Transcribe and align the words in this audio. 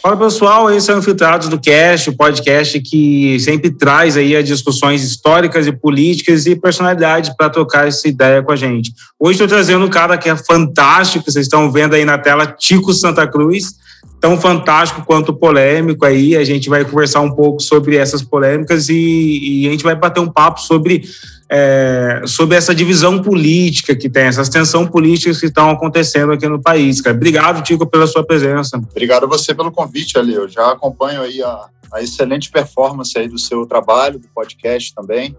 Fala 0.00 0.16
pessoal, 0.16 0.70
esse 0.70 0.90
é 0.90 0.94
o 0.94 0.98
Infiltrados 0.98 1.48
do 1.48 1.58
Cast, 1.58 2.10
o 2.10 2.16
podcast 2.16 2.80
que 2.80 3.38
sempre 3.40 3.68
traz 3.68 4.16
aí 4.16 4.36
as 4.36 4.44
discussões 4.44 5.02
históricas 5.02 5.66
e 5.66 5.72
políticas 5.72 6.46
e 6.46 6.54
personalidades 6.54 7.30
para 7.36 7.50
trocar 7.50 7.88
essa 7.88 8.06
ideia 8.06 8.40
com 8.40 8.52
a 8.52 8.56
gente. 8.56 8.92
Hoje 9.18 9.32
estou 9.32 9.48
trazendo 9.48 9.84
um 9.84 9.90
cara 9.90 10.16
que 10.16 10.30
é 10.30 10.36
fantástico, 10.36 11.24
vocês 11.28 11.46
estão 11.46 11.70
vendo 11.72 11.94
aí 11.94 12.04
na 12.04 12.16
tela, 12.16 12.46
Tico 12.46 12.92
Santa 12.92 13.26
Cruz, 13.26 13.74
tão 14.20 14.38
fantástico 14.40 15.04
quanto 15.04 15.32
polêmico 15.32 16.04
aí. 16.04 16.36
A 16.36 16.44
gente 16.44 16.68
vai 16.68 16.84
conversar 16.84 17.20
um 17.20 17.30
pouco 17.30 17.62
sobre 17.62 17.96
essas 17.96 18.22
polêmicas 18.22 18.88
e, 18.88 19.62
e 19.62 19.68
a 19.68 19.70
gente 19.70 19.84
vai 19.84 19.94
bater 19.94 20.20
um 20.20 20.30
papo 20.30 20.60
sobre 20.60 21.02
é, 21.50 22.22
sobre 22.26 22.56
essa 22.56 22.74
divisão 22.74 23.22
política 23.22 23.96
que 23.96 24.08
tem, 24.08 24.24
essas 24.24 24.50
tensões 24.50 24.90
políticas 24.90 25.40
que 25.40 25.46
estão 25.46 25.70
acontecendo 25.70 26.32
aqui 26.32 26.46
no 26.46 26.60
país. 26.60 27.00
Cara. 27.00 27.16
Obrigado, 27.16 27.62
Tico, 27.62 27.86
pela 27.86 28.06
sua 28.06 28.24
presença. 28.24 28.76
Obrigado 28.76 29.24
a 29.24 29.26
você 29.26 29.54
pelo 29.54 29.72
convite, 29.72 30.18
Ali. 30.18 30.34
Eu 30.34 30.48
já 30.48 30.72
acompanho 30.72 31.22
aí 31.22 31.42
a, 31.42 31.66
a 31.92 32.02
excelente 32.02 32.50
performance 32.50 33.16
aí 33.18 33.28
do 33.28 33.38
seu 33.38 33.64
trabalho, 33.64 34.18
do 34.18 34.28
podcast 34.28 34.94
também. 34.94 35.34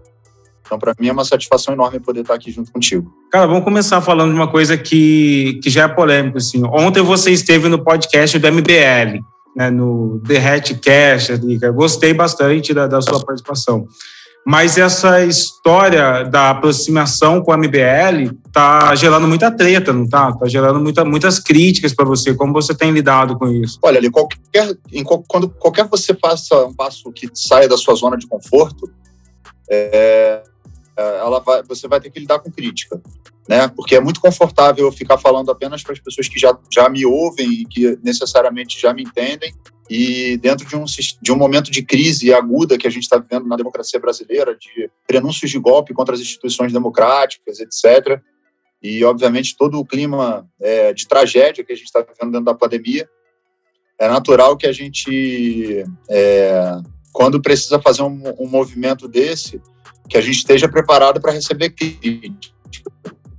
Então, 0.70 0.78
para 0.78 0.94
mim 1.00 1.08
é 1.08 1.12
uma 1.12 1.24
satisfação 1.24 1.74
enorme 1.74 1.98
poder 1.98 2.20
estar 2.20 2.34
aqui 2.34 2.52
junto 2.52 2.70
contigo. 2.70 3.12
Cara, 3.28 3.44
vamos 3.44 3.64
começar 3.64 4.00
falando 4.00 4.30
de 4.30 4.36
uma 4.36 4.46
coisa 4.46 4.78
que, 4.78 5.58
que 5.60 5.68
já 5.68 5.82
é 5.82 5.88
polêmica. 5.88 6.38
Assim. 6.38 6.62
Ontem 6.64 7.02
você 7.02 7.32
esteve 7.32 7.68
no 7.68 7.82
podcast 7.82 8.38
do 8.38 8.52
MBL, 8.52 9.18
né, 9.56 9.68
no 9.68 10.22
The 10.24 10.36
Hatcast. 10.36 11.40
Gostei 11.74 12.14
bastante 12.14 12.72
da, 12.72 12.86
da 12.86 13.02
sua 13.02 13.18
participação. 13.18 13.84
Mas 14.46 14.78
essa 14.78 15.24
história 15.24 16.22
da 16.22 16.50
aproximação 16.50 17.42
com 17.42 17.52
a 17.52 17.56
MBL 17.56 18.32
tá 18.52 18.94
gerando 18.94 19.26
muita 19.26 19.50
treta, 19.50 19.92
não 19.92 20.08
tá? 20.08 20.32
Tá 20.32 20.46
gerando 20.46 20.80
muita, 20.80 21.04
muitas 21.04 21.40
críticas 21.40 21.92
para 21.92 22.04
você. 22.04 22.32
Como 22.32 22.52
você 22.52 22.72
tem 22.72 22.92
lidado 22.92 23.36
com 23.36 23.48
isso? 23.48 23.76
Olha, 23.82 23.98
ali, 23.98 24.08
qualquer, 24.08 24.76
em, 24.92 25.02
quando 25.02 25.48
qualquer 25.48 25.86
você 25.88 26.14
faça 26.14 26.64
um 26.64 26.72
passo 26.72 27.10
que 27.10 27.28
saia 27.34 27.68
da 27.68 27.76
sua 27.76 27.96
zona 27.96 28.16
de 28.16 28.28
conforto, 28.28 28.88
é 29.68 30.42
ela 31.00 31.40
vai, 31.40 31.62
você 31.62 31.88
vai 31.88 32.00
ter 32.00 32.10
que 32.10 32.20
lidar 32.20 32.38
com 32.38 32.50
crítica. 32.50 33.00
Né? 33.48 33.68
Porque 33.68 33.96
é 33.96 34.00
muito 34.00 34.20
confortável 34.20 34.86
eu 34.86 34.92
ficar 34.92 35.18
falando 35.18 35.50
apenas 35.50 35.82
para 35.82 35.92
as 35.92 35.98
pessoas 35.98 36.28
que 36.28 36.38
já, 36.38 36.56
já 36.72 36.88
me 36.88 37.04
ouvem 37.04 37.50
e 37.50 37.64
que 37.64 37.98
necessariamente 38.02 38.80
já 38.80 38.92
me 38.92 39.02
entendem 39.02 39.52
e 39.90 40.36
dentro 40.36 40.64
de 40.68 40.76
um, 40.76 40.84
de 41.20 41.32
um 41.32 41.36
momento 41.36 41.68
de 41.68 41.82
crise 41.82 42.32
aguda 42.32 42.78
que 42.78 42.86
a 42.86 42.90
gente 42.90 43.02
está 43.02 43.18
vivendo 43.18 43.48
na 43.48 43.56
democracia 43.56 43.98
brasileira, 43.98 44.54
de 44.54 44.88
prenúncios 45.04 45.50
de 45.50 45.58
golpe 45.58 45.92
contra 45.92 46.14
as 46.14 46.20
instituições 46.20 46.72
democráticas, 46.72 47.58
etc., 47.58 48.22
e, 48.82 49.04
obviamente, 49.04 49.56
todo 49.58 49.78
o 49.78 49.84
clima 49.84 50.48
é, 50.58 50.94
de 50.94 51.06
tragédia 51.06 51.62
que 51.62 51.72
a 51.72 51.76
gente 51.76 51.84
está 51.84 52.00
vivendo 52.00 52.32
dentro 52.32 52.46
da 52.46 52.54
pandemia, 52.54 53.06
é 53.98 54.08
natural 54.08 54.56
que 54.56 54.66
a 54.66 54.72
gente, 54.72 55.84
é, 56.08 56.76
quando 57.12 57.42
precisa 57.42 57.78
fazer 57.78 58.02
um, 58.02 58.22
um 58.38 58.48
movimento 58.48 59.06
desse, 59.06 59.60
que 60.10 60.18
a 60.18 60.20
gente 60.20 60.38
esteja 60.38 60.68
preparado 60.68 61.20
para 61.20 61.32
receber 61.32 61.70
crítica. 61.70 62.52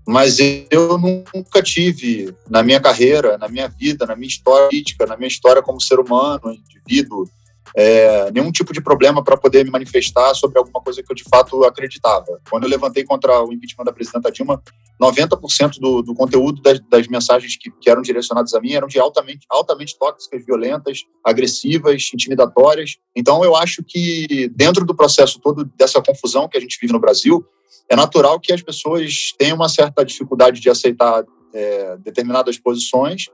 Mas 0.08 0.40
eu 0.40 0.98
nunca 0.98 1.62
tive 1.62 2.34
na 2.50 2.64
minha 2.64 2.80
carreira, 2.80 3.38
na 3.38 3.48
minha 3.48 3.68
vida, 3.68 4.06
na 4.06 4.16
minha 4.16 4.28
história 4.28 4.68
política, 4.68 5.06
na 5.06 5.18
minha 5.18 5.28
história 5.28 5.62
como 5.62 5.80
ser 5.80 6.00
humano, 6.00 6.42
indivíduo, 6.54 7.30
é, 7.76 8.32
nenhum 8.32 8.52
tipo 8.52 8.74
de 8.74 8.82
problema 8.82 9.24
para 9.24 9.38
poder 9.38 9.64
me 9.64 9.72
manifestar 9.72 10.34
sobre 10.34 10.60
alguma 10.60 10.82
coisa 10.82 11.02
que 11.02 11.12
eu 11.12 11.16
de 11.16 11.24
fato 11.24 11.64
acreditava. 11.64 12.40
Quando 12.50 12.64
eu 12.64 12.70
levantei 12.70 13.04
contra 13.04 13.44
o 13.44 13.54
impeachment 13.54 13.86
da 13.86 13.94
presidenta 13.94 14.32
Dilma, 14.32 14.62
90% 15.02 15.80
do, 15.80 16.02
do 16.02 16.14
conteúdo 16.14 16.62
das, 16.62 16.80
das 16.90 17.08
mensagens 17.08 17.58
que, 17.58 17.72
que, 17.72 17.90
eram 17.90 18.02
direcionadas 18.02 18.54
a 18.54 18.60
mim 18.60 18.74
eram 18.74 18.88
de 18.88 19.00
altamente, 19.00 19.46
altamente 19.50 19.98
tóxicas, 19.98 20.46
violentas, 20.46 21.06
agressivas, 21.24 22.10
intimidatórias. 22.14 22.98
Então, 23.16 23.44
eu 23.44 23.56
acho 23.56 23.84
que 23.84 24.52
dentro 24.56 24.86
do 24.86 24.96
processo 24.96 25.40
todo 25.40 25.66
dessa 25.78 26.02
confusão 26.02 26.48
que 26.48 26.58
a 26.58 26.62
gente 26.62 26.78
vive 26.80 26.94
no 26.94 27.00
Brasil, 27.00 27.46
é 27.90 27.96
natural 27.96 28.40
que 28.40 28.54
as 28.54 28.62
pessoas 28.62 29.34
tenham 29.38 29.56
uma 29.56 29.68
certa 29.68 30.06
dificuldade 30.06 30.62
de 30.62 30.70
aceitar 30.70 31.26
é, 31.54 31.98
determinadas 31.98 32.58
posições 32.58 33.26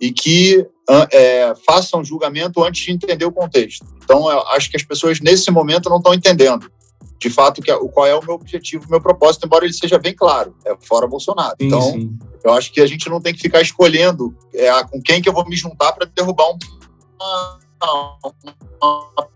e 0.00 0.12
que 0.12 0.66
é, 1.12 1.54
façam 1.66 2.04
julgamento 2.04 2.62
antes 2.62 2.84
de 2.84 2.92
entender 2.92 3.24
o 3.24 3.32
contexto. 3.32 3.86
Então, 4.04 4.30
eu 4.30 4.40
acho 4.48 4.70
que 4.70 4.76
as 4.76 4.84
pessoas 4.84 5.20
nesse 5.20 5.50
momento 5.50 5.88
não 5.88 5.98
estão 5.98 6.14
entendendo 6.14 6.70
de 7.18 7.30
fato 7.30 7.62
que, 7.62 7.74
qual 7.88 8.06
é 8.06 8.14
o 8.14 8.22
meu 8.22 8.34
objetivo, 8.34 8.86
o 8.86 8.90
meu 8.90 9.00
propósito, 9.00 9.46
embora 9.46 9.64
ele 9.64 9.72
seja 9.72 9.98
bem 9.98 10.14
claro, 10.14 10.54
é 10.64 10.76
fora 10.80 11.06
Bolsonaro. 11.06 11.56
Sim, 11.58 11.66
então, 11.66 11.80
sim. 11.80 12.18
eu 12.44 12.52
acho 12.52 12.72
que 12.72 12.80
a 12.80 12.86
gente 12.86 13.08
não 13.08 13.20
tem 13.20 13.34
que 13.34 13.40
ficar 13.40 13.60
escolhendo 13.60 14.36
é, 14.54 14.70
com 14.84 15.00
quem 15.00 15.22
que 15.22 15.28
eu 15.28 15.32
vou 15.32 15.46
me 15.48 15.56
juntar 15.56 15.92
para 15.92 16.06
derrubar 16.06 16.50
um, 16.50 16.58
uma, 17.82 18.18
uma 18.82 19.28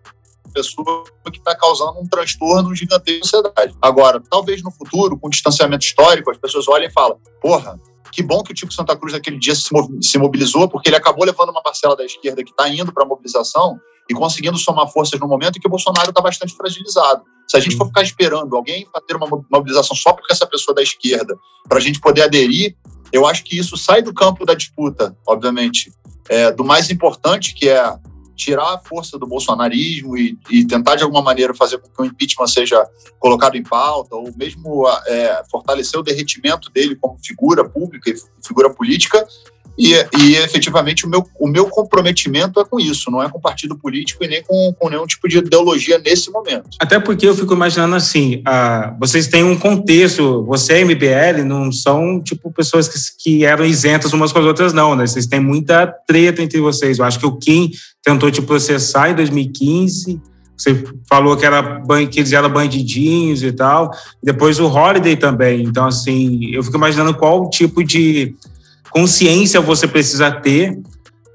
pessoa 0.52 1.04
que 1.32 1.38
está 1.38 1.56
causando 1.56 2.00
um 2.00 2.06
transtorno 2.06 2.74
gigantesco 2.74 3.20
na 3.20 3.24
sociedade. 3.24 3.74
Agora, 3.80 4.20
talvez 4.28 4.62
no 4.62 4.70
futuro, 4.70 5.18
com 5.18 5.30
distanciamento 5.30 5.84
histórico, 5.84 6.30
as 6.30 6.38
pessoas 6.38 6.68
olhem 6.68 6.88
e 6.88 6.92
falam: 6.92 7.18
porra, 7.40 7.80
que 8.12 8.22
bom 8.22 8.42
que 8.42 8.52
o 8.52 8.54
Tico 8.54 8.72
Santa 8.72 8.96
Cruz 8.96 9.12
naquele 9.12 9.38
dia 9.38 9.54
se 9.54 10.18
mobilizou, 10.18 10.68
porque 10.68 10.88
ele 10.88 10.96
acabou 10.96 11.24
levando 11.24 11.50
uma 11.50 11.62
parcela 11.62 11.96
da 11.96 12.04
esquerda 12.04 12.42
que 12.42 12.50
está 12.50 12.68
indo 12.68 12.92
para 12.92 13.04
a 13.04 13.06
mobilização 13.06 13.78
e 14.08 14.14
conseguindo 14.14 14.58
somar 14.58 14.88
forças 14.88 15.18
no 15.20 15.28
momento 15.28 15.56
em 15.56 15.60
que 15.60 15.66
o 15.66 15.70
Bolsonaro 15.70 16.10
está 16.10 16.20
bastante 16.20 16.54
fragilizado. 16.54 17.22
Se 17.46 17.56
a 17.56 17.60
gente 17.60 17.76
for 17.76 17.86
ficar 17.86 18.02
esperando 18.02 18.56
alguém 18.56 18.86
fazer 18.92 19.16
uma 19.16 19.44
mobilização 19.50 19.96
só 19.96 20.12
porque 20.12 20.32
essa 20.32 20.46
pessoa 20.46 20.72
é 20.74 20.76
da 20.76 20.82
esquerda, 20.82 21.36
para 21.68 21.78
a 21.78 21.80
gente 21.80 22.00
poder 22.00 22.22
aderir, 22.22 22.76
eu 23.12 23.26
acho 23.26 23.44
que 23.44 23.58
isso 23.58 23.76
sai 23.76 24.02
do 24.02 24.14
campo 24.14 24.44
da 24.44 24.54
disputa, 24.54 25.16
obviamente, 25.26 25.92
é, 26.28 26.52
do 26.52 26.64
mais 26.64 26.90
importante, 26.90 27.54
que 27.54 27.68
é 27.68 27.82
tirar 28.40 28.74
a 28.74 28.78
força 28.78 29.18
do 29.18 29.26
bolsonarismo 29.26 30.16
e, 30.16 30.38
e, 30.50 30.66
tentar, 30.66 30.96
de 30.96 31.02
alguma 31.02 31.20
maneira, 31.20 31.54
fazer 31.54 31.78
com 31.78 31.88
que 31.88 32.02
o 32.02 32.04
impeachment 32.04 32.46
seja 32.46 32.88
colocado 33.18 33.56
em 33.56 33.62
pauta, 33.62 34.16
ou 34.16 34.32
mesmo 34.34 34.88
é, 35.06 35.42
fortalecer 35.50 36.00
o 36.00 36.02
derretimento 36.02 36.70
dele 36.70 36.96
como 36.96 37.18
figura 37.22 37.68
pública 37.68 38.10
e 38.10 38.14
figura 38.42 38.70
política, 38.70 39.26
e, 39.78 39.94
e, 40.18 40.36
efetivamente 40.36 41.06
o 41.06 41.08
meu, 41.08 41.26
o 41.38 41.48
meu 41.48 41.66
comprometimento 41.66 42.60
é 42.60 42.64
com 42.64 42.78
isso, 42.78 43.10
não 43.10 43.22
é 43.22 43.28
com 43.28 43.40
partido 43.40 43.76
político 43.76 44.22
e 44.24 44.28
nem 44.28 44.42
com, 44.42 44.74
com 44.78 44.88
nenhum 44.88 45.06
tipo 45.06 45.28
de 45.28 45.38
ideologia 45.38 45.98
nesse 45.98 46.30
momento. 46.30 46.68
Até 46.78 46.98
porque 46.98 47.26
eu 47.26 47.34
fico 47.34 47.54
imaginando 47.54 47.94
assim, 47.94 48.42
ah, 48.44 48.94
vocês 49.00 49.28
têm 49.28 49.42
um 49.42 49.56
contexto, 49.56 50.44
você 50.44 50.80
e 50.80 50.84
MBL 50.84 51.44
não 51.44 51.72
são 51.72 52.20
tipo 52.20 52.52
pessoas 52.52 52.88
que, 52.88 52.98
que 53.18 53.44
eram 53.44 53.64
isentas 53.64 54.12
umas 54.12 54.32
com 54.32 54.38
as 54.38 54.44
outras, 54.44 54.72
não, 54.72 54.94
né? 54.94 55.06
Vocês 55.06 55.26
têm 55.26 55.40
muita 55.40 55.86
treta 55.86 56.42
entre 56.42 56.60
vocês. 56.60 56.98
Eu 56.98 57.04
acho 57.04 57.18
que 57.18 57.26
o 57.26 57.36
Kim 57.36 57.70
tentou 58.02 58.30
te 58.30 58.42
processar 58.42 59.10
em 59.10 59.14
2015. 59.14 60.20
Você 60.56 60.84
falou 61.08 61.38
que, 61.38 61.46
era, 61.46 61.82
que 62.10 62.20
eles 62.20 62.32
eram 62.32 62.50
bandidinhos 62.50 63.42
e 63.42 63.50
tal. 63.50 63.90
Depois 64.22 64.60
o 64.60 64.66
Holiday 64.66 65.16
também. 65.16 65.62
Então, 65.62 65.86
assim, 65.86 66.50
eu 66.52 66.62
fico 66.62 66.76
imaginando 66.76 67.14
qual 67.14 67.48
tipo 67.48 67.82
de 67.82 68.34
consciência 68.90 69.60
você 69.60 69.86
precisa 69.86 70.30
ter 70.30 70.78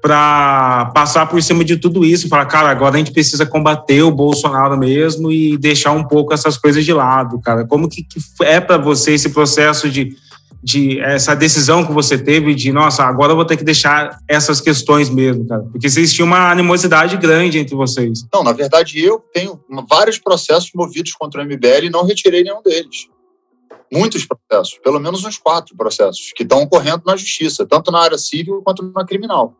para 0.06 0.92
passar 0.94 1.26
por 1.26 1.42
cima 1.42 1.64
de 1.64 1.76
tudo 1.76 2.04
isso, 2.04 2.28
falar, 2.28 2.46
cara, 2.46 2.70
agora 2.70 2.94
a 2.94 2.98
gente 2.98 3.10
precisa 3.10 3.44
combater 3.44 4.02
o 4.02 4.10
Bolsonaro 4.12 4.78
mesmo 4.78 5.32
e 5.32 5.56
deixar 5.58 5.90
um 5.90 6.04
pouco 6.04 6.32
essas 6.32 6.56
coisas 6.56 6.84
de 6.84 6.92
lado, 6.92 7.40
cara. 7.40 7.66
Como 7.66 7.88
que, 7.88 8.04
que 8.04 8.20
é 8.42 8.60
para 8.60 8.76
você 8.76 9.14
esse 9.14 9.30
processo 9.30 9.90
de, 9.90 10.14
de 10.62 11.00
essa 11.00 11.34
decisão 11.34 11.84
que 11.84 11.92
você 11.92 12.16
teve 12.16 12.54
de, 12.54 12.70
nossa, 12.70 13.02
agora 13.02 13.32
eu 13.32 13.36
vou 13.36 13.44
ter 13.44 13.56
que 13.56 13.64
deixar 13.64 14.16
essas 14.28 14.60
questões 14.60 15.10
mesmo, 15.10 15.44
cara? 15.44 15.62
Porque 15.62 15.88
existia 15.88 16.24
uma 16.24 16.52
animosidade 16.52 17.16
grande 17.16 17.58
entre 17.58 17.74
vocês. 17.74 18.24
Não, 18.32 18.44
na 18.44 18.52
verdade, 18.52 19.00
eu 19.00 19.18
tenho 19.34 19.58
vários 19.90 20.18
processos 20.18 20.70
movidos 20.72 21.14
contra 21.14 21.42
o 21.42 21.44
MBL 21.44 21.86
e 21.86 21.90
não 21.90 22.04
retirei 22.04 22.44
nenhum 22.44 22.62
deles 22.62 23.08
muitos 23.92 24.26
processos, 24.26 24.78
pelo 24.78 24.98
menos 24.98 25.24
uns 25.24 25.38
quatro 25.38 25.76
processos, 25.76 26.32
que 26.34 26.42
estão 26.42 26.62
ocorrendo 26.62 27.02
na 27.06 27.16
justiça, 27.16 27.66
tanto 27.66 27.90
na 27.90 28.00
área 28.00 28.18
civil 28.18 28.62
quanto 28.62 28.82
na 28.82 29.04
criminal, 29.04 29.54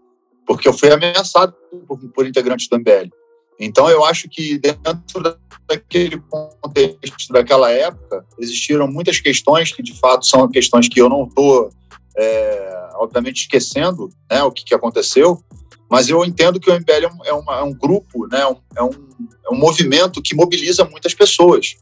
porque 0.46 0.68
eu 0.68 0.72
fui 0.72 0.90
ameaçado 0.90 1.54
por, 1.86 1.98
por 2.10 2.26
integrantes 2.26 2.68
do 2.68 2.78
MBL. 2.78 3.10
Então, 3.58 3.88
eu 3.88 4.04
acho 4.04 4.28
que 4.28 4.58
dentro 4.58 5.38
daquele 5.66 6.22
contexto 6.28 7.32
daquela 7.32 7.70
época, 7.70 8.24
existiram 8.38 8.86
muitas 8.86 9.18
questões 9.18 9.72
que, 9.72 9.82
de 9.82 9.98
fato, 9.98 10.26
são 10.26 10.48
questões 10.48 10.88
que 10.88 11.00
eu 11.00 11.08
não 11.08 11.24
estou, 11.24 11.70
é, 12.16 12.90
obviamente, 12.94 13.42
esquecendo 13.42 14.10
né, 14.30 14.42
o 14.42 14.52
que, 14.52 14.64
que 14.64 14.74
aconteceu, 14.74 15.42
mas 15.90 16.08
eu 16.08 16.24
entendo 16.24 16.60
que 16.60 16.70
o 16.70 16.74
MBL 16.74 17.06
é 17.24 17.28
é 17.28 17.32
uma, 17.32 17.58
é 17.58 17.62
um 17.62 17.72
grupo, 17.72 18.26
né, 18.26 18.40
é, 18.76 18.82
um, 18.82 18.90
é 19.48 19.52
um 19.54 19.56
movimento 19.56 20.20
que 20.20 20.34
mobiliza 20.34 20.84
muitas 20.84 21.14
pessoas. 21.14 21.76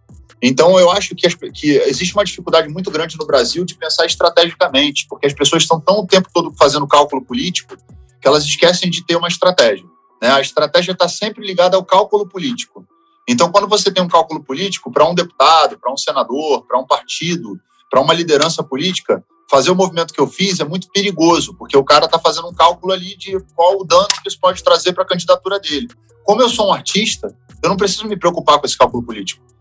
Então, 0.46 0.79
eu 0.79 0.91
acho 0.91 1.14
que, 1.14 1.26
as, 1.26 1.35
que, 1.35 1.70
existe 1.87 2.12
uma 2.12 2.23
dificuldade 2.23 2.69
muito 2.69 2.91
grande 2.91 3.17
no 3.17 3.25
Brasil 3.25 3.64
de 3.64 3.75
pensar 3.75 4.05
estrategicamente, 4.05 5.06
porque 5.08 5.26
as 5.26 5.32
pessoas 5.32 5.62
estão 5.62 5.81
tão 5.81 6.00
o 6.00 6.06
tempo 6.06 6.29
todo 6.35 6.52
fazendo 6.58 6.87
cálculo 6.87 7.25
político 7.25 7.75
que 8.20 8.29
elas 8.29 8.44
esquecem 8.44 8.91
de 8.91 9.02
ter 9.06 9.17
uma 9.17 9.26
estratégia. 9.26 9.87
Né? 10.20 10.31
A 10.31 10.43
estratégia 10.43 10.93
está 10.93 11.08
sempre 11.08 11.46
ligada 11.46 11.79
ao 11.79 11.85
cálculo 11.85 12.29
político. 12.29 12.87
Então, 13.26 13.50
quando 13.50 13.67
você 13.67 13.91
tem 13.91 14.02
um 14.02 14.08
cálculo 14.08 14.44
político 14.44 14.93
para 14.93 15.08
um 15.08 15.14
deputado, 15.14 15.79
para 15.79 15.91
um 15.91 15.96
senador, 15.96 16.67
para 16.67 16.79
um 16.79 16.87
partido, 16.87 17.58
para 17.90 18.02
uma 18.02 18.12
liderança 18.12 18.62
política, 18.62 19.25
fazer 19.50 19.70
o 19.70 19.75
movimento 19.75 20.12
que 20.12 20.20
eu 20.20 20.26
fiz 20.26 20.61
é 20.61 20.64
muito 20.64 20.90
perigoso, 20.90 21.55
porque 21.55 21.75
o 21.75 21.85
cara 21.85 22.05
está 22.05 22.19
fazendo 22.19 22.49
um 22.49 22.55
cálculo 22.55 22.93
ali 22.93 23.17
de 23.17 23.40
qual 23.56 23.81
o 23.81 23.85
dano 23.85 24.08
que 24.23 24.29
isso 24.29 24.38
pode 24.38 24.62
trazer 24.62 24.93
para 24.93 25.05
a 25.05 25.08
candidatura 25.08 25.58
dele. 25.58 25.88
Como 26.23 26.43
eu 26.43 26.50
sou 26.50 26.69
um 26.69 26.73
artista, 26.75 27.35
eu 27.62 27.70
não 27.70 27.79
preciso 27.79 28.06
me 28.06 28.19
preocupar 28.19 28.58
com 28.58 28.67
esse 28.67 28.76
cálculo 28.76 29.02
político. 29.02 29.54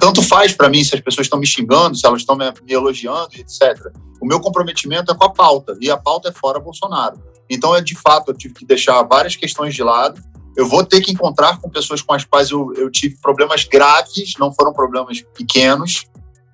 Tanto 0.00 0.22
faz 0.22 0.52
para 0.52 0.68
mim 0.68 0.82
se 0.82 0.94
as 0.94 1.00
pessoas 1.00 1.26
estão 1.26 1.38
me 1.38 1.46
xingando, 1.46 1.96
se 1.96 2.06
elas 2.06 2.22
estão 2.22 2.36
me, 2.36 2.44
me 2.62 2.72
elogiando, 2.72 3.30
etc. 3.34 3.92
O 4.20 4.26
meu 4.26 4.40
comprometimento 4.40 5.12
é 5.12 5.14
com 5.14 5.24
a 5.24 5.30
pauta, 5.30 5.76
e 5.80 5.90
a 5.90 5.96
pauta 5.96 6.28
é 6.28 6.32
fora 6.32 6.58
Bolsonaro. 6.58 7.22
Então, 7.48 7.74
é 7.74 7.80
de 7.80 7.94
fato, 7.94 8.30
eu 8.30 8.36
tive 8.36 8.54
que 8.54 8.64
deixar 8.64 9.02
várias 9.02 9.34
questões 9.34 9.74
de 9.74 9.82
lado. 9.82 10.22
Eu 10.56 10.68
vou 10.68 10.84
ter 10.84 11.00
que 11.00 11.10
encontrar 11.10 11.58
com 11.60 11.70
pessoas 11.70 12.02
com 12.02 12.12
as 12.12 12.24
quais 12.24 12.50
eu, 12.50 12.72
eu 12.74 12.90
tive 12.90 13.16
problemas 13.20 13.64
graves, 13.64 14.34
não 14.38 14.52
foram 14.52 14.72
problemas 14.72 15.20
pequenos, 15.34 16.04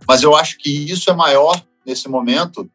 mas 0.06 0.22
eu 0.22 0.34
acho 0.34 0.58
que 0.58 0.70
isso 0.90 1.10
é 1.10 1.14
maior 1.14 1.60
nesse 1.84 2.08
momento, 2.08 2.70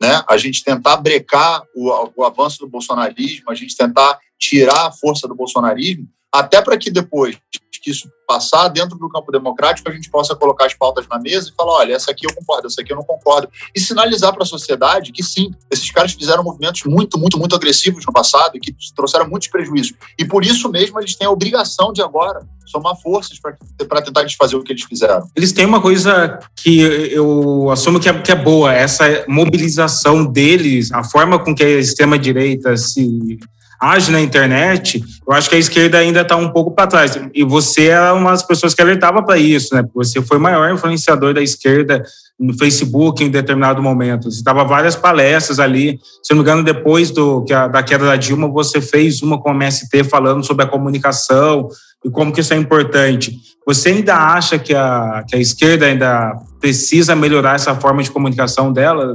né? 0.00 0.22
A 0.28 0.36
gente 0.36 0.64
tentar 0.64 0.96
brecar 0.98 1.62
o, 1.74 2.10
o 2.16 2.24
avanço 2.24 2.58
do 2.58 2.68
bolsonarismo, 2.68 3.50
a 3.50 3.54
gente 3.54 3.76
tentar 3.76 4.18
tirar 4.38 4.86
a 4.86 4.92
força 4.92 5.26
do 5.26 5.34
bolsonarismo, 5.34 6.06
até 6.32 6.60
para 6.60 6.76
que 6.76 6.90
depois 6.90 7.38
que 7.86 7.90
isso 7.90 8.10
passar 8.26 8.66
dentro 8.66 8.98
do 8.98 9.08
campo 9.08 9.30
democrático, 9.30 9.88
a 9.88 9.92
gente 9.92 10.10
possa 10.10 10.34
colocar 10.34 10.66
as 10.66 10.74
pautas 10.74 11.06
na 11.08 11.20
mesa 11.20 11.48
e 11.48 11.54
falar: 11.54 11.74
olha, 11.74 11.94
essa 11.94 12.10
aqui 12.10 12.26
eu 12.26 12.34
concordo, 12.34 12.66
essa 12.66 12.80
aqui 12.80 12.92
eu 12.92 12.96
não 12.96 13.04
concordo. 13.04 13.48
E 13.72 13.80
sinalizar 13.80 14.32
para 14.32 14.42
a 14.42 14.46
sociedade 14.46 15.12
que 15.12 15.22
sim, 15.22 15.52
esses 15.70 15.88
caras 15.92 16.12
fizeram 16.12 16.42
movimentos 16.42 16.82
muito, 16.84 17.16
muito, 17.16 17.38
muito 17.38 17.54
agressivos 17.54 18.04
no 18.04 18.12
passado 18.12 18.56
e 18.56 18.60
que 18.60 18.74
trouxeram 18.96 19.28
muitos 19.28 19.46
prejuízos. 19.46 19.94
E 20.18 20.24
por 20.24 20.44
isso 20.44 20.68
mesmo 20.68 20.98
eles 20.98 21.14
têm 21.14 21.28
a 21.28 21.30
obrigação 21.30 21.92
de 21.92 22.02
agora 22.02 22.44
somar 22.66 23.00
forças 23.00 23.38
para 23.38 24.02
tentar 24.02 24.24
desfazer 24.24 24.56
o 24.56 24.62
que 24.64 24.72
eles 24.72 24.82
fizeram. 24.82 25.28
Eles 25.36 25.52
têm 25.52 25.64
uma 25.64 25.80
coisa 25.80 26.40
que 26.56 26.80
eu 26.80 27.70
assumo 27.70 28.00
que 28.00 28.08
é, 28.08 28.20
que 28.20 28.32
é 28.32 28.34
boa, 28.34 28.74
essa 28.74 29.24
mobilização 29.28 30.26
deles, 30.26 30.90
a 30.90 31.04
forma 31.04 31.38
com 31.38 31.54
que 31.54 31.62
a 31.62 31.78
extrema-direita 31.78 32.76
se 32.76 33.38
age 33.80 34.10
na 34.10 34.20
internet, 34.20 35.02
eu 35.26 35.34
acho 35.34 35.48
que 35.48 35.56
a 35.56 35.58
esquerda 35.58 35.98
ainda 35.98 36.22
está 36.22 36.36
um 36.36 36.50
pouco 36.50 36.70
para 36.70 36.86
trás. 36.86 37.18
E 37.34 37.44
você 37.44 37.88
é 37.88 38.12
uma 38.12 38.30
das 38.30 38.42
pessoas 38.42 38.74
que 38.74 38.82
alertava 38.82 39.22
para 39.22 39.38
isso, 39.38 39.74
né? 39.74 39.84
Você 39.94 40.22
foi 40.22 40.38
o 40.38 40.40
maior 40.40 40.72
influenciador 40.72 41.34
da 41.34 41.42
esquerda 41.42 42.02
no 42.38 42.56
Facebook 42.56 43.24
em 43.24 43.30
determinado 43.30 43.82
momento. 43.82 44.30
Você 44.30 44.38
estava 44.38 44.64
várias 44.64 44.94
palestras 44.94 45.58
ali. 45.58 45.98
Se 46.22 46.32
não 46.32 46.38
me 46.38 46.42
engano, 46.42 46.62
depois 46.62 47.10
do, 47.10 47.42
que 47.44 47.52
a, 47.52 47.66
da 47.66 47.82
queda 47.82 48.04
da 48.04 48.16
Dilma, 48.16 48.48
você 48.48 48.80
fez 48.80 49.22
uma 49.22 49.40
com 49.40 49.50
o 49.50 49.54
MST 49.54 50.04
falando 50.04 50.44
sobre 50.44 50.64
a 50.64 50.68
comunicação 50.68 51.68
e 52.04 52.10
como 52.10 52.32
que 52.32 52.40
isso 52.40 52.54
é 52.54 52.56
importante. 52.56 53.36
Você 53.66 53.88
ainda 53.88 54.14
acha 54.14 54.58
que 54.58 54.74
a, 54.74 55.24
que 55.26 55.34
a 55.34 55.40
esquerda 55.40 55.86
ainda 55.86 56.36
precisa 56.60 57.16
melhorar 57.16 57.56
essa 57.56 57.74
forma 57.74 58.02
de 58.02 58.10
comunicação 58.10 58.72
dela? 58.72 59.12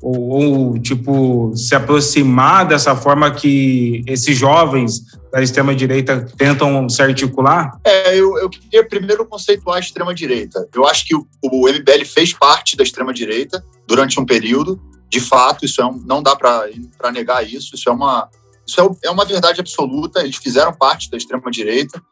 Ou, 0.00 0.28
ou, 0.28 0.78
tipo 0.78 1.52
se 1.56 1.74
aproximar 1.74 2.66
dessa 2.66 2.94
forma 2.94 3.30
que 3.30 4.02
esses 4.06 4.36
jovens 4.36 5.02
da 5.32 5.42
extrema 5.42 5.74
direita 5.74 6.26
tentam 6.36 6.88
se 6.88 7.02
articular? 7.02 7.78
É, 7.84 8.16
eu, 8.16 8.38
eu 8.38 8.48
queria 8.48 8.86
primeiro 8.86 9.26
conceituar 9.26 9.76
a 9.76 9.80
extrema 9.80 10.14
direita. 10.14 10.68
Eu 10.74 10.86
acho 10.86 11.06
que 11.06 11.14
o, 11.14 11.26
o 11.42 11.68
MBL 11.68 12.04
fez 12.06 12.32
parte 12.32 12.76
da 12.76 12.82
extrema 12.82 13.12
direita 13.12 13.64
durante 13.86 14.20
um 14.20 14.24
período. 14.24 14.80
De 15.10 15.20
fato, 15.20 15.64
isso 15.64 15.80
é 15.80 15.86
um, 15.86 16.02
não 16.06 16.22
dá 16.22 16.36
para 16.36 16.68
negar 17.12 17.46
isso. 17.46 17.74
Isso 17.74 17.88
é 17.88 17.92
uma 17.92 18.28
isso 18.66 18.80
é, 18.80 19.08
é 19.08 19.10
uma 19.10 19.24
verdade 19.24 19.60
absoluta. 19.60 20.20
Eles 20.20 20.36
fizeram 20.36 20.72
parte 20.72 21.10
da 21.10 21.16
extrema 21.16 21.50
direita. 21.50 22.02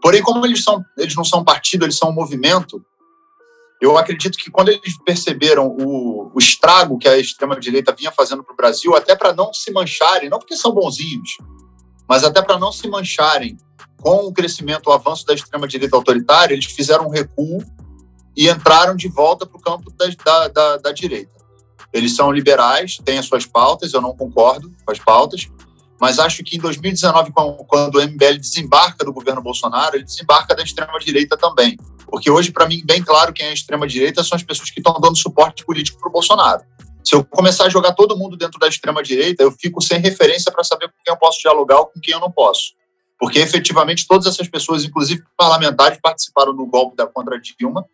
Porém, 0.00 0.22
como 0.22 0.44
eles 0.46 0.62
são 0.62 0.82
eles 0.96 1.14
não 1.14 1.24
são 1.24 1.44
partido, 1.44 1.84
eles 1.84 1.96
são 1.96 2.10
um 2.10 2.14
movimento 2.14 2.84
eu 3.84 3.98
acredito 3.98 4.38
que 4.38 4.50
quando 4.50 4.70
eles 4.70 4.96
perceberam 5.04 5.68
o, 5.68 6.30
o 6.34 6.38
estrago 6.38 6.98
que 6.98 7.08
a 7.08 7.18
extrema-direita 7.18 7.94
vinha 7.96 8.10
fazendo 8.10 8.42
para 8.42 8.52
o 8.52 8.56
Brasil, 8.56 8.94
até 8.96 9.14
para 9.14 9.34
não 9.34 9.52
se 9.52 9.70
mancharem, 9.70 10.30
não 10.30 10.38
porque 10.38 10.56
são 10.56 10.72
bonzinhos, 10.72 11.36
mas 12.08 12.24
até 12.24 12.40
para 12.40 12.58
não 12.58 12.72
se 12.72 12.88
mancharem 12.88 13.58
com 14.00 14.26
o 14.26 14.32
crescimento, 14.32 14.88
o 14.88 14.92
avanço 14.92 15.26
da 15.26 15.34
extrema-direita 15.34 15.96
autoritária, 15.96 16.54
eles 16.54 16.66
fizeram 16.66 17.06
um 17.06 17.10
recuo 17.10 17.62
e 18.36 18.48
entraram 18.48 18.96
de 18.96 19.08
volta 19.08 19.46
para 19.46 19.56
o 19.56 19.60
campo 19.60 19.90
da, 19.92 20.06
da, 20.24 20.48
da, 20.48 20.76
da 20.78 20.92
direita. 20.92 21.32
Eles 21.92 22.14
são 22.16 22.32
liberais, 22.32 22.98
têm 23.04 23.18
as 23.18 23.26
suas 23.26 23.46
pautas, 23.46 23.92
eu 23.92 24.00
não 24.00 24.16
concordo 24.16 24.70
com 24.84 24.92
as 24.92 24.98
pautas, 24.98 25.48
mas 26.00 26.18
acho 26.18 26.42
que 26.42 26.56
em 26.56 26.60
2019, 26.60 27.32
quando 27.66 27.96
o 27.96 28.02
MBL 28.02 28.38
desembarca 28.38 29.04
do 29.04 29.12
governo 29.12 29.42
Bolsonaro, 29.42 29.96
ele 29.96 30.04
desembarca 30.04 30.54
da 30.54 30.62
extrema-direita 30.62 31.36
também. 31.36 31.78
Porque 32.06 32.30
hoje, 32.30 32.52
para 32.52 32.66
mim, 32.66 32.82
bem 32.84 33.02
claro 33.02 33.32
quem 33.32 33.46
é 33.46 33.52
extrema-direita 33.52 34.22
são 34.22 34.36
as 34.36 34.42
pessoas 34.42 34.70
que 34.70 34.80
estão 34.80 35.00
dando 35.00 35.16
suporte 35.16 35.64
político 35.64 35.98
para 35.98 36.08
o 36.08 36.12
Bolsonaro. 36.12 36.62
Se 37.04 37.14
eu 37.14 37.24
começar 37.24 37.66
a 37.66 37.68
jogar 37.68 37.92
todo 37.92 38.16
mundo 38.16 38.36
dentro 38.36 38.58
da 38.58 38.66
extrema-direita, 38.66 39.42
eu 39.42 39.52
fico 39.52 39.80
sem 39.80 40.00
referência 40.00 40.50
para 40.50 40.64
saber 40.64 40.88
com 40.88 40.94
quem 41.04 41.12
eu 41.12 41.18
posso 41.18 41.40
dialogar 41.40 41.78
ou 41.78 41.86
com 41.86 42.00
quem 42.00 42.14
eu 42.14 42.20
não 42.20 42.30
posso. 42.30 42.72
Porque 43.18 43.38
efetivamente 43.38 44.06
todas 44.06 44.26
essas 44.26 44.48
pessoas, 44.48 44.84
inclusive 44.84 45.22
parlamentares, 45.36 45.98
participaram 46.02 46.54
do 46.54 46.66
golpe 46.66 46.96
da 46.96 47.06
contra 47.06 47.38
Dilma. 47.38 47.84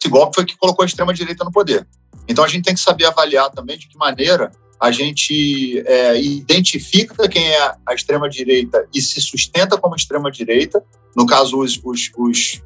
Esse 0.00 0.10
golpe 0.10 0.34
foi 0.34 0.44
que 0.44 0.56
colocou 0.56 0.82
a 0.82 0.86
extrema-direita 0.86 1.44
no 1.44 1.52
poder. 1.52 1.86
Então 2.28 2.44
a 2.44 2.48
gente 2.48 2.64
tem 2.64 2.74
que 2.74 2.80
saber 2.80 3.06
avaliar 3.06 3.50
também 3.50 3.78
de 3.78 3.88
que 3.88 3.96
maneira 3.96 4.50
a 4.80 4.92
gente 4.92 5.82
é, 5.86 6.20
identifica 6.20 7.28
quem 7.28 7.48
é 7.48 7.74
a 7.84 7.94
extrema-direita 7.94 8.86
e 8.94 9.00
se 9.02 9.20
sustenta 9.20 9.76
como 9.76 9.96
extrema-direita, 9.96 10.82
no 11.16 11.26
caso, 11.26 11.58
os, 11.58 11.80
os, 11.82 12.10
os, 12.16 12.62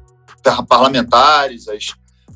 parlamentares, 0.67 1.67
as 1.67 1.87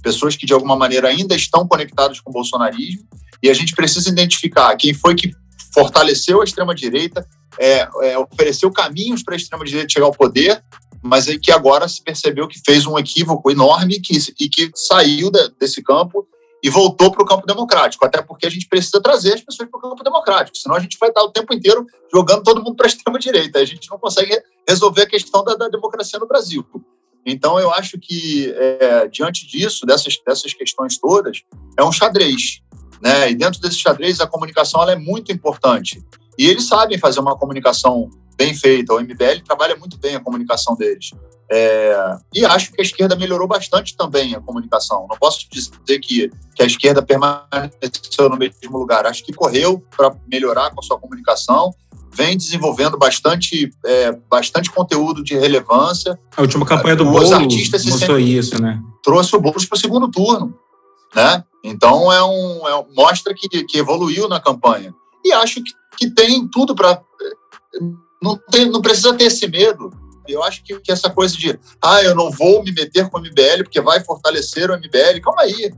pessoas 0.01 0.35
que 0.35 0.45
de 0.45 0.53
alguma 0.53 0.75
maneira 0.75 1.07
ainda 1.07 1.35
estão 1.35 1.67
conectadas 1.67 2.19
com 2.19 2.29
o 2.29 2.33
bolsonarismo, 2.33 3.07
e 3.41 3.49
a 3.49 3.53
gente 3.53 3.75
precisa 3.75 4.09
identificar 4.09 4.75
quem 4.75 4.93
foi 4.93 5.15
que 5.15 5.31
fortaleceu 5.73 6.41
a 6.41 6.43
extrema-direita, 6.43 7.27
é, 7.59 7.87
é, 8.01 8.17
ofereceu 8.17 8.71
caminhos 8.71 9.23
para 9.23 9.35
a 9.35 9.37
extrema-direita 9.37 9.89
chegar 9.89 10.05
ao 10.05 10.11
poder, 10.11 10.63
mas 11.03 11.27
é 11.27 11.37
que 11.37 11.51
agora 11.51 11.87
se 11.87 12.03
percebeu 12.03 12.47
que 12.47 12.59
fez 12.65 12.85
um 12.85 12.97
equívoco 12.97 13.51
enorme 13.51 13.99
que, 13.99 14.17
e 14.39 14.49
que 14.49 14.71
saiu 14.75 15.31
de, 15.31 15.49
desse 15.59 15.83
campo 15.83 16.27
e 16.63 16.69
voltou 16.69 17.11
para 17.11 17.23
o 17.23 17.25
campo 17.25 17.45
democrático, 17.45 18.03
até 18.05 18.21
porque 18.21 18.47
a 18.47 18.49
gente 18.49 18.67
precisa 18.67 18.99
trazer 18.99 19.35
as 19.35 19.41
pessoas 19.41 19.69
para 19.69 19.77
o 19.77 19.81
campo 19.81 20.03
democrático, 20.03 20.57
senão 20.57 20.75
a 20.75 20.79
gente 20.79 20.97
vai 20.99 21.09
estar 21.09 21.21
o 21.23 21.31
tempo 21.31 21.53
inteiro 21.53 21.85
jogando 22.11 22.43
todo 22.43 22.63
mundo 22.63 22.75
para 22.75 22.87
a 22.87 22.89
extrema-direita, 22.89 23.59
a 23.59 23.65
gente 23.65 23.89
não 23.89 23.99
consegue 23.99 24.41
resolver 24.67 25.03
a 25.03 25.07
questão 25.07 25.43
da, 25.43 25.55
da 25.55 25.67
democracia 25.67 26.19
no 26.19 26.27
Brasil. 26.27 26.65
Então, 27.29 27.59
eu 27.59 27.69
acho 27.73 27.99
que, 27.99 28.49
é, 28.55 29.07
diante 29.09 29.45
disso, 29.45 29.85
dessas, 29.85 30.17
dessas 30.25 30.53
questões 30.53 30.97
todas, 30.97 31.43
é 31.77 31.83
um 31.83 31.91
xadrez. 31.91 32.61
Né? 33.01 33.31
E 33.31 33.35
dentro 33.35 33.59
desse 33.59 33.77
xadrez, 33.77 34.21
a 34.21 34.27
comunicação 34.27 34.81
é 34.89 34.95
muito 34.95 35.29
importante. 35.29 36.01
E 36.37 36.47
eles 36.47 36.67
sabem 36.67 36.97
fazer 36.97 37.19
uma 37.19 37.37
comunicação 37.37 38.09
bem 38.37 38.55
feita. 38.55 38.93
O 38.93 39.01
MBL 39.01 39.41
trabalha 39.45 39.75
muito 39.75 39.97
bem 39.97 40.15
a 40.15 40.21
comunicação 40.21 40.73
deles. 40.75 41.11
É, 41.49 42.17
e 42.33 42.45
acho 42.45 42.71
que 42.71 42.81
a 42.81 42.83
esquerda 42.83 43.15
melhorou 43.15 43.47
bastante 43.47 43.95
também 43.97 44.33
a 44.33 44.39
comunicação. 44.39 45.05
Não 45.09 45.17
posso 45.17 45.47
dizer 45.49 45.99
que, 45.99 46.31
que 46.55 46.63
a 46.63 46.65
esquerda 46.65 47.01
permaneceu 47.01 48.29
no 48.29 48.37
mesmo 48.37 48.77
lugar. 48.77 49.05
Acho 49.05 49.23
que 49.23 49.33
correu 49.33 49.83
para 49.95 50.15
melhorar 50.31 50.71
com 50.71 50.79
a 50.79 50.83
sua 50.83 50.97
comunicação, 50.97 51.73
vem 52.11 52.37
desenvolvendo 52.37 52.97
bastante, 52.97 53.71
é, 53.85 54.11
bastante 54.11 54.71
conteúdo 54.71 55.23
de 55.23 55.35
relevância. 55.37 56.19
A 56.35 56.41
última 56.41 56.65
campanha 56.65 56.95
do 56.95 57.05
Boulos 57.05 57.29
mostrou 57.85 58.19
isso, 58.19 58.61
né? 58.61 58.81
Trouxe 59.03 59.35
o 59.35 59.39
Boulos 59.39 59.65
para 59.65 59.75
o 59.75 59.79
segundo 59.79 60.09
turno. 60.09 60.53
Né? 61.15 61.43
Então, 61.63 62.11
é 62.11 62.23
um, 62.23 62.67
é, 62.67 62.85
mostra 62.95 63.33
que, 63.33 63.47
que 63.47 63.77
evoluiu 63.77 64.27
na 64.27 64.39
campanha. 64.39 64.93
E 65.23 65.31
acho 65.33 65.63
que, 65.63 65.71
que 65.97 66.09
tem 66.09 66.47
tudo 66.47 66.75
para 66.75 67.01
não, 68.21 68.37
tem, 68.51 68.69
não 68.69 68.81
precisa 68.81 69.13
ter 69.13 69.25
esse 69.25 69.47
medo. 69.47 69.91
Eu 70.27 70.43
acho 70.43 70.63
que, 70.63 70.77
que, 70.79 70.91
essa 70.91 71.09
coisa 71.09 71.37
de, 71.37 71.57
ah, 71.81 72.03
eu 72.03 72.13
não 72.13 72.29
vou 72.29 72.63
me 72.63 72.71
meter 72.71 73.09
com 73.09 73.17
o 73.17 73.21
MBL 73.21 73.63
porque 73.63 73.79
vai 73.79 74.03
fortalecer 74.03 74.69
o 74.69 74.75
MBL, 74.75 75.21
calma 75.23 75.43
aí. 75.43 75.71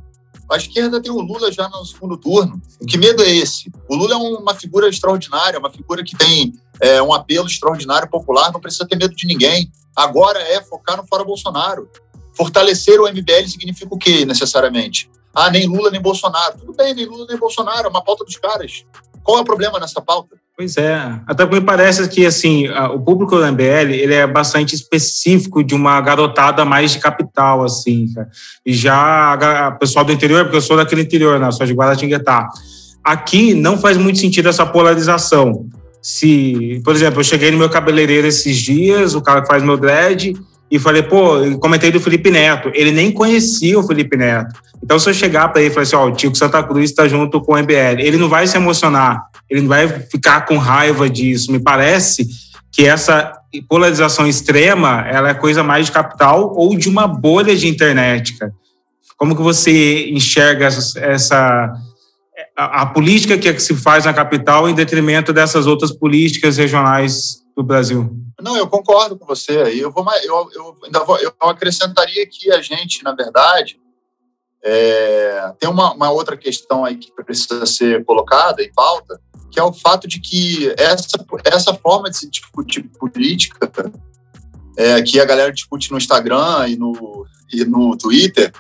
A 0.50 0.58
esquerda 0.58 1.02
tem 1.02 1.12
o 1.12 1.22
Lula 1.22 1.52
já 1.52 1.70
no 1.70 1.86
segundo 1.86 2.18
turno. 2.18 2.60
Que 2.88 2.98
medo 2.98 3.22
é 3.22 3.30
esse? 3.30 3.72
O 3.88 3.96
Lula 3.96 4.16
é 4.16 4.18
uma 4.18 4.56
figura 4.56 4.90
extraordinária, 4.90 5.60
uma 5.60 5.70
figura 5.70 6.04
que 6.04 6.18
tem 6.18 6.54
é, 6.82 7.02
um 7.02 7.14
apelo 7.14 7.48
extraordinário 7.48 8.10
popular, 8.10 8.52
não 8.52 8.60
precisa 8.60 8.88
ter 8.88 8.96
medo 8.96 9.16
de 9.16 9.28
ninguém. 9.28 9.72
Agora 9.96 10.40
é 10.40 10.62
focar 10.64 10.98
no 10.98 11.06
fora 11.06 11.24
Bolsonaro. 11.24 11.90
Fortalecer 12.34 13.00
o 13.00 13.08
MBL 13.08 13.48
significa 13.48 13.94
o 13.94 13.98
quê, 13.98 14.26
necessariamente? 14.26 15.10
Ah, 15.34 15.52
nem 15.52 15.68
Lula 15.68 15.92
nem 15.92 16.02
Bolsonaro. 16.02 16.58
Tudo 16.58 16.74
bem, 16.74 16.94
nem 16.94 17.06
Lula 17.06 17.26
nem 17.28 17.38
Bolsonaro, 17.38 17.88
é 17.88 17.90
uma 17.90 18.04
pauta 18.04 18.26
dos 18.26 18.38
caras. 18.38 18.86
Qual 19.24 19.38
é 19.38 19.42
o 19.42 19.46
problema 19.46 19.80
nessa 19.80 20.02
pauta? 20.02 20.36
Pois 20.60 20.76
é, 20.76 21.14
até 21.26 21.46
porque 21.46 21.66
parece 21.66 22.06
que 22.10 22.26
assim 22.26 22.68
o 22.68 23.00
público 23.00 23.34
do 23.34 23.50
MBL 23.50 23.94
ele 23.94 24.14
é 24.14 24.28
bastante 24.28 24.76
específico 24.76 25.64
de 25.64 25.74
uma 25.74 26.02
garotada 26.02 26.66
mais 26.66 26.92
de 26.92 27.00
capital 27.00 27.64
assim, 27.64 28.12
cara. 28.14 28.28
e 28.66 28.74
já 28.74 29.72
o 29.74 29.80
pessoal 29.80 30.04
do 30.04 30.12
interior, 30.12 30.44
porque 30.44 30.58
eu 30.58 30.62
sou 30.62 30.76
daquele 30.76 31.04
interior, 31.04 31.40
né, 31.40 31.50
sou 31.52 31.66
de 31.66 31.72
Guaratinguetá. 31.72 32.50
Aqui 33.02 33.54
não 33.54 33.78
faz 33.78 33.96
muito 33.96 34.20
sentido 34.20 34.50
essa 34.50 34.66
polarização. 34.66 35.66
Se, 36.02 36.82
por 36.84 36.94
exemplo, 36.94 37.22
eu 37.22 37.24
cheguei 37.24 37.52
no 37.52 37.58
meu 37.58 37.70
cabeleireiro 37.70 38.28
esses 38.28 38.58
dias, 38.58 39.16
o 39.16 39.22
cara 39.22 39.42
que 39.42 39.48
faz 39.48 39.64
meu 39.64 39.78
dread, 39.78 40.34
e 40.70 40.78
falei, 40.78 41.04
pô, 41.04 41.38
comentei 41.62 41.90
do 41.90 42.02
Felipe 42.02 42.30
Neto. 42.30 42.70
Ele 42.74 42.92
nem 42.92 43.14
conhecia 43.14 43.80
o 43.80 43.84
Felipe 43.88 44.18
Neto. 44.18 44.60
Então, 44.84 45.00
se 45.00 45.10
eu 45.10 45.14
chegar 45.14 45.48
para 45.48 45.62
ele 45.62 45.72
e 45.72 45.74
falar 45.74 45.84
assim, 45.84 45.96
ó, 45.96 46.06
o 46.06 46.12
Tico 46.12 46.38
Santa 46.38 46.62
Cruz 46.62 46.90
está 46.90 47.08
junto 47.08 47.42
com 47.42 47.54
o 47.54 47.58
MBL, 47.58 48.00
ele 48.00 48.18
não 48.18 48.28
vai 48.28 48.46
se 48.46 48.58
emocionar, 48.58 49.24
ele 49.50 49.68
vai 49.68 49.88
ficar 49.88 50.46
com 50.46 50.58
raiva 50.58 51.10
disso. 51.10 51.52
Me 51.52 51.60
parece 51.60 52.28
que 52.72 52.86
essa 52.86 53.34
polarização 53.68 54.28
extrema, 54.28 55.06
ela 55.08 55.30
é 55.30 55.34
coisa 55.34 55.64
mais 55.64 55.88
de 55.88 55.92
capital 55.92 56.54
ou 56.56 56.78
de 56.78 56.88
uma 56.88 57.08
bolha 57.08 57.56
de 57.56 57.68
internet, 57.68 58.38
cara. 58.38 58.54
Como 59.18 59.36
que 59.36 59.42
você 59.42 60.10
enxerga 60.10 60.68
essa, 60.68 61.00
essa 61.00 61.74
a, 62.56 62.84
a, 62.84 62.86
política 62.86 63.38
que 63.38 63.60
se 63.60 63.76
faz 63.76 64.06
na 64.06 64.14
capital 64.14 64.70
em 64.70 64.74
detrimento 64.74 65.34
dessas 65.34 65.68
outras 65.68 65.92
políticas 65.92 66.56
regionais 66.56 67.44
do 67.56 67.64
Brasil? 67.64 68.10
Não, 68.42 68.56
eu 68.56 68.68
concordo 68.68 69.18
com 69.18 69.26
você. 69.26 69.58
Eu 69.82 69.92
vou, 69.92 70.06
eu, 70.24 70.50
eu 70.54 70.78
ainda 70.86 71.04
vou, 71.04 71.18
eu 71.18 71.34
acrescentaria 71.42 72.26
que 72.28 72.50
a 72.52 72.62
gente, 72.62 73.04
na 73.04 73.14
verdade, 73.14 73.78
é, 74.64 75.54
tem 75.60 75.70
uma, 75.70 75.94
uma, 75.94 76.12
outra 76.12 76.38
questão 76.38 76.86
aí 76.86 76.96
que 76.96 77.12
precisa 77.24 77.66
ser 77.66 78.04
colocada 78.06 78.62
em 78.62 78.72
pauta, 78.72 79.20
que 79.52 79.60
é 79.60 79.64
o 79.64 79.74
fato 79.74 80.08
de 80.08 80.20
que 80.20 80.74
essa, 80.78 81.18
essa 81.46 81.74
forma 81.74 82.10
de 82.10 82.18
se 82.18 82.30
discutir 82.30 82.84
política, 83.00 83.72
é, 84.78 85.02
que 85.02 85.20
a 85.20 85.26
galera 85.26 85.52
discute 85.52 85.92
no 85.92 85.98
Instagram 85.98 86.68
e 86.68 86.76
no, 86.76 87.26
e 87.52 87.66
no 87.66 87.98
Twitter, 87.98 88.54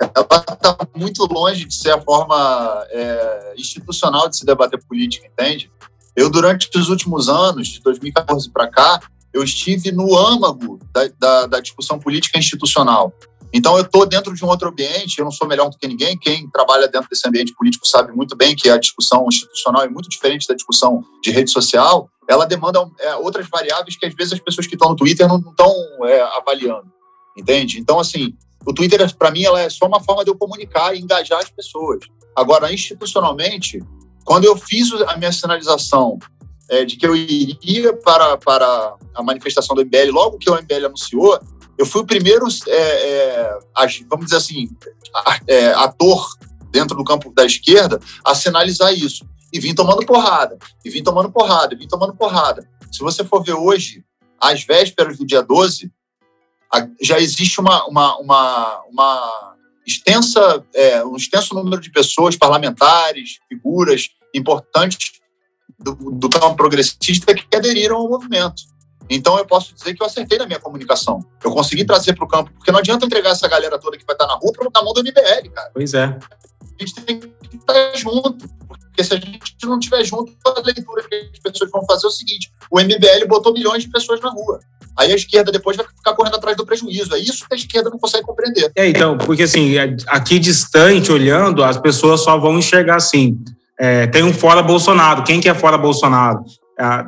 ela 0.00 0.26
está 0.52 0.76
muito 0.94 1.24
longe 1.24 1.64
de 1.64 1.74
ser 1.74 1.90
a 1.90 2.00
forma 2.00 2.86
é, 2.90 3.54
institucional 3.56 4.28
de 4.28 4.36
se 4.36 4.44
debater 4.44 4.82
política, 4.84 5.26
entende? 5.26 5.70
Eu, 6.14 6.30
durante 6.30 6.68
os 6.76 6.88
últimos 6.88 7.28
anos, 7.28 7.68
de 7.68 7.80
2014 7.80 8.50
para 8.50 8.68
cá, 8.68 9.00
eu 9.32 9.42
estive 9.42 9.92
no 9.92 10.16
âmago 10.16 10.78
da, 10.92 11.08
da, 11.18 11.46
da 11.46 11.60
discussão 11.60 11.98
política 11.98 12.38
institucional. 12.38 13.12
Então, 13.52 13.76
eu 13.76 13.82
estou 13.82 14.04
dentro 14.04 14.34
de 14.34 14.44
um 14.44 14.48
outro 14.48 14.68
ambiente, 14.68 15.18
eu 15.18 15.24
não 15.24 15.30
sou 15.30 15.46
melhor 15.46 15.70
do 15.70 15.78
que 15.78 15.86
ninguém. 15.86 16.18
Quem 16.18 16.48
trabalha 16.50 16.88
dentro 16.88 17.08
desse 17.08 17.26
ambiente 17.26 17.54
político 17.54 17.86
sabe 17.86 18.12
muito 18.12 18.36
bem 18.36 18.54
que 18.54 18.68
a 18.68 18.76
discussão 18.76 19.26
institucional 19.28 19.82
é 19.82 19.88
muito 19.88 20.08
diferente 20.08 20.46
da 20.46 20.54
discussão 20.54 21.02
de 21.22 21.30
rede 21.30 21.50
social. 21.50 22.08
Ela 22.28 22.44
demanda 22.44 22.86
é, 23.00 23.14
outras 23.16 23.48
variáveis 23.48 23.96
que, 23.96 24.04
às 24.04 24.14
vezes, 24.14 24.34
as 24.34 24.40
pessoas 24.40 24.66
que 24.66 24.74
estão 24.74 24.90
no 24.90 24.96
Twitter 24.96 25.28
não 25.28 25.38
estão 25.38 25.72
é, 26.04 26.20
avaliando, 26.36 26.86
entende? 27.36 27.78
Então, 27.78 28.00
assim, 28.00 28.34
o 28.66 28.74
Twitter, 28.74 29.16
para 29.16 29.30
mim, 29.30 29.44
ela 29.44 29.60
é 29.60 29.70
só 29.70 29.86
uma 29.86 30.02
forma 30.02 30.24
de 30.24 30.30
eu 30.30 30.36
comunicar 30.36 30.94
e 30.94 31.00
engajar 31.00 31.38
as 31.38 31.50
pessoas. 31.50 32.00
Agora, 32.34 32.72
institucionalmente, 32.72 33.80
quando 34.24 34.44
eu 34.44 34.56
fiz 34.56 34.92
a 34.92 35.16
minha 35.16 35.30
sinalização 35.30 36.18
é, 36.68 36.84
de 36.84 36.96
que 36.96 37.06
eu 37.06 37.14
iria 37.14 37.92
para, 37.94 38.36
para 38.36 38.94
a 39.14 39.22
manifestação 39.22 39.74
do 39.76 39.84
MBL, 39.84 40.10
logo 40.10 40.38
que 40.38 40.50
o 40.50 40.54
MBL 40.54 40.86
anunciou, 40.86 41.38
eu 41.78 41.86
fui 41.86 42.02
o 42.02 42.06
primeiro, 42.06 42.46
é, 42.68 42.78
é, 42.78 43.58
vamos 44.08 44.26
dizer 44.26 44.36
assim, 44.36 44.68
é, 45.46 45.68
ator 45.72 46.28
dentro 46.70 46.96
do 46.96 47.04
campo 47.04 47.32
da 47.34 47.44
esquerda 47.44 48.00
a 48.24 48.34
sinalizar 48.34 48.92
isso. 48.92 49.26
E 49.52 49.60
vim 49.60 49.74
tomando 49.74 50.04
porrada, 50.04 50.58
e 50.84 50.90
vim 50.90 51.02
tomando 51.02 51.30
porrada, 51.30 51.74
e 51.74 51.78
vim 51.78 51.86
tomando 51.86 52.14
porrada. 52.14 52.68
Se 52.90 53.00
você 53.00 53.24
for 53.24 53.42
ver 53.42 53.54
hoje, 53.54 54.04
às 54.40 54.64
vésperas 54.64 55.18
do 55.18 55.26
dia 55.26 55.42
12, 55.42 55.90
já 57.00 57.18
existe 57.18 57.60
uma, 57.60 57.86
uma, 57.86 58.18
uma, 58.18 58.82
uma 58.90 59.56
extensa, 59.86 60.64
é, 60.74 61.04
um 61.04 61.16
extenso 61.16 61.54
número 61.54 61.80
de 61.80 61.90
pessoas, 61.90 62.36
parlamentares, 62.36 63.38
figuras 63.48 64.08
importantes 64.34 65.12
do, 65.78 65.94
do 65.94 66.28
campo 66.28 66.56
progressista 66.56 67.34
que 67.34 67.56
aderiram 67.56 67.96
ao 67.96 68.08
movimento. 68.08 68.62
Então 69.08 69.38
eu 69.38 69.46
posso 69.46 69.74
dizer 69.74 69.94
que 69.94 70.02
eu 70.02 70.06
acertei 70.06 70.38
na 70.38 70.46
minha 70.46 70.58
comunicação. 70.58 71.24
Eu 71.42 71.52
consegui 71.52 71.84
trazer 71.84 72.14
para 72.14 72.24
o 72.24 72.28
campo, 72.28 72.50
porque 72.54 72.72
não 72.72 72.80
adianta 72.80 73.06
entregar 73.06 73.30
essa 73.30 73.48
galera 73.48 73.78
toda 73.78 73.96
que 73.96 74.04
vai 74.04 74.14
estar 74.14 74.26
na 74.26 74.34
rua 74.34 74.52
para 74.52 74.68
na 74.74 74.82
mão 74.82 74.92
do 74.92 75.00
MBL, 75.00 75.50
cara. 75.54 75.70
Pois 75.72 75.94
é. 75.94 76.04
A 76.04 76.84
gente 76.84 76.94
tem 76.94 77.20
que 77.20 77.56
estar 77.56 77.96
junto, 77.96 78.48
porque 78.68 79.04
se 79.04 79.14
a 79.14 79.16
gente 79.16 79.40
não 79.64 79.78
estiver 79.78 80.04
junto, 80.04 80.32
a 80.44 80.60
leitura 80.60 81.02
que 81.08 81.30
as 81.32 81.52
pessoas 81.52 81.70
vão 81.70 81.84
fazer 81.86 82.06
é 82.06 82.08
o 82.08 82.12
seguinte: 82.12 82.52
o 82.70 82.80
MBL 82.80 83.26
botou 83.28 83.52
milhões 83.52 83.84
de 83.84 83.90
pessoas 83.90 84.20
na 84.20 84.30
rua. 84.30 84.60
Aí 84.96 85.12
a 85.12 85.14
esquerda 85.14 85.52
depois 85.52 85.76
vai 85.76 85.86
ficar 85.86 86.14
correndo 86.14 86.36
atrás 86.36 86.56
do 86.56 86.64
prejuízo. 86.64 87.14
É 87.14 87.18
isso 87.18 87.46
que 87.46 87.54
a 87.54 87.56
esquerda 87.56 87.90
não 87.90 87.98
consegue 87.98 88.24
compreender. 88.24 88.72
É, 88.74 88.88
então, 88.88 89.18
porque 89.18 89.42
assim, 89.42 89.74
aqui 90.06 90.38
distante, 90.38 91.12
olhando, 91.12 91.62
as 91.62 91.76
pessoas 91.76 92.22
só 92.22 92.38
vão 92.38 92.58
enxergar 92.58 92.96
assim. 92.96 93.38
É, 93.78 94.06
tem 94.06 94.22
um 94.22 94.32
fora 94.32 94.62
Bolsonaro. 94.62 95.22
Quem 95.22 95.38
que 95.38 95.50
é 95.50 95.54
fora 95.54 95.76
Bolsonaro? 95.76 96.42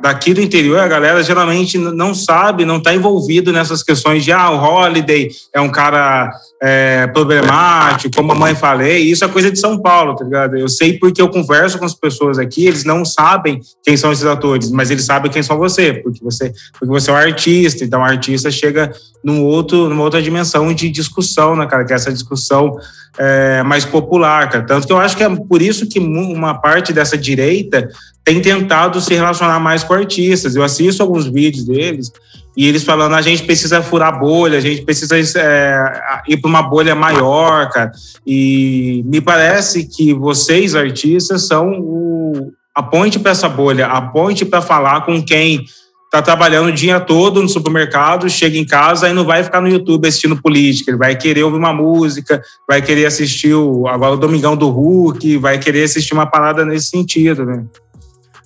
Daqui 0.01 0.33
do 0.33 0.41
interior, 0.41 0.79
a 0.79 0.87
galera 0.87 1.21
geralmente 1.21 1.77
não 1.77 2.13
sabe, 2.15 2.65
não 2.65 2.77
está 2.77 2.93
envolvido 2.93 3.53
nessas 3.53 3.83
questões 3.83 4.23
de 4.23 4.31
ah, 4.31 4.49
o 4.49 4.57
Holiday 4.57 5.29
é 5.53 5.61
um 5.61 5.69
cara 5.69 6.31
é, 6.59 7.05
problemático, 7.07 8.15
como 8.15 8.31
a 8.31 8.35
mãe 8.35 8.55
falei, 8.55 8.97
isso 8.97 9.23
é 9.23 9.27
coisa 9.27 9.51
de 9.51 9.59
São 9.59 9.79
Paulo, 9.79 10.15
tá 10.15 10.25
ligado? 10.25 10.57
Eu 10.57 10.67
sei 10.67 10.97
porque 10.97 11.21
eu 11.21 11.29
converso 11.29 11.77
com 11.77 11.85
as 11.85 11.93
pessoas 11.93 12.39
aqui, 12.39 12.65
eles 12.65 12.83
não 12.83 13.05
sabem 13.05 13.61
quem 13.83 13.95
são 13.95 14.11
esses 14.11 14.25
atores, 14.25 14.71
mas 14.71 14.89
eles 14.89 15.05
sabem 15.05 15.31
quem 15.31 15.43
são 15.43 15.59
você, 15.59 15.93
porque 15.93 16.23
você, 16.23 16.51
porque 16.71 16.87
você 16.87 17.11
é 17.11 17.13
um 17.13 17.17
artista, 17.17 17.85
então 17.85 18.01
o 18.01 18.03
artista 18.03 18.49
chega 18.49 18.91
num 19.23 19.43
outro, 19.43 19.87
numa 19.87 20.03
outra 20.03 20.21
dimensão 20.21 20.73
de 20.73 20.89
discussão, 20.89 21.55
né, 21.55 21.67
cara? 21.67 21.85
Que 21.85 21.93
é 21.93 21.95
essa 21.95 22.11
discussão 22.11 22.75
é, 23.19 23.61
mais 23.63 23.83
popular, 23.83 24.49
cara. 24.49 24.65
Tanto 24.65 24.87
que 24.87 24.93
eu 24.93 24.97
acho 24.97 25.17
que 25.17 25.23
é 25.23 25.29
por 25.29 25.61
isso 25.61 25.87
que 25.87 25.99
uma 25.99 26.53
parte 26.53 26.93
dessa 26.93 27.17
direita 27.17 27.89
tem 28.23 28.41
tentado 28.41 29.01
se 29.01 29.13
relacionar 29.13 29.59
mais 29.59 29.83
com 29.83 29.93
artistas. 29.93 30.55
Eu 30.55 30.63
assisto 30.63 31.03
alguns 31.03 31.27
vídeos 31.27 31.65
deles 31.65 32.09
e 32.55 32.65
eles 32.65 32.83
falando 32.83 33.15
a 33.15 33.21
gente 33.21 33.43
precisa 33.43 33.81
furar 33.81 34.17
bolha, 34.17 34.57
a 34.57 34.61
gente 34.61 34.83
precisa 34.83 35.17
é, 35.17 36.21
ir 36.29 36.37
para 36.37 36.49
uma 36.49 36.61
bolha 36.61 36.95
maior, 36.95 37.69
cara. 37.69 37.91
E 38.25 39.03
me 39.05 39.19
parece 39.19 39.85
que 39.85 40.13
vocês, 40.13 40.73
artistas, 40.73 41.45
são 41.45 41.77
o, 41.77 42.53
a 42.73 42.81
ponte 42.81 43.19
para 43.19 43.31
essa 43.31 43.49
bolha, 43.49 43.87
a 43.87 44.01
ponte 44.01 44.45
para 44.45 44.61
falar 44.61 45.05
com 45.05 45.21
quem 45.21 45.65
está 46.09 46.23
trabalhando 46.23 46.69
o 46.69 46.71
dia 46.71 46.99
todo 46.99 47.39
no 47.39 47.47
supermercado, 47.47 48.27
chega 48.27 48.57
em 48.57 48.65
casa 48.65 49.07
e 49.07 49.13
não 49.13 49.23
vai 49.23 49.43
ficar 49.43 49.61
no 49.61 49.69
YouTube 49.69 50.07
assistindo 50.07 50.41
política. 50.41 50.89
Ele 50.89 50.97
vai 50.97 51.15
querer 51.15 51.43
ouvir 51.43 51.57
uma 51.57 51.71
música, 51.71 52.41
vai 52.67 52.81
querer 52.81 53.05
assistir 53.05 53.53
o, 53.53 53.87
agora 53.87 54.15
o 54.15 54.17
Domingão 54.17 54.57
do 54.57 54.69
Hulk, 54.69 55.37
vai 55.37 55.59
querer 55.59 55.83
assistir 55.83 56.15
uma 56.15 56.25
parada 56.25 56.65
nesse 56.65 56.87
sentido, 56.87 57.45
né? 57.45 57.63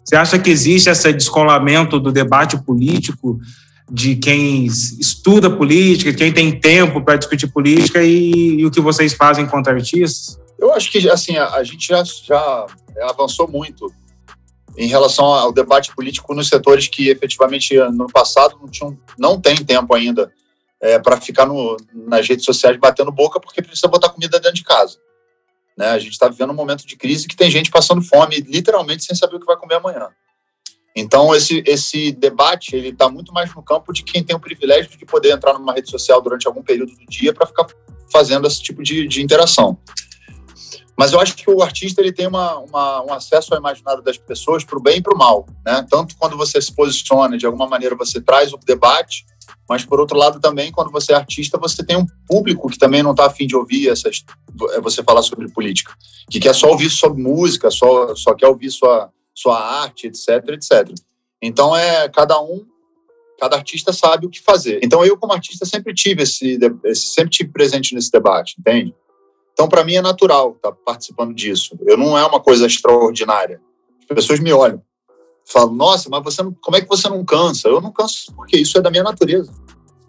Você 0.04 0.18
acha 0.18 0.38
que 0.38 0.50
existe 0.50 0.90
esse 0.90 1.14
descolamento 1.14 1.98
do 1.98 2.12
debate 2.12 2.58
político 2.58 3.40
de 3.90 4.18
quem 4.18 4.66
estuda 4.66 5.50
política, 5.50 6.14
quem 6.14 6.34
tem 6.34 6.60
tempo 6.60 7.02
para 7.02 7.16
discutir 7.16 7.48
política 7.48 8.04
e, 8.04 8.60
e, 8.60 8.66
o 8.66 8.72
que 8.72 8.82
vocês 8.82 9.14
fazem 9.14 9.46
contra 9.46 9.72
artistas? 9.72 10.38
Eu 10.60 10.74
acho 10.74 10.92
que 10.92 11.10
assim 11.10 11.38
a, 11.38 11.48
a 11.56 11.64
gente 11.64 11.88
já, 11.88 12.04
já 12.04 12.66
avançou 13.10 13.48
muito 13.48 13.90
em 14.78 14.88
relação 14.88 15.26
ao 15.26 15.52
debate 15.52 15.94
político 15.96 16.34
nos 16.34 16.48
setores 16.48 16.88
que 16.88 17.10
efetivamente 17.10 17.76
no 17.92 18.08
passado 18.08 18.58
não, 18.60 18.68
tinham, 18.68 18.98
não 19.18 19.40
tem 19.40 19.56
tempo 19.56 19.94
ainda 19.94 20.32
é, 20.82 21.00
para 21.00 21.20
ficar 21.20 21.46
no, 21.46 21.78
nas 21.94 22.28
redes 22.28 22.46
sociais 22.46 22.78
batendo 22.78 23.12
boca 23.12 23.40
porque 23.40 23.62
precisa 23.62 23.88
botar 23.88 24.10
comida 24.10 24.40
dentro 24.40 24.56
de 24.56 24.64
casa. 24.64 24.98
Né? 25.78 25.88
A 25.88 26.00
gente 26.00 26.12
está 26.12 26.28
vivendo 26.28 26.52
um 26.52 26.56
momento 26.56 26.86
de 26.86 26.96
crise 26.96 27.28
que 27.28 27.36
tem 27.36 27.50
gente 27.50 27.72
passando 27.72 28.02
fome, 28.02 28.38
literalmente 28.42 29.04
sem 29.04 29.16
saber 29.16 29.36
o 29.36 29.40
que 29.40 29.46
vai 29.46 29.58
comer 29.58 29.76
amanhã. 29.76 30.10
Então 30.96 31.34
esse 31.36 31.64
esse 31.66 32.12
debate 32.12 32.76
ele 32.76 32.90
está 32.90 33.10
muito 33.10 33.34
mais 33.34 33.54
no 33.56 33.64
campo 33.64 33.92
de 33.92 34.04
quem 34.04 34.24
tem 34.24 34.36
o 34.36 34.40
privilégio 34.40 34.98
de 34.98 35.06
poder 35.06 35.32
entrar 35.32 35.54
numa 35.54 35.74
rede 35.74 35.90
social 35.90 36.22
durante 36.22 36.48
algum 36.48 36.62
período 36.62 36.94
do 36.94 37.06
dia 37.06 37.34
para 37.34 37.48
ficar 37.48 37.66
fazendo 38.12 38.46
esse 38.46 38.62
tipo 38.62 38.84
de, 38.84 39.08
de 39.08 39.24
interação. 39.24 39.78
Mas 40.98 41.12
eu 41.12 41.20
acho 41.20 41.36
que 41.36 41.50
o 41.50 41.62
artista 41.62 42.02
ele 42.02 42.12
tem 42.12 42.28
uma, 42.28 42.60
uma, 42.60 43.04
um 43.04 43.14
acesso 43.14 43.54
ao 43.54 43.60
imaginário 43.60 44.04
das 44.04 44.18
pessoas 44.18 44.64
para 44.64 44.78
o 44.78 44.82
bem 44.82 44.98
e 44.98 45.02
para 45.02 45.14
o 45.14 45.18
mal, 45.18 45.46
né? 45.66 45.86
Tanto 45.90 46.16
quando 46.18 46.38
você 46.38 46.62
se 46.62 46.74
posiciona, 46.74 47.38
de 47.38 47.46
alguma 47.46 47.68
maneira 47.68 47.96
você 47.96 48.22
traz 48.22 48.54
o 48.54 48.58
debate, 48.58 49.26
mas 49.68 49.84
por 49.84 50.00
outro 50.00 50.18
lado 50.18 50.40
também 50.40 50.72
quando 50.72 50.92
você 50.92 51.14
é 51.14 51.16
artista 51.16 51.58
você 51.58 51.84
tem 51.84 51.98
um 51.98 52.06
público 52.28 52.70
que 52.70 52.78
também 52.78 53.02
não 53.02 53.12
está 53.12 53.26
afim 53.26 53.48
de 53.48 53.56
ouvir 53.56 53.90
essas, 53.90 54.24
é, 54.72 54.82
você 54.82 55.04
falar 55.04 55.24
sobre 55.24 55.52
política, 55.52 55.94
que 56.30 56.40
quer 56.40 56.54
só 56.54 56.70
ouvir 56.70 56.90
sobre 56.90 57.22
música, 57.22 57.72
só 57.72 58.16
só 58.16 58.34
quer 58.36 58.48
ouvir 58.48 58.70
sua 58.72 59.10
sua 59.34 59.60
arte, 59.60 60.08
etc, 60.08 60.50
etc. 60.50 60.94
Então 61.42 61.76
é 61.76 62.08
cada 62.08 62.40
um 62.40 62.64
cada 63.40 63.58
artista 63.58 63.92
sabe 63.92 64.28
o 64.28 64.30
que 64.30 64.40
fazer. 64.40 64.80
Então 64.84 65.04
eu 65.04 65.18
como 65.18 65.34
artista 65.34 65.66
sempre 65.66 65.94
tive 65.94 66.22
esse 66.22 66.60
sempre 66.94 67.32
tive 67.32 67.52
presente 67.52 67.96
nesse 67.96 68.12
debate, 68.12 68.56
entende? 68.60 68.94
Então, 69.54 69.70
para 69.70 69.84
mim, 69.84 69.96
é 69.96 70.02
natural 70.02 70.54
estar 70.56 70.72
tá 70.72 70.78
participando 70.84 71.34
disso. 71.34 71.78
Eu 71.86 71.96
não 71.96 72.18
é 72.18 72.26
uma 72.26 72.40
coisa 72.40 72.66
extraordinária. 72.66 73.62
As 74.10 74.16
pessoas 74.16 74.40
me 74.40 74.52
olham, 74.52 74.82
falam: 75.46 75.74
Nossa, 75.74 76.10
mas 76.10 76.24
você 76.24 76.42
não, 76.42 76.54
como 76.62 76.76
é 76.76 76.82
que 76.82 76.88
você 76.88 77.08
não 77.08 77.24
cansa? 77.24 77.70
Eu 77.70 77.80
não 77.80 77.92
canso 77.92 78.34
porque 78.36 78.58
isso 78.58 78.78
é 78.78 78.82
da 78.82 78.90
minha 78.90 79.04
natureza. 79.04 79.54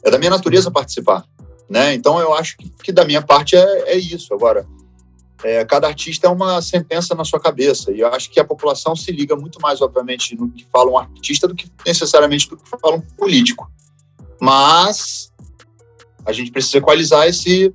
É 0.03 0.11
da 0.11 0.19
minha 0.19 0.31
natureza 0.31 0.71
participar. 0.71 1.25
Né? 1.69 1.95
Então, 1.95 2.19
eu 2.19 2.35
acho 2.35 2.57
que, 2.57 2.71
que 2.83 2.93
da 2.93 3.05
minha 3.05 3.23
parte 3.23 3.57
é, 3.57 3.93
é 3.93 3.97
isso. 3.97 4.33
Agora, 4.35 4.67
é, 5.43 5.65
cada 5.65 5.87
artista 5.87 6.27
é 6.27 6.31
uma 6.31 6.61
sentença 6.63 7.15
na 7.15 7.25
sua 7.25 7.39
cabeça. 7.39 7.93
E 7.93 8.01
eu 8.01 8.09
acho 8.09 8.31
que 8.31 8.41
a 8.41 8.45
população 8.45 8.97
se 8.97 9.13
liga 9.13 9.37
muito 9.37 9.61
mais, 9.61 9.81
obviamente, 9.81 10.35
no 10.35 10.51
que 10.51 10.65
fala 10.73 10.91
um 10.91 10.99
artista 10.99 11.47
do 11.47 11.55
que 11.55 11.71
necessariamente 11.87 12.49
do 12.49 12.57
que 12.57 12.69
fala 12.69 12.97
um 12.97 13.01
político. 13.01 13.71
Mas 14.41 15.33
a 16.25 16.33
gente 16.33 16.51
precisa 16.51 16.79
equalizar 16.79 17.27
esse 17.29 17.75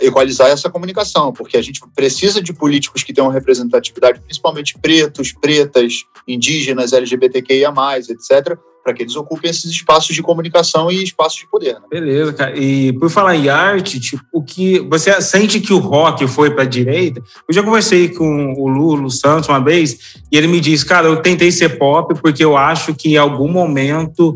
equalizar 0.00 0.48
essa 0.48 0.70
comunicação, 0.70 1.32
porque 1.32 1.56
a 1.56 1.62
gente 1.62 1.80
precisa 1.94 2.40
de 2.40 2.52
políticos 2.52 3.02
que 3.02 3.12
tenham 3.12 3.30
representatividade, 3.30 4.20
principalmente 4.20 4.78
pretos, 4.78 5.32
pretas, 5.32 6.04
indígenas, 6.26 6.92
LGBTQIA+, 6.92 7.72
etc., 7.98 8.56
para 8.82 8.94
que 8.94 9.02
eles 9.02 9.14
ocupem 9.14 9.50
esses 9.50 9.70
espaços 9.70 10.14
de 10.14 10.22
comunicação 10.22 10.90
e 10.90 11.02
espaços 11.02 11.40
de 11.40 11.48
poder. 11.48 11.74
Né? 11.74 11.82
Beleza, 11.90 12.32
cara. 12.32 12.58
E 12.58 12.92
por 12.94 13.10
falar 13.10 13.36
em 13.36 13.48
arte, 13.48 14.00
tipo, 14.00 14.22
o 14.32 14.42
que 14.42 14.78
você 14.80 15.20
sente 15.20 15.60
que 15.60 15.72
o 15.72 15.78
rock 15.78 16.26
foi 16.26 16.50
para 16.50 16.62
a 16.62 16.66
direita? 16.66 17.22
Eu 17.46 17.54
já 17.54 17.62
conversei 17.62 18.08
com 18.08 18.54
o 18.54 18.68
Lulu 18.68 19.10
Santos 19.10 19.48
uma 19.48 19.62
vez 19.62 20.16
e 20.32 20.36
ele 20.36 20.46
me 20.46 20.60
disse, 20.60 20.86
cara, 20.86 21.08
eu 21.08 21.20
tentei 21.20 21.52
ser 21.52 21.78
pop 21.78 22.14
porque 22.22 22.42
eu 22.42 22.56
acho 22.56 22.94
que 22.94 23.10
em 23.10 23.16
algum 23.16 23.52
momento 23.52 24.34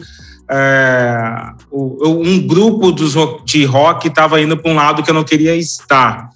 é, 0.51 1.53
um 1.73 2.47
grupo 2.47 2.93
dos, 2.93 3.15
de 3.45 3.65
rock 3.65 4.09
estava 4.09 4.41
indo 4.41 4.57
para 4.57 4.71
um 4.71 4.75
lado 4.75 5.03
que 5.03 5.11
eu 5.11 5.15
não 5.15 5.25
queria 5.25 5.57
estar. 5.57 6.31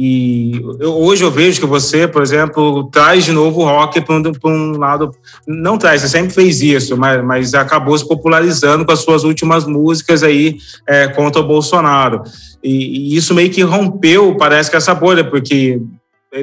E 0.00 0.52
eu, 0.78 0.94
hoje 0.94 1.24
eu 1.24 1.30
vejo 1.30 1.58
que 1.58 1.66
você, 1.66 2.06
por 2.06 2.22
exemplo, 2.22 2.84
traz 2.84 3.24
de 3.24 3.32
novo 3.32 3.62
o 3.62 3.64
rock 3.64 4.00
para 4.00 4.14
um, 4.14 4.22
um, 4.44 4.78
lado. 4.78 5.10
Não 5.44 5.76
traz, 5.76 6.02
você 6.02 6.08
sempre 6.08 6.32
fez 6.32 6.62
isso, 6.62 6.96
mas, 6.96 7.24
mas 7.24 7.52
acabou 7.52 7.98
se 7.98 8.06
popularizando 8.06 8.86
com 8.86 8.92
as 8.92 9.00
suas 9.00 9.24
últimas 9.24 9.66
músicas 9.66 10.22
aí 10.22 10.58
é, 10.86 11.08
contra 11.08 11.42
o 11.42 11.46
Bolsonaro. 11.46 12.22
E, 12.62 13.12
e, 13.12 13.16
isso 13.16 13.34
meio 13.34 13.50
que 13.50 13.62
rompeu, 13.62 14.36
parece 14.36 14.70
que 14.70 14.76
essa 14.76 14.94
bolha, 14.94 15.24
porque 15.24 15.80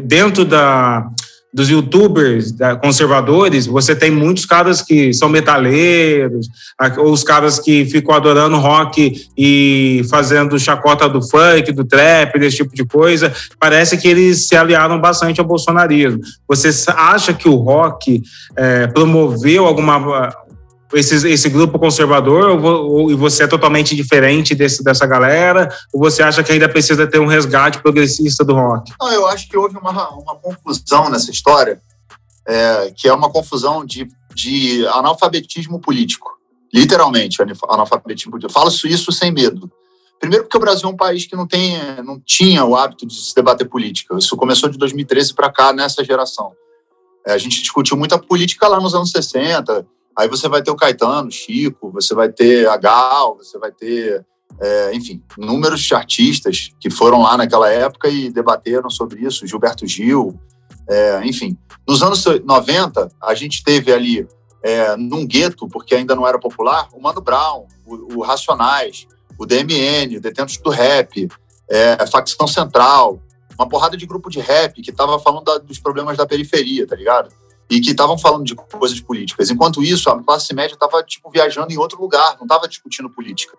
dentro 0.04 0.44
da 0.44 1.08
dos 1.56 1.70
youtubers 1.70 2.54
conservadores, 2.84 3.66
você 3.66 3.96
tem 3.96 4.12
muitos 4.12 4.46
caras 4.46 4.82
que 4.82 5.14
são 5.14 5.30
metaleiros, 5.30 6.50
ou 6.98 7.14
os 7.14 7.24
caras 7.24 7.60
que 7.60 7.86
ficam 7.86 8.14
adorando 8.14 8.58
rock 8.58 9.26
e 9.38 10.06
fazendo 10.10 10.60
chacota 10.60 11.08
do 11.08 11.22
funk, 11.22 11.72
do 11.72 11.86
trap, 11.86 12.38
desse 12.38 12.58
tipo 12.58 12.76
de 12.76 12.84
coisa. 12.84 13.34
Parece 13.58 13.98
que 13.98 14.06
eles 14.06 14.50
se 14.50 14.56
aliaram 14.58 15.00
bastante 15.00 15.40
ao 15.40 15.48
bolsonarismo. 15.48 16.20
Você 16.46 16.70
acha 16.92 17.34
que 17.34 17.48
o 17.48 17.56
rock 17.56 18.22
é, 18.58 18.88
promoveu 18.88 19.66
alguma 19.66 20.36
esse, 20.94 21.27
esse 21.30 21.50
grupo 21.50 21.80
conservador 21.80 22.60
ou, 22.60 23.12
ou, 23.12 23.18
você 23.18 23.44
é 23.44 23.48
totalmente 23.48 23.96
diferente 23.96 24.54
desse, 24.54 24.84
dessa 24.84 25.06
galera? 25.06 25.70
Ou 25.94 26.00
você 26.00 26.22
acha 26.22 26.44
que 26.44 26.51
ainda 26.51 26.70
precisa 26.70 27.08
ter 27.08 27.20
um 27.20 27.25
resgate 27.25 27.82
progressista 27.82 28.44
do 28.44 28.54
rock? 28.54 28.94
Não, 29.00 29.12
eu 29.12 29.27
acho 29.27 29.48
que 29.50 29.58
houve 29.58 29.77
uma, 29.77 30.10
uma 30.10 30.36
confusão 30.36 31.10
nessa 31.10 31.32
história, 31.32 31.82
é, 32.48 32.94
que 32.96 33.08
é 33.08 33.13
uma 33.13 33.30
confusão 33.30 33.86
de, 33.86 34.08
de 34.34 34.86
analfabetismo 34.88 35.80
político. 35.80 36.32
Literalmente, 36.74 37.38
analfabetismo 37.70 38.32
político. 38.32 38.51
Eu 38.51 38.54
falo 38.54 38.70
isso 38.70 39.12
sem 39.12 39.32
medo. 39.32 39.72
Primeiro 40.20 40.46
porque 40.46 40.58
o 40.58 40.62
Brasil 40.62 40.88
é 40.88 40.92
um 40.92 40.96
país 40.96 41.25
que 41.25 41.36
não, 41.36 41.48
tem, 41.48 41.77
não 42.04 42.20
tinha 42.20 42.63
o 42.63 42.75
hábito 42.75 43.06
de 43.06 43.15
se 43.15 43.36
debater 43.36 43.68
política. 43.68 44.18
Isso 44.18 44.36
começou 44.38 44.70
de 44.70 44.77
2013 44.77 45.34
para 45.34 45.51
cá, 45.51 45.74
nessa 45.74 46.04
geração. 46.04 46.51
É, 47.25 47.34
a 47.34 47.38
gente 47.38 47.62
discutiu 47.62 47.98
muita 47.98 48.18
política 48.18 48.68
lá 48.68 48.80
nos 48.80 48.94
anos 48.94 49.12
60, 49.12 49.86
Aí 50.18 50.28
você 50.28 50.48
vai 50.48 50.62
ter 50.62 50.72
o 50.72 50.76
Caetano, 50.76 51.32
Chico, 51.32 51.92
você 51.92 52.16
vai 52.16 52.30
ter 52.30 52.68
a 52.68 52.78
Gal, 52.78 53.38
você 53.38 53.58
vai 53.58 53.72
ter, 53.72 54.26
é, 54.62 54.94
enfim, 54.94 55.22
números 55.38 55.82
de 55.82 55.94
artistas 55.94 56.72
que 56.80 56.90
foram 56.90 57.22
lá 57.22 57.36
naquela 57.36 57.70
época 57.70 58.08
e 58.08 58.32
debateram 58.32 58.90
sobre 58.90 59.22
isso, 59.22 59.46
Gilberto 59.46 59.86
Gil, 59.86 60.40
é, 60.88 61.25
enfim. 61.25 61.58
Nos 61.88 62.01
anos 62.01 62.24
90, 62.25 63.10
a 63.22 63.36
gente 63.36 63.64
teve 63.64 63.92
ali, 63.92 64.28
é, 64.64 64.96
num 64.96 65.28
gueto, 65.28 65.68
porque 65.68 65.96
ainda 65.96 66.16
não 66.16 66.25
era 66.25 66.40
popular, 66.40 66.88
o 66.94 67.01
Mano 67.01 67.22
Brown, 67.22 67.66
o, 67.86 68.18
o 68.18 68.22
Racionais, 68.22 69.08
o 69.38 69.46
DMN, 69.46 70.18
o 70.18 70.22
Detentos 70.22 70.58
do 70.58 70.70
Rap, 70.70 71.28
é, 71.70 71.98
a 72.00 72.08
Facção 72.08 72.48
Central, 72.48 73.20
uma 73.58 73.68
porrada 73.68 73.98
de 73.98 74.06
grupo 74.06 74.30
de 74.30 74.40
rap 74.40 74.82
que 74.82 74.92
estava 74.92 75.18
falando 75.20 75.46
da, 75.46 75.58
dos 75.58 75.80
problemas 75.80 76.18
da 76.18 76.25
periferia, 76.25 76.86
tá 76.86 76.96
ligado? 76.96 77.30
E 77.70 77.80
que 77.82 77.92
estavam 77.92 78.18
falando 78.18 78.44
de 78.44 78.56
coisas 78.56 79.00
políticas. 79.00 79.50
Enquanto 79.50 79.84
isso, 79.84 80.10
a 80.10 80.24
classe 80.24 80.54
média 80.54 80.74
estava 80.74 81.01
tipo 81.04 81.30
viajando 81.32 81.72
em 81.72 81.78
outro 81.78 82.00
lugar, 82.00 82.36
não 82.38 82.44
estava 82.44 82.68
discutindo 82.68 83.10
política, 83.10 83.58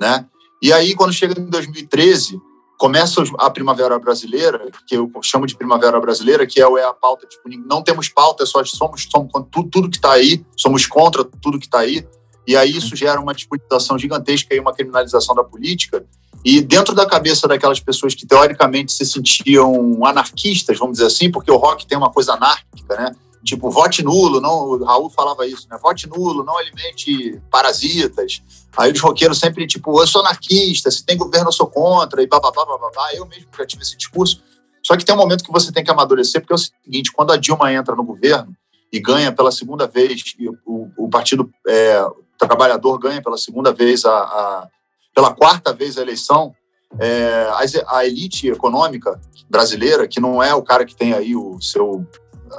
né? 0.00 0.26
E 0.60 0.72
aí, 0.72 0.94
quando 0.94 1.12
chega 1.12 1.40
em 1.40 1.46
2013, 1.46 2.40
começa 2.78 3.22
a 3.38 3.50
Primavera 3.50 3.98
Brasileira, 3.98 4.70
que 4.86 4.96
eu 4.96 5.10
chamo 5.22 5.46
de 5.46 5.56
Primavera 5.56 6.00
Brasileira, 6.00 6.46
que 6.46 6.60
é, 6.60 6.64
é 6.64 6.84
a 6.84 6.92
pauta, 6.92 7.26
tipo, 7.26 7.48
não 7.66 7.82
temos 7.82 8.08
pauta, 8.08 8.44
só 8.44 8.64
somos, 8.64 9.08
somos 9.10 9.30
tudo, 9.50 9.68
tudo 9.68 9.90
que 9.90 9.96
está 9.96 10.12
aí, 10.12 10.44
somos 10.56 10.86
contra 10.86 11.24
tudo 11.24 11.58
que 11.58 11.66
está 11.66 11.80
aí, 11.80 12.06
e 12.46 12.56
aí 12.56 12.76
isso 12.76 12.96
gera 12.96 13.20
uma 13.20 13.34
disputação 13.34 13.98
gigantesca 13.98 14.54
e 14.54 14.60
uma 14.60 14.72
criminalização 14.72 15.34
da 15.34 15.44
política, 15.44 16.04
e 16.44 16.60
dentro 16.60 16.94
da 16.94 17.04
cabeça 17.04 17.48
daquelas 17.48 17.80
pessoas 17.80 18.14
que 18.14 18.24
teoricamente 18.24 18.92
se 18.92 19.04
sentiam 19.04 20.04
anarquistas, 20.04 20.78
vamos 20.78 20.94
dizer 20.94 21.06
assim, 21.06 21.30
porque 21.30 21.50
o 21.50 21.56
rock 21.56 21.86
tem 21.86 21.98
uma 21.98 22.10
coisa 22.10 22.34
anárquica, 22.34 22.96
né? 22.96 23.14
Tipo, 23.48 23.70
vote 23.70 24.02
nulo, 24.02 24.42
não, 24.42 24.72
o 24.72 24.84
Raul 24.84 25.08
falava 25.08 25.46
isso, 25.46 25.66
né? 25.70 25.78
Vote 25.82 26.06
nulo, 26.06 26.44
não 26.44 26.58
alimente 26.58 27.40
parasitas. 27.50 28.42
Aí 28.76 28.92
os 28.92 29.00
roqueiros 29.00 29.38
sempre, 29.38 29.66
tipo, 29.66 29.98
eu 29.98 30.06
sou 30.06 30.20
anarquista, 30.20 30.90
se 30.90 31.02
tem 31.02 31.16
governo 31.16 31.48
eu 31.48 31.52
sou 31.52 31.66
contra, 31.66 32.22
e 32.22 32.26
bababá, 32.26 32.66
bababá. 32.66 33.14
Eu 33.14 33.24
mesmo 33.24 33.46
já 33.56 33.64
tive 33.64 33.82
esse 33.82 33.96
discurso. 33.96 34.42
Só 34.82 34.96
que 34.98 35.04
tem 35.04 35.14
um 35.14 35.18
momento 35.18 35.42
que 35.42 35.50
você 35.50 35.72
tem 35.72 35.82
que 35.82 35.90
amadurecer, 35.90 36.42
porque 36.42 36.52
é 36.52 36.56
o 36.56 36.58
seguinte, 36.58 37.10
quando 37.10 37.32
a 37.32 37.38
Dilma 37.38 37.72
entra 37.72 37.96
no 37.96 38.04
governo 38.04 38.54
e 38.92 39.00
ganha 39.00 39.32
pela 39.32 39.50
segunda 39.50 39.86
vez, 39.86 40.22
o, 40.66 40.88
o 40.98 41.08
Partido 41.08 41.50
é, 41.66 42.06
Trabalhador 42.36 42.98
ganha 42.98 43.22
pela 43.22 43.38
segunda 43.38 43.72
vez, 43.72 44.04
a, 44.04 44.12
a 44.12 44.68
pela 45.14 45.34
quarta 45.34 45.72
vez 45.72 45.96
a 45.96 46.02
eleição, 46.02 46.54
é, 47.00 47.48
a 47.86 48.04
elite 48.04 48.46
econômica 48.46 49.18
brasileira, 49.48 50.06
que 50.06 50.20
não 50.20 50.42
é 50.42 50.54
o 50.54 50.62
cara 50.62 50.84
que 50.84 50.94
tem 50.94 51.14
aí 51.14 51.34
o 51.34 51.58
seu 51.60 52.06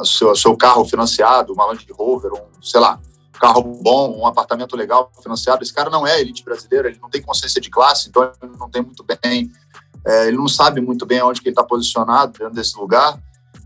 seu, 0.03 0.35
seu 0.35 0.55
carro 0.55 0.85
financiado, 0.85 1.53
uma 1.53 1.65
Land 1.65 1.85
Rover, 1.91 2.33
um, 2.33 2.61
sei 2.61 2.79
lá, 2.79 2.99
carro 3.39 3.63
bom, 3.81 4.19
um 4.19 4.27
apartamento 4.27 4.75
legal 4.75 5.11
financiado. 5.21 5.63
Esse 5.63 5.73
cara 5.73 5.89
não 5.89 6.05
é 6.05 6.19
elite 6.19 6.43
brasileira, 6.43 6.89
ele 6.89 6.99
não 7.01 7.09
tem 7.09 7.21
consciência 7.21 7.61
de 7.61 7.69
classe, 7.69 8.09
então 8.09 8.31
ele 8.41 8.57
não 8.57 8.69
tem 8.69 8.81
muito 8.81 9.03
bem, 9.03 9.49
é, 10.05 10.27
ele 10.27 10.37
não 10.37 10.47
sabe 10.47 10.81
muito 10.81 11.05
bem 11.05 11.21
onde 11.21 11.41
que 11.41 11.47
ele 11.47 11.53
está 11.53 11.63
posicionado 11.63 12.37
dentro 12.37 12.53
desse 12.53 12.77
lugar. 12.77 13.17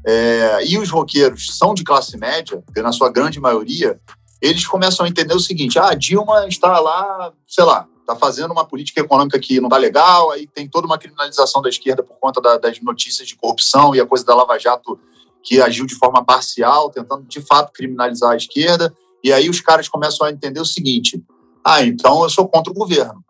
É, 0.05 0.65
e 0.65 0.77
os 0.77 0.89
roqueiros 0.89 1.57
são 1.57 1.73
de 1.73 1.83
classe 1.83 2.17
média, 2.17 2.63
na 2.75 2.91
sua 2.91 3.09
grande 3.09 3.39
maioria, 3.39 3.99
eles 4.41 4.67
começam 4.67 5.05
a 5.05 5.09
entender 5.09 5.33
o 5.33 5.39
seguinte: 5.39 5.79
ah, 5.79 5.89
a 5.89 5.95
Dilma 5.95 6.45
está 6.47 6.77
lá, 6.79 7.31
sei 7.47 7.63
lá, 7.63 7.87
está 8.01 8.15
fazendo 8.15 8.51
uma 8.51 8.65
política 8.65 8.99
econômica 8.99 9.39
que 9.39 9.61
não 9.61 9.67
está 9.67 9.77
legal, 9.77 10.31
aí 10.31 10.45
tem 10.45 10.67
toda 10.67 10.85
uma 10.85 10.97
criminalização 10.97 11.61
da 11.61 11.69
esquerda 11.69 12.03
por 12.03 12.17
conta 12.19 12.41
da, 12.41 12.57
das 12.57 12.79
notícias 12.81 13.27
de 13.27 13.35
corrupção 13.35 13.95
e 13.95 14.01
a 14.01 14.05
coisa 14.05 14.25
da 14.25 14.35
Lava 14.35 14.59
Jato 14.59 14.99
que 15.43 15.61
agiu 15.61 15.85
de 15.85 15.93
forma 15.93 16.23
parcial, 16.23 16.89
tentando 16.89 17.23
de 17.23 17.41
fato 17.41 17.73
criminalizar 17.73 18.31
a 18.31 18.37
esquerda. 18.37 18.95
E 19.21 19.31
aí 19.31 19.49
os 19.49 19.59
caras 19.59 19.89
começam 19.89 20.25
a 20.25 20.31
entender 20.31 20.61
o 20.61 20.65
seguinte: 20.65 21.21
ah, 21.63 21.83
então 21.83 22.23
eu 22.23 22.29
sou 22.29 22.47
contra 22.47 22.71
o 22.71 22.75
governo. 22.75 23.23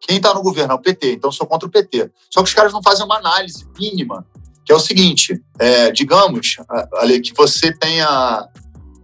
Quem 0.00 0.16
está 0.16 0.34
no 0.34 0.42
governo 0.42 0.72
é 0.72 0.74
o 0.74 0.80
PT, 0.80 1.12
então 1.12 1.28
eu 1.28 1.32
sou 1.32 1.46
contra 1.46 1.68
o 1.68 1.70
PT. 1.70 2.10
Só 2.30 2.42
que 2.42 2.48
os 2.48 2.54
caras 2.54 2.72
não 2.72 2.82
fazem 2.82 3.04
uma 3.04 3.18
análise 3.18 3.66
mínima, 3.78 4.26
que 4.64 4.72
é 4.72 4.74
o 4.74 4.80
seguinte: 4.80 5.40
é, 5.58 5.92
digamos, 5.92 6.56
Ale, 6.94 7.20
que 7.20 7.32
você 7.34 7.72
tenha. 7.72 8.48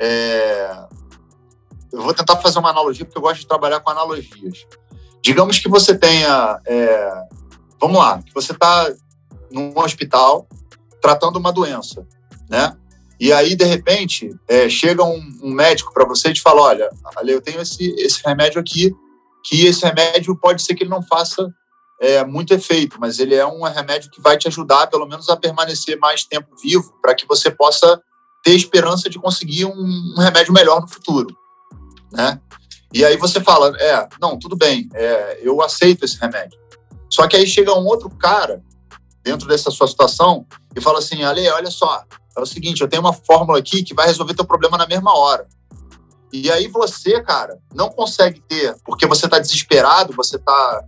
É, 0.01 0.87
eu 1.93 2.03
vou 2.03 2.13
tentar 2.13 2.37
fazer 2.39 2.59
uma 2.59 2.71
analogia, 2.71 3.05
porque 3.05 3.17
eu 3.17 3.23
gosto 3.23 3.41
de 3.41 3.47
trabalhar 3.47 3.81
com 3.81 3.91
analogias. 3.91 4.67
Digamos 5.23 5.59
que 5.59 5.69
você 5.69 5.97
tenha. 5.97 6.61
É, 6.67 7.25
vamos 7.81 7.99
lá, 7.99 8.21
que 8.23 8.35
você 8.35 8.53
está 8.53 8.93
num 9.51 9.73
hospital 9.79 10.49
tratando 11.01 11.39
uma 11.39 11.53
doença 11.53 12.07
né? 12.49 12.77
E 13.19 13.33
aí, 13.33 13.57
de 13.57 13.65
repente, 13.65 14.35
é, 14.47 14.69
chega 14.69 15.03
um, 15.03 15.39
um 15.43 15.51
médico 15.51 15.93
para 15.93 16.07
você 16.07 16.29
e 16.29 16.35
te 16.35 16.43
fala: 16.43 16.63
olha, 16.63 16.91
Ale, 17.17 17.33
eu 17.33 17.41
tenho 17.41 17.61
esse, 17.61 17.95
esse 17.99 18.21
remédio 18.25 18.61
aqui, 18.61 18.95
que 19.45 19.67
esse 19.67 19.85
remédio 19.85 20.37
pode 20.37 20.63
ser 20.63 20.75
que 20.75 20.85
ele 20.85 20.91
não 20.91 21.03
faça 21.03 21.49
é, 22.01 22.25
muito 22.25 22.53
efeito, 22.53 22.99
mas 23.01 23.19
ele 23.19 23.35
é 23.35 23.47
um 23.47 23.63
remédio 23.63 24.11
que 24.11 24.21
vai 24.21 24.37
te 24.37 24.49
ajudar, 24.49 24.87
pelo 24.89 25.07
menos, 25.07 25.29
a 25.29 25.37
permanecer 25.37 25.99
mais 25.99 26.25
tempo 26.25 26.55
vivo, 26.63 26.93
para 27.01 27.15
que 27.15 27.27
você 27.27 27.51
possa 27.51 28.01
ter 28.45 28.55
esperança 28.55 29.09
de 29.09 29.19
conseguir 29.19 29.65
um, 29.65 29.73
um, 29.73 30.21
remédio 30.21 30.53
melhor 30.53 30.81
no 30.81 30.89
futuro, 30.89 31.35
né? 32.13 32.41
E 32.93 33.05
aí 33.05 33.17
você 33.17 33.41
fala: 33.41 33.75
é, 33.79 34.09
não, 34.21 34.39
tudo 34.39 34.57
bem, 34.57 34.89
é, 34.95 35.41
eu 35.43 35.63
aceito 35.63 36.05
esse 36.05 36.19
remédio. 36.21 36.59
Só 37.09 37.27
que 37.27 37.37
aí 37.37 37.47
chega 37.47 37.73
um 37.73 37.87
outro 37.87 38.11
cara 38.11 38.63
dentro 39.23 39.49
dessa 39.49 39.71
sua 39.71 39.89
situação 39.89 40.47
e 40.75 40.81
fala 40.81 40.99
assim: 40.99 41.23
Ale, 41.25 41.49
olha 41.49 41.71
só, 41.71 42.05
é 42.37 42.41
o 42.41 42.47
seguinte, 42.47 42.81
eu 42.81 42.89
tenho 42.89 43.03
uma 43.03 43.13
fórmula 43.13 43.59
aqui 43.59 43.83
que 43.83 43.95
vai 43.95 44.07
resolver 44.07 44.35
teu 44.35 44.45
problema 44.45 44.77
na 44.77 44.87
mesma 44.87 45.17
hora. 45.17 45.47
E 46.33 46.51
aí 46.51 46.69
você, 46.69 47.23
cara, 47.23 47.59
não 47.75 47.89
consegue 47.89 48.41
ter, 48.41 48.77
porque 48.85 49.07
você 49.07 49.27
está 49.27 49.39
desesperado, 49.39 50.13
você 50.15 50.37
está 50.37 50.85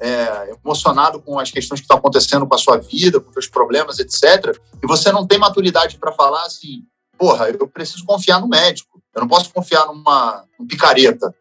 é, 0.00 0.54
emocionado 0.64 1.20
com 1.20 1.38
as 1.38 1.50
questões 1.50 1.80
que 1.80 1.84
estão 1.84 1.98
acontecendo 1.98 2.46
com 2.46 2.54
a 2.54 2.58
sua 2.58 2.78
vida, 2.78 3.20
com 3.20 3.38
os 3.38 3.46
problemas, 3.46 3.98
etc. 3.98 4.58
E 4.82 4.86
você 4.86 5.12
não 5.12 5.26
tem 5.26 5.38
maturidade 5.38 5.98
para 5.98 6.12
falar 6.12 6.44
assim, 6.44 6.84
porra, 7.18 7.48
eu 7.50 7.68
preciso 7.68 8.04
confiar 8.04 8.40
no 8.40 8.48
médico, 8.48 9.00
eu 9.14 9.20
não 9.20 9.28
posso 9.28 9.52
confiar 9.52 9.86
numa 9.86 10.44
um 10.58 10.66
picareta. 10.66 11.34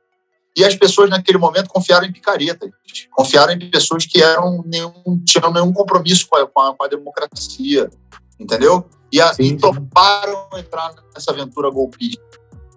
E 0.55 0.65
as 0.65 0.75
pessoas 0.75 1.09
naquele 1.09 1.37
momento 1.37 1.69
confiaram 1.69 2.07
em 2.07 2.11
picareta, 2.11 2.67
confiaram 3.11 3.53
em 3.53 3.69
pessoas 3.69 4.07
que 4.07 4.21
eram 4.21 4.63
nenhum, 4.65 5.23
tinham 5.23 5.53
nenhum 5.53 5.71
compromisso 5.71 6.27
com 6.27 6.35
a, 6.35 6.47
com 6.47 6.61
a, 6.61 6.75
com 6.75 6.83
a 6.83 6.87
democracia, 6.87 7.91
entendeu? 8.39 8.89
E, 9.11 9.21
a, 9.21 9.31
e 9.39 9.55
toparam 9.57 10.49
entrar 10.57 10.93
nessa 11.13 11.31
aventura 11.31 11.69
golpista. 11.69 12.21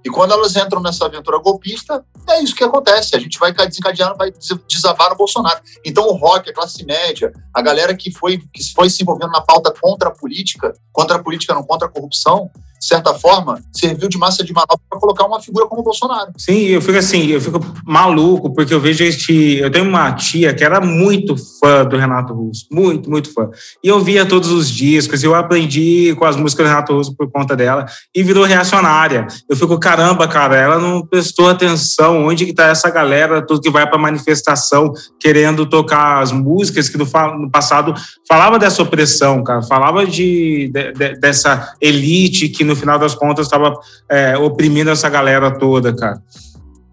E 0.05 0.09
quando 0.09 0.33
elas 0.33 0.57
entram 0.57 0.81
nessa 0.81 1.05
aventura 1.05 1.39
golpista, 1.39 2.05
é 2.29 2.43
isso 2.43 2.55
que 2.55 2.65
acontece. 2.65 3.15
A 3.15 3.19
gente 3.19 3.39
vai 3.39 3.53
desencadear, 3.53 4.17
vai 4.17 4.33
desabar 4.67 5.11
no 5.11 5.17
Bolsonaro. 5.17 5.61
Então, 5.85 6.07
o 6.09 6.15
rock, 6.15 6.49
a 6.49 6.55
classe 6.55 6.85
média, 6.85 7.33
a 7.53 7.61
galera 7.61 7.95
que 7.95 8.11
foi, 8.11 8.39
que 8.39 8.73
foi 8.73 8.89
se 8.89 9.03
envolvendo 9.03 9.33
na 9.33 9.43
pauta 9.43 9.73
contra 9.79 10.09
a 10.09 10.13
política, 10.13 10.73
contra 10.91 11.17
a 11.17 11.23
política, 11.23 11.55
não 11.55 11.63
contra 11.63 11.87
a 11.87 11.91
corrupção, 11.91 12.51
de 12.81 12.87
certa 12.87 13.13
forma, 13.13 13.61
serviu 13.71 14.09
de 14.09 14.17
massa 14.17 14.43
de 14.43 14.55
manobra 14.55 14.81
para 14.89 14.99
colocar 14.99 15.27
uma 15.27 15.39
figura 15.39 15.67
como 15.67 15.83
o 15.83 15.85
Bolsonaro. 15.85 16.33
Sim, 16.39 16.61
eu 16.69 16.81
fico 16.81 16.97
assim, 16.97 17.27
eu 17.27 17.41
fico 17.41 17.61
maluco, 17.85 18.55
porque 18.55 18.73
eu 18.73 18.81
vejo 18.81 19.05
este. 19.05 19.59
Eu 19.59 19.71
tenho 19.71 19.87
uma 19.87 20.11
tia 20.13 20.55
que 20.55 20.65
era 20.65 20.81
muito 20.81 21.37
fã 21.61 21.85
do 21.85 21.99
Renato 21.99 22.33
Russo, 22.33 22.67
muito, 22.73 23.11
muito 23.11 23.31
fã. 23.35 23.51
E 23.85 23.89
eu 23.89 24.01
via 24.01 24.25
todos 24.25 24.51
os 24.51 24.71
discos, 24.71 25.23
eu 25.23 25.35
aprendi 25.35 26.15
com 26.19 26.25
as 26.25 26.37
músicas 26.37 26.65
do 26.65 26.69
Renato 26.71 26.95
Russo 26.95 27.15
por 27.15 27.31
conta 27.31 27.55
dela, 27.55 27.85
e 28.15 28.23
virou 28.23 28.45
reacionária. 28.45 29.27
Eu 29.47 29.55
fico, 29.55 29.79
caramba, 29.79 30.27
cara, 30.27 30.57
ela 30.57 30.79
não 30.79 31.03
prestou 31.03 31.51
atenção 31.51 32.25
onde 32.25 32.47
que 32.47 32.55
tá 32.55 32.69
essa 32.69 32.89
galera, 32.89 33.45
tudo 33.45 33.61
que 33.61 33.69
vai 33.69 33.87
para 33.87 33.99
manifestação, 33.99 34.91
querendo 35.21 35.67
tocar 35.67 36.23
as 36.23 36.33
músicas 36.33 36.89
que 36.89 36.97
no, 36.97 37.05
no 37.39 37.51
passado 37.51 37.93
falava 38.27 38.59
dessa 38.59 38.83
opressão, 38.83 39.45
cara, 39.45 39.61
falava 39.61 40.07
de, 40.07 40.71
de, 40.73 40.93
de 40.93 41.21
dessa 41.21 41.75
elite 41.79 42.49
que 42.49 42.70
no 42.71 42.77
final 42.77 42.99
das 42.99 43.15
contas 43.15 43.47
estava 43.47 43.75
é, 44.09 44.39
oprimindo 44.39 44.91
essa 44.91 45.09
galera 45.09 45.51
toda, 45.51 45.95
cara. 45.95 46.23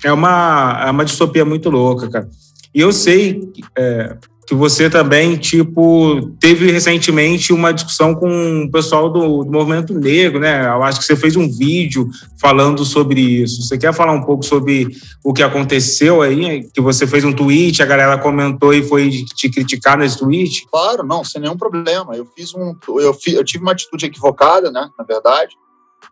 É 0.04 0.12
uma, 0.12 0.84
é 0.86 0.92
uma 0.92 1.06
distopia 1.06 1.46
muito 1.46 1.70
louca, 1.70 2.10
cara. 2.10 2.30
E 2.74 2.82
eu 2.82 2.92
sei 2.92 3.52
é, 3.78 4.18
que 4.48 4.56
você 4.56 4.90
também, 4.90 5.36
tipo, 5.36 6.32
teve 6.40 6.72
recentemente 6.72 7.52
uma 7.52 7.74
discussão 7.74 8.16
com 8.16 8.64
o 8.64 8.72
pessoal 8.72 9.10
do, 9.10 9.44
do, 9.44 9.52
movimento 9.52 9.94
negro, 9.94 10.40
né? 10.40 10.66
Eu 10.66 10.84
acho 10.84 11.00
que 11.00 11.06
você 11.06 11.18
fez 11.18 11.36
um 11.36 11.52
vídeo 11.52 12.08
falando 12.40 12.86
sobre 12.86 13.20
isso. 13.20 13.62
Você 13.62 13.78
quer 13.78 13.94
falar 13.94 14.14
um 14.14 14.24
pouco 14.24 14.46
sobre 14.46 14.88
o 15.22 15.34
que 15.34 15.44
aconteceu 15.44 16.22
aí? 16.22 16.64
Que 16.74 16.80
você 16.80 17.06
fez 17.06 17.26
um 17.26 17.34
tweet, 17.34 17.84
a 17.84 17.86
galera 17.86 18.18
comentou 18.18 18.74
e 18.74 18.82
foi 18.82 19.10
te 19.36 19.50
criticar 19.50 19.98
nesse 19.98 20.18
tweet? 20.18 20.66
Claro, 20.72 21.04
não, 21.04 21.26
sem 21.26 21.42
nenhum 21.42 21.58
problema. 21.58 22.16
Eu 22.16 22.26
fiz 22.34 22.56
um, 22.56 22.74
eu, 23.00 23.14
fiz, 23.14 23.34
eu 23.34 23.44
tive 23.44 23.64
uma 23.64 23.74
atitude 23.74 24.06
equivocada, 24.06 24.72
né? 24.72 24.90
Na 24.98 25.04
verdade, 25.04 25.58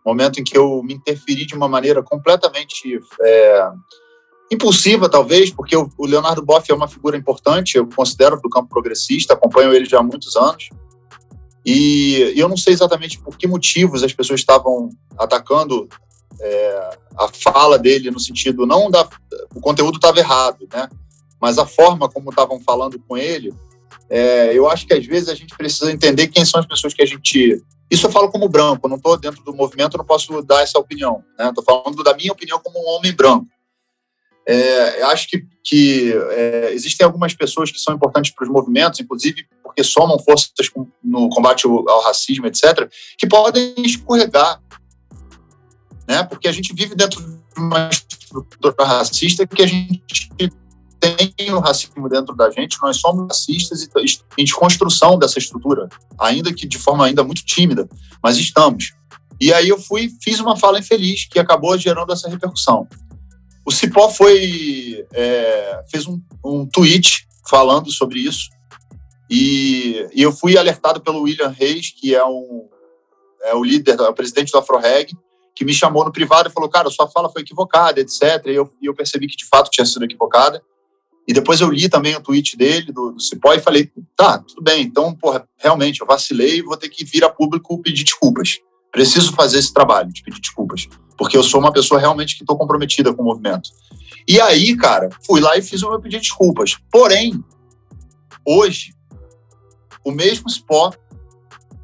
momento 0.06 0.40
em 0.40 0.44
que 0.44 0.56
eu 0.56 0.82
me 0.84 0.94
interferi 0.94 1.44
de 1.44 1.54
uma 1.54 1.68
maneira 1.68 2.02
completamente 2.02 3.00
é, 3.20 3.68
impulsiva, 4.50 5.08
talvez, 5.08 5.50
porque 5.50 5.76
o 5.76 5.90
Leonardo 6.06 6.44
Boff 6.44 6.70
é 6.70 6.74
uma 6.74 6.86
figura 6.86 7.16
importante, 7.16 7.76
eu 7.76 7.86
considero 7.88 8.40
do 8.40 8.48
campo 8.48 8.68
progressista, 8.68 9.34
acompanho 9.34 9.72
ele 9.72 9.84
já 9.84 9.98
há 9.98 10.02
muitos 10.02 10.36
anos. 10.36 10.68
E 11.64 12.32
eu 12.36 12.48
não 12.48 12.56
sei 12.56 12.72
exatamente 12.72 13.18
por 13.18 13.36
que 13.36 13.48
motivos 13.48 14.04
as 14.04 14.12
pessoas 14.12 14.38
estavam 14.38 14.90
atacando 15.18 15.88
é, 16.40 16.90
a 17.18 17.28
fala 17.28 17.76
dele 17.76 18.10
no 18.10 18.20
sentido 18.20 18.66
não 18.66 18.88
da 18.88 19.08
o 19.54 19.60
conteúdo 19.60 19.96
estava 19.96 20.20
errado, 20.20 20.68
né? 20.72 20.88
Mas 21.40 21.58
a 21.58 21.66
forma 21.66 22.08
como 22.08 22.30
estavam 22.30 22.60
falando 22.60 23.00
com 23.08 23.16
ele, 23.16 23.52
é, 24.08 24.56
eu 24.56 24.70
acho 24.70 24.86
que 24.86 24.94
às 24.94 25.04
vezes 25.04 25.28
a 25.28 25.34
gente 25.34 25.56
precisa 25.56 25.90
entender 25.90 26.28
quem 26.28 26.44
são 26.44 26.60
as 26.60 26.66
pessoas 26.66 26.94
que 26.94 27.02
a 27.02 27.06
gente 27.06 27.60
isso 27.90 28.06
eu 28.06 28.10
falo 28.10 28.30
como 28.30 28.48
branco, 28.48 28.88
não 28.88 28.96
estou 28.96 29.16
dentro 29.16 29.42
do 29.44 29.54
movimento, 29.54 29.96
não 29.96 30.04
posso 30.04 30.42
dar 30.42 30.62
essa 30.62 30.78
opinião. 30.78 31.24
Estou 31.38 31.64
né? 31.64 31.82
falando 31.82 32.02
da 32.02 32.14
minha 32.14 32.32
opinião 32.32 32.60
como 32.62 32.78
um 32.78 32.96
homem 32.96 33.12
branco. 33.12 33.46
É, 34.48 35.02
acho 35.02 35.28
que, 35.28 35.44
que 35.64 36.12
é, 36.30 36.70
existem 36.72 37.04
algumas 37.04 37.34
pessoas 37.34 37.70
que 37.70 37.80
são 37.80 37.94
importantes 37.94 38.32
para 38.32 38.44
os 38.44 38.50
movimentos, 38.50 39.00
inclusive 39.00 39.44
porque 39.62 39.82
somam 39.82 40.18
forças 40.20 40.52
no 41.02 41.28
combate 41.28 41.66
ao, 41.66 41.88
ao 41.88 42.02
racismo, 42.02 42.46
etc., 42.46 42.88
que 43.18 43.26
podem 43.26 43.74
escorregar. 43.78 44.60
Né? 46.08 46.22
Porque 46.22 46.46
a 46.46 46.52
gente 46.52 46.72
vive 46.72 46.94
dentro 46.94 47.20
de 47.20 47.60
uma 47.60 47.88
estrutura 47.88 48.74
racista 48.84 49.46
que 49.46 49.62
a 49.62 49.66
gente 49.66 50.02
tem 51.00 51.52
o 51.52 51.60
racismo 51.60 52.08
dentro 52.08 52.34
da 52.34 52.50
gente, 52.50 52.78
nós 52.82 52.96
somos 52.96 53.26
racistas 53.28 53.82
e 53.82 53.88
em 54.38 54.44
desconstrução 54.44 55.18
dessa 55.18 55.38
estrutura, 55.38 55.88
ainda 56.18 56.52
que 56.52 56.66
de 56.66 56.78
forma 56.78 57.06
ainda 57.06 57.22
muito 57.22 57.44
tímida, 57.44 57.88
mas 58.22 58.36
estamos. 58.38 58.94
E 59.40 59.52
aí 59.52 59.68
eu 59.68 59.78
fui, 59.78 60.10
fiz 60.22 60.40
uma 60.40 60.56
fala 60.56 60.78
infeliz 60.78 61.26
que 61.26 61.38
acabou 61.38 61.76
gerando 61.76 62.12
essa 62.12 62.28
repercussão. 62.28 62.88
O 63.64 63.70
Cipó 63.70 64.08
foi, 64.08 65.06
é, 65.12 65.84
fez 65.90 66.06
um, 66.06 66.20
um 66.44 66.66
tweet 66.66 67.26
falando 67.44 67.92
sobre 67.92 68.20
isso 68.20 68.48
e, 69.28 70.08
e, 70.14 70.22
eu 70.22 70.32
fui 70.32 70.56
alertado 70.56 71.00
pelo 71.00 71.22
William 71.22 71.48
Reis, 71.48 71.90
que 71.90 72.14
é, 72.14 72.24
um, 72.24 72.68
é 73.42 73.54
o 73.54 73.64
líder, 73.64 73.98
é 73.98 74.08
o 74.08 74.14
presidente 74.14 74.52
do 74.52 74.58
AfroReg, 74.58 75.12
que 75.54 75.64
me 75.64 75.72
chamou 75.74 76.04
no 76.04 76.12
privado 76.12 76.48
e 76.48 76.52
falou, 76.52 76.68
cara, 76.68 76.90
sua 76.90 77.08
fala 77.08 77.30
foi 77.30 77.42
equivocada, 77.42 78.00
etc. 78.00 78.46
E 78.46 78.54
eu, 78.54 78.70
e 78.80 78.86
eu 78.86 78.94
percebi 78.94 79.26
que 79.26 79.36
de 79.36 79.46
fato 79.46 79.70
tinha 79.70 79.84
sido 79.84 80.04
equivocada. 80.04 80.62
E 81.26 81.32
depois 81.32 81.60
eu 81.60 81.70
li 81.70 81.88
também 81.88 82.14
o 82.14 82.20
tweet 82.20 82.56
dele, 82.56 82.92
do, 82.92 83.12
do 83.12 83.20
Cipó, 83.20 83.52
e 83.52 83.60
falei, 83.60 83.90
tá, 84.16 84.38
tudo 84.38 84.62
bem, 84.62 84.82
então, 84.82 85.14
porra, 85.14 85.46
realmente, 85.58 86.00
eu 86.00 86.06
vacilei 86.06 86.58
e 86.58 86.62
vou 86.62 86.76
ter 86.76 86.88
que 86.88 87.04
vir 87.04 87.24
a 87.24 87.30
público 87.30 87.80
pedir 87.82 88.04
desculpas. 88.04 88.58
Preciso 88.92 89.32
fazer 89.32 89.58
esse 89.58 89.72
trabalho 89.72 90.12
de 90.12 90.22
pedir 90.22 90.40
desculpas, 90.40 90.88
porque 91.18 91.36
eu 91.36 91.42
sou 91.42 91.60
uma 91.60 91.72
pessoa 91.72 91.98
realmente 91.98 92.36
que 92.36 92.42
estou 92.42 92.56
comprometida 92.56 93.12
com 93.12 93.22
o 93.22 93.24
movimento. 93.24 93.70
E 94.28 94.40
aí, 94.40 94.76
cara, 94.76 95.08
fui 95.26 95.40
lá 95.40 95.56
e 95.56 95.62
fiz 95.62 95.82
o 95.82 95.90
meu 95.90 96.00
pedido 96.00 96.20
de 96.20 96.28
desculpas. 96.28 96.76
Porém, 96.90 97.42
hoje, 98.44 98.94
o 100.04 100.12
mesmo 100.12 100.48
Cipó 100.48 100.92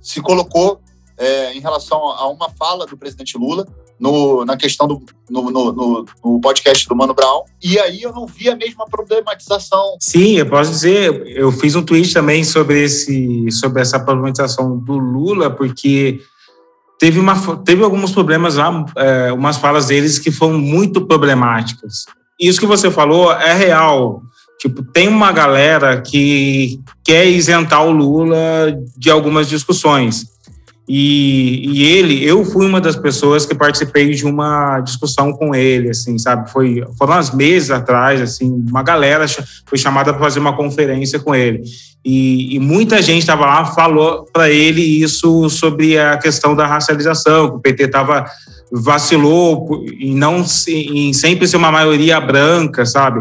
se 0.01 0.21
colocou 0.21 0.81
é, 1.17 1.53
em 1.55 1.61
relação 1.61 1.99
a 2.11 2.29
uma 2.29 2.49
fala 2.51 2.87
do 2.87 2.97
presidente 2.97 3.37
Lula, 3.37 3.67
no, 4.03 4.45
na 4.45 4.57
questão 4.57 4.89
do 4.89 5.01
no, 5.31 5.49
no, 5.49 6.05
no, 6.25 6.41
podcast 6.41 6.89
do 6.89 6.97
Mano 6.97 7.15
Brown, 7.15 7.45
e 7.63 7.79
aí 7.79 8.03
eu 8.03 8.13
não 8.13 8.27
vi 8.27 8.49
a 8.49 8.57
mesma 8.57 8.85
problematização. 8.85 9.97
Sim, 10.01 10.39
eu 10.39 10.47
posso 10.47 10.73
dizer, 10.73 11.25
eu 11.29 11.53
fiz 11.53 11.77
um 11.77 11.85
tweet 11.85 12.13
também 12.13 12.43
sobre, 12.43 12.83
esse, 12.83 13.49
sobre 13.53 13.81
essa 13.81 14.01
problematização 14.01 14.77
do 14.77 14.99
Lula, 14.99 15.51
porque 15.51 16.21
teve, 16.99 17.21
uma, 17.21 17.37
teve 17.59 17.85
alguns 17.85 18.11
problemas 18.11 18.57
lá, 18.57 18.85
é, 18.97 19.33
umas 19.33 19.57
falas 19.57 19.87
deles 19.87 20.19
que 20.19 20.33
foram 20.33 20.59
muito 20.59 21.07
problemáticas. 21.07 22.05
Isso 22.41 22.59
que 22.59 22.67
você 22.67 22.91
falou 22.91 23.33
é 23.33 23.55
real. 23.55 24.21
Tipo, 24.59 24.83
tem 24.83 25.07
uma 25.07 25.31
galera 25.31 26.01
que 26.01 26.81
quer 27.05 27.27
isentar 27.27 27.87
o 27.87 27.93
Lula 27.93 28.77
de 28.97 29.11
algumas 29.11 29.49
discussões. 29.49 30.27
E, 30.89 31.63
e, 31.73 31.85
ele, 31.85 32.25
eu 32.25 32.45
fui 32.45 32.67
uma 32.67 32.81
das 32.81 32.97
pessoas 32.97 33.47
que 33.47 33.55
participei 33.55 34.11
de 34.11 34.27
uma 34.27 34.81
discussão 34.81 35.33
com 35.33 35.55
ele, 35.55 35.91
assim, 35.91 36.19
sabe? 36.19 36.51
Foi, 36.51 36.83
foram 36.99 37.19
uns 37.19 37.31
meses 37.33 37.71
atrás, 37.71 38.21
assim, 38.21 38.51
uma 38.69 38.83
galera 38.83 39.25
foi 39.65 39.79
chamada 39.79 40.13
para 40.13 40.23
fazer 40.23 40.41
uma 40.41 40.57
conferência 40.57 41.21
com 41.21 41.35
ele. 41.35 41.63
E, 42.05 42.57
e 42.57 42.59
muita 42.59 43.01
gente 43.01 43.21
estava 43.21 43.47
lá, 43.47 43.65
falou 43.65 44.27
para 44.33 44.51
ele 44.51 44.83
isso 44.83 45.49
sobre 45.49 45.97
a 45.97 46.17
questão 46.19 46.57
da 46.57 46.67
racialização, 46.67 47.51
que 47.51 47.57
o 47.57 47.61
PT 47.61 47.85
estava 47.85 48.27
vacilou 48.73 49.85
em 50.01 50.15
não 50.15 50.45
em 50.67 51.13
sempre 51.13 51.47
ser 51.47 51.59
uma 51.59 51.71
maioria 51.71 52.19
branca, 52.21 52.85
sabe? 52.87 53.21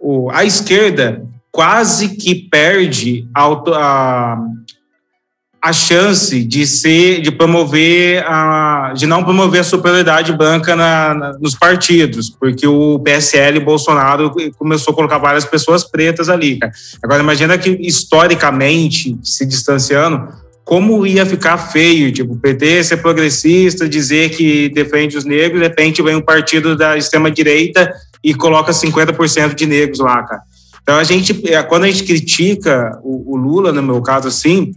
O, 0.00 0.28
a 0.30 0.44
esquerda 0.44 1.24
quase 1.50 2.16
que 2.16 2.34
perde 2.34 3.26
a, 3.34 3.44
a 3.46 4.38
a 5.60 5.72
chance 5.72 6.44
de 6.44 6.66
ser, 6.66 7.20
de 7.20 7.32
promover, 7.32 8.24
a, 8.26 8.92
de 8.94 9.06
não 9.06 9.24
promover 9.24 9.60
a 9.60 9.64
superioridade 9.64 10.32
branca 10.32 10.76
na, 10.76 11.14
na, 11.14 11.32
nos 11.38 11.56
partidos, 11.56 12.30
porque 12.30 12.66
o 12.66 12.98
PSL 13.00 13.56
e 13.56 13.64
Bolsonaro 13.64 14.32
começou 14.56 14.92
a 14.92 14.94
colocar 14.94 15.18
várias 15.18 15.44
pessoas 15.44 15.82
pretas 15.82 16.28
ali. 16.28 16.58
Cara. 16.58 16.72
Agora 17.02 17.22
imagina 17.22 17.58
que 17.58 17.70
historicamente, 17.70 19.18
se 19.22 19.44
distanciando, 19.44 20.28
como 20.64 21.04
ia 21.06 21.26
ficar 21.26 21.58
feio, 21.58 22.12
tipo, 22.12 22.34
o 22.34 22.38
PT 22.38 22.84
ser 22.84 22.98
progressista, 22.98 23.88
dizer 23.88 24.30
que 24.30 24.68
defende 24.68 25.16
os 25.16 25.24
negros, 25.24 25.60
de 25.60 25.66
repente 25.66 26.02
vem 26.02 26.14
um 26.14 26.20
partido 26.20 26.76
da 26.76 26.96
extrema 26.96 27.30
direita 27.30 27.92
e 28.22 28.32
coloca 28.34 28.70
50% 28.70 29.54
de 29.54 29.66
negros 29.66 29.98
lá, 29.98 30.22
cara. 30.22 30.42
Então 30.82 30.96
a 30.96 31.04
gente, 31.04 31.42
é, 31.48 31.62
quando 31.62 31.84
a 31.84 31.90
gente 31.90 32.04
critica 32.04 32.98
o, 33.02 33.34
o 33.34 33.36
Lula, 33.36 33.72
no 33.72 33.82
meu 33.82 34.00
caso, 34.00 34.28
assim, 34.28 34.72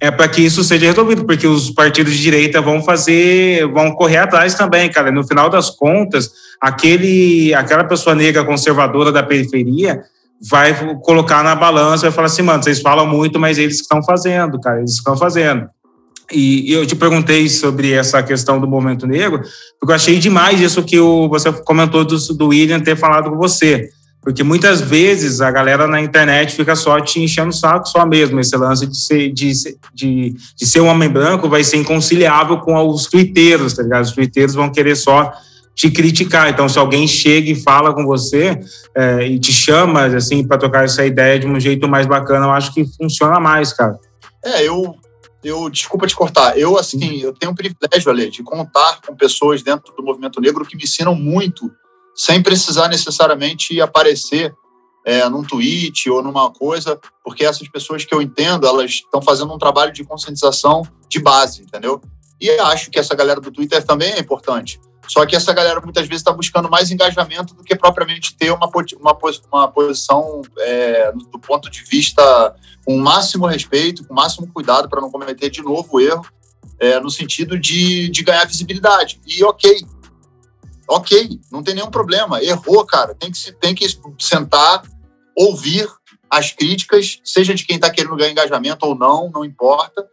é 0.00 0.10
para 0.10 0.28
que 0.28 0.40
isso 0.40 0.62
seja 0.62 0.86
resolvido, 0.86 1.24
porque 1.24 1.46
os 1.46 1.70
partidos 1.70 2.12
de 2.12 2.22
direita 2.22 2.60
vão 2.60 2.82
fazer, 2.82 3.66
vão 3.72 3.92
correr 3.92 4.18
atrás 4.18 4.54
também, 4.54 4.90
cara. 4.90 5.10
No 5.10 5.26
final 5.26 5.50
das 5.50 5.70
contas, 5.70 6.30
aquele, 6.60 7.52
aquela 7.54 7.84
pessoa 7.84 8.14
negra 8.14 8.44
conservadora 8.44 9.10
da 9.10 9.22
periferia 9.22 10.00
vai 10.48 10.72
colocar 11.02 11.42
na 11.42 11.56
balança 11.56 12.06
e 12.06 12.08
vai 12.08 12.14
falar 12.14 12.26
assim, 12.26 12.42
mano, 12.42 12.62
vocês 12.62 12.80
falam 12.80 13.06
muito, 13.06 13.40
mas 13.40 13.58
eles 13.58 13.80
estão 13.80 14.02
fazendo, 14.02 14.60
cara, 14.60 14.78
eles 14.78 14.92
estão 14.92 15.16
fazendo. 15.16 15.68
E 16.30 16.70
eu 16.72 16.86
te 16.86 16.94
perguntei 16.94 17.48
sobre 17.48 17.92
essa 17.92 18.22
questão 18.22 18.60
do 18.60 18.68
movimento 18.68 19.06
negro, 19.06 19.42
porque 19.80 19.90
eu 19.90 19.96
achei 19.96 20.18
demais 20.18 20.60
isso 20.60 20.84
que 20.84 21.00
o, 21.00 21.28
você 21.28 21.50
comentou 21.50 22.04
do, 22.04 22.16
do 22.34 22.48
William 22.48 22.80
ter 22.80 22.96
falado 22.96 23.30
com 23.30 23.36
você. 23.36 23.88
Porque 24.28 24.42
muitas 24.42 24.82
vezes 24.82 25.40
a 25.40 25.50
galera 25.50 25.86
na 25.86 26.02
internet 26.02 26.54
fica 26.54 26.76
só 26.76 27.00
te 27.00 27.18
enchendo 27.18 27.48
o 27.48 27.52
saco, 27.52 27.88
só 27.88 28.04
mesmo. 28.04 28.38
Esse 28.38 28.54
lance 28.58 28.86
de 28.86 28.94
ser, 28.94 29.32
de, 29.32 29.50
de, 29.94 30.34
de 30.54 30.66
ser 30.66 30.82
um 30.82 30.86
homem 30.88 31.08
branco 31.08 31.48
vai 31.48 31.64
ser 31.64 31.78
inconciliável 31.78 32.58
com 32.58 32.76
os 32.90 33.06
twitteiros, 33.06 33.72
tá 33.72 33.82
ligado? 33.82 34.04
Os 34.04 34.12
twitteiros 34.12 34.54
vão 34.54 34.70
querer 34.70 34.96
só 34.96 35.32
te 35.74 35.90
criticar. 35.90 36.50
Então, 36.50 36.68
se 36.68 36.78
alguém 36.78 37.08
chega 37.08 37.50
e 37.50 37.54
fala 37.54 37.94
com 37.94 38.04
você 38.04 38.60
é, 38.94 39.26
e 39.26 39.38
te 39.38 39.50
chama, 39.50 40.04
assim, 40.04 40.46
para 40.46 40.58
tocar 40.58 40.84
essa 40.84 41.06
ideia 41.06 41.38
de 41.38 41.46
um 41.46 41.58
jeito 41.58 41.88
mais 41.88 42.06
bacana, 42.06 42.44
eu 42.44 42.50
acho 42.50 42.74
que 42.74 42.84
funciona 42.84 43.40
mais, 43.40 43.72
cara. 43.72 43.98
É, 44.44 44.62
eu, 44.62 44.94
eu 45.42 45.70
desculpa 45.70 46.06
te 46.06 46.14
cortar. 46.14 46.58
Eu, 46.58 46.76
assim, 46.76 47.18
eu 47.22 47.32
tenho 47.32 47.52
um 47.52 47.54
privilégio, 47.54 48.10
Ale, 48.10 48.30
de 48.30 48.42
contar 48.42 49.00
com 49.06 49.16
pessoas 49.16 49.62
dentro 49.62 49.90
do 49.96 50.02
movimento 50.02 50.38
negro 50.38 50.66
que 50.66 50.76
me 50.76 50.82
ensinam 50.82 51.14
muito 51.14 51.72
sem 52.18 52.42
precisar 52.42 52.88
necessariamente 52.88 53.80
aparecer 53.80 54.52
é, 55.06 55.28
num 55.28 55.44
tweet 55.44 56.10
ou 56.10 56.20
numa 56.20 56.50
coisa, 56.50 57.00
porque 57.24 57.44
essas 57.44 57.68
pessoas 57.68 58.04
que 58.04 58.12
eu 58.12 58.20
entendo, 58.20 58.66
elas 58.66 58.90
estão 58.90 59.22
fazendo 59.22 59.54
um 59.54 59.58
trabalho 59.58 59.92
de 59.92 60.02
conscientização 60.02 60.82
de 61.08 61.20
base, 61.20 61.62
entendeu? 61.62 62.02
E 62.40 62.50
acho 62.50 62.90
que 62.90 62.98
essa 62.98 63.14
galera 63.14 63.40
do 63.40 63.52
Twitter 63.52 63.84
também 63.84 64.10
é 64.10 64.18
importante. 64.18 64.80
Só 65.06 65.24
que 65.24 65.36
essa 65.36 65.52
galera 65.52 65.80
muitas 65.80 66.06
vezes 66.06 66.20
está 66.20 66.32
buscando 66.32 66.68
mais 66.68 66.90
engajamento 66.90 67.54
do 67.54 67.62
que 67.62 67.76
propriamente 67.76 68.36
ter 68.36 68.50
uma, 68.50 68.68
uma, 69.00 69.18
uma 69.50 69.68
posição 69.68 70.42
é, 70.58 71.12
do 71.12 71.38
ponto 71.38 71.70
de 71.70 71.84
vista 71.84 72.54
com 72.84 72.96
o 72.96 73.00
máximo 73.00 73.46
respeito, 73.46 74.04
com 74.04 74.12
o 74.12 74.16
máximo 74.16 74.50
cuidado 74.52 74.88
para 74.88 75.00
não 75.00 75.10
cometer 75.10 75.48
de 75.50 75.62
novo 75.62 76.00
erro, 76.00 76.26
é, 76.80 76.98
no 76.98 77.10
sentido 77.10 77.58
de, 77.58 78.08
de 78.08 78.22
ganhar 78.22 78.44
visibilidade. 78.44 79.20
E 79.26 79.42
ok, 79.44 79.86
ok, 80.88 81.40
não 81.52 81.62
tem 81.62 81.74
nenhum 81.74 81.90
problema. 81.90 82.42
Errou, 82.42 82.84
cara. 82.84 83.14
Tem 83.14 83.30
que, 83.30 83.52
tem 83.52 83.74
que 83.74 83.86
sentar, 84.18 84.82
ouvir 85.36 85.88
as 86.30 86.52
críticas, 86.52 87.20
seja 87.24 87.54
de 87.54 87.64
quem 87.64 87.76
está 87.76 87.90
querendo 87.90 88.16
ganhar 88.16 88.30
engajamento 88.30 88.84
ou 88.86 88.94
não, 88.94 89.30
não 89.30 89.44
importa, 89.44 90.06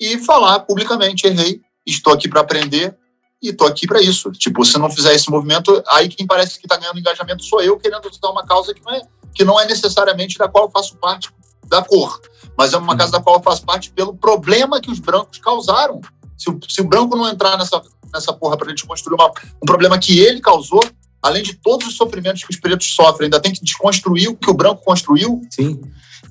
e 0.00 0.18
falar 0.18 0.60
publicamente: 0.60 1.26
errei, 1.26 1.60
estou 1.86 2.12
aqui 2.12 2.28
para 2.28 2.40
aprender 2.40 2.96
e 3.42 3.50
estou 3.50 3.66
aqui 3.66 3.86
para 3.86 4.00
isso. 4.00 4.30
Tipo, 4.32 4.64
se 4.64 4.78
não 4.78 4.90
fizer 4.90 5.14
esse 5.14 5.30
movimento, 5.30 5.82
aí 5.90 6.08
quem 6.08 6.26
parece 6.26 6.58
que 6.58 6.66
está 6.66 6.76
ganhando 6.76 6.98
engajamento 6.98 7.44
sou 7.44 7.60
eu 7.60 7.78
querendo 7.78 8.08
ajudar 8.08 8.30
uma 8.30 8.46
causa 8.46 8.74
que 8.74 8.82
não 8.84 8.92
é, 8.92 9.02
que 9.34 9.44
não 9.44 9.60
é 9.60 9.66
necessariamente 9.66 10.38
da 10.38 10.48
qual 10.48 10.64
eu 10.64 10.70
faço 10.70 10.96
parte 10.96 11.30
da 11.66 11.82
cor, 11.82 12.20
mas 12.56 12.72
é 12.72 12.78
uma 12.78 12.96
causa 12.96 13.12
da 13.12 13.20
qual 13.20 13.36
eu 13.36 13.42
faço 13.42 13.64
parte 13.64 13.90
pelo 13.90 14.14
problema 14.16 14.80
que 14.80 14.90
os 14.90 14.98
brancos 14.98 15.38
causaram. 15.38 16.00
Se 16.36 16.50
o, 16.50 16.58
se 16.68 16.80
o 16.80 16.84
branco 16.84 17.16
não 17.16 17.28
entrar 17.28 17.58
nessa, 17.58 17.82
nessa 18.12 18.32
porra 18.32 18.56
para 18.56 18.68
gente 18.68 18.86
construir 18.86 19.14
uma, 19.14 19.30
um 19.62 19.66
problema 19.66 19.98
que 19.98 20.18
ele 20.18 20.40
causou, 20.40 20.82
além 21.22 21.42
de 21.42 21.54
todos 21.54 21.86
os 21.86 21.96
sofrimentos 21.96 22.42
que 22.42 22.50
os 22.50 22.58
pretos 22.58 22.94
sofrem, 22.94 23.26
ainda 23.26 23.40
tem 23.40 23.52
que 23.52 23.62
desconstruir 23.62 24.28
o 24.28 24.36
que 24.36 24.50
o 24.50 24.54
branco 24.54 24.82
construiu. 24.84 25.42
Sim. 25.50 25.80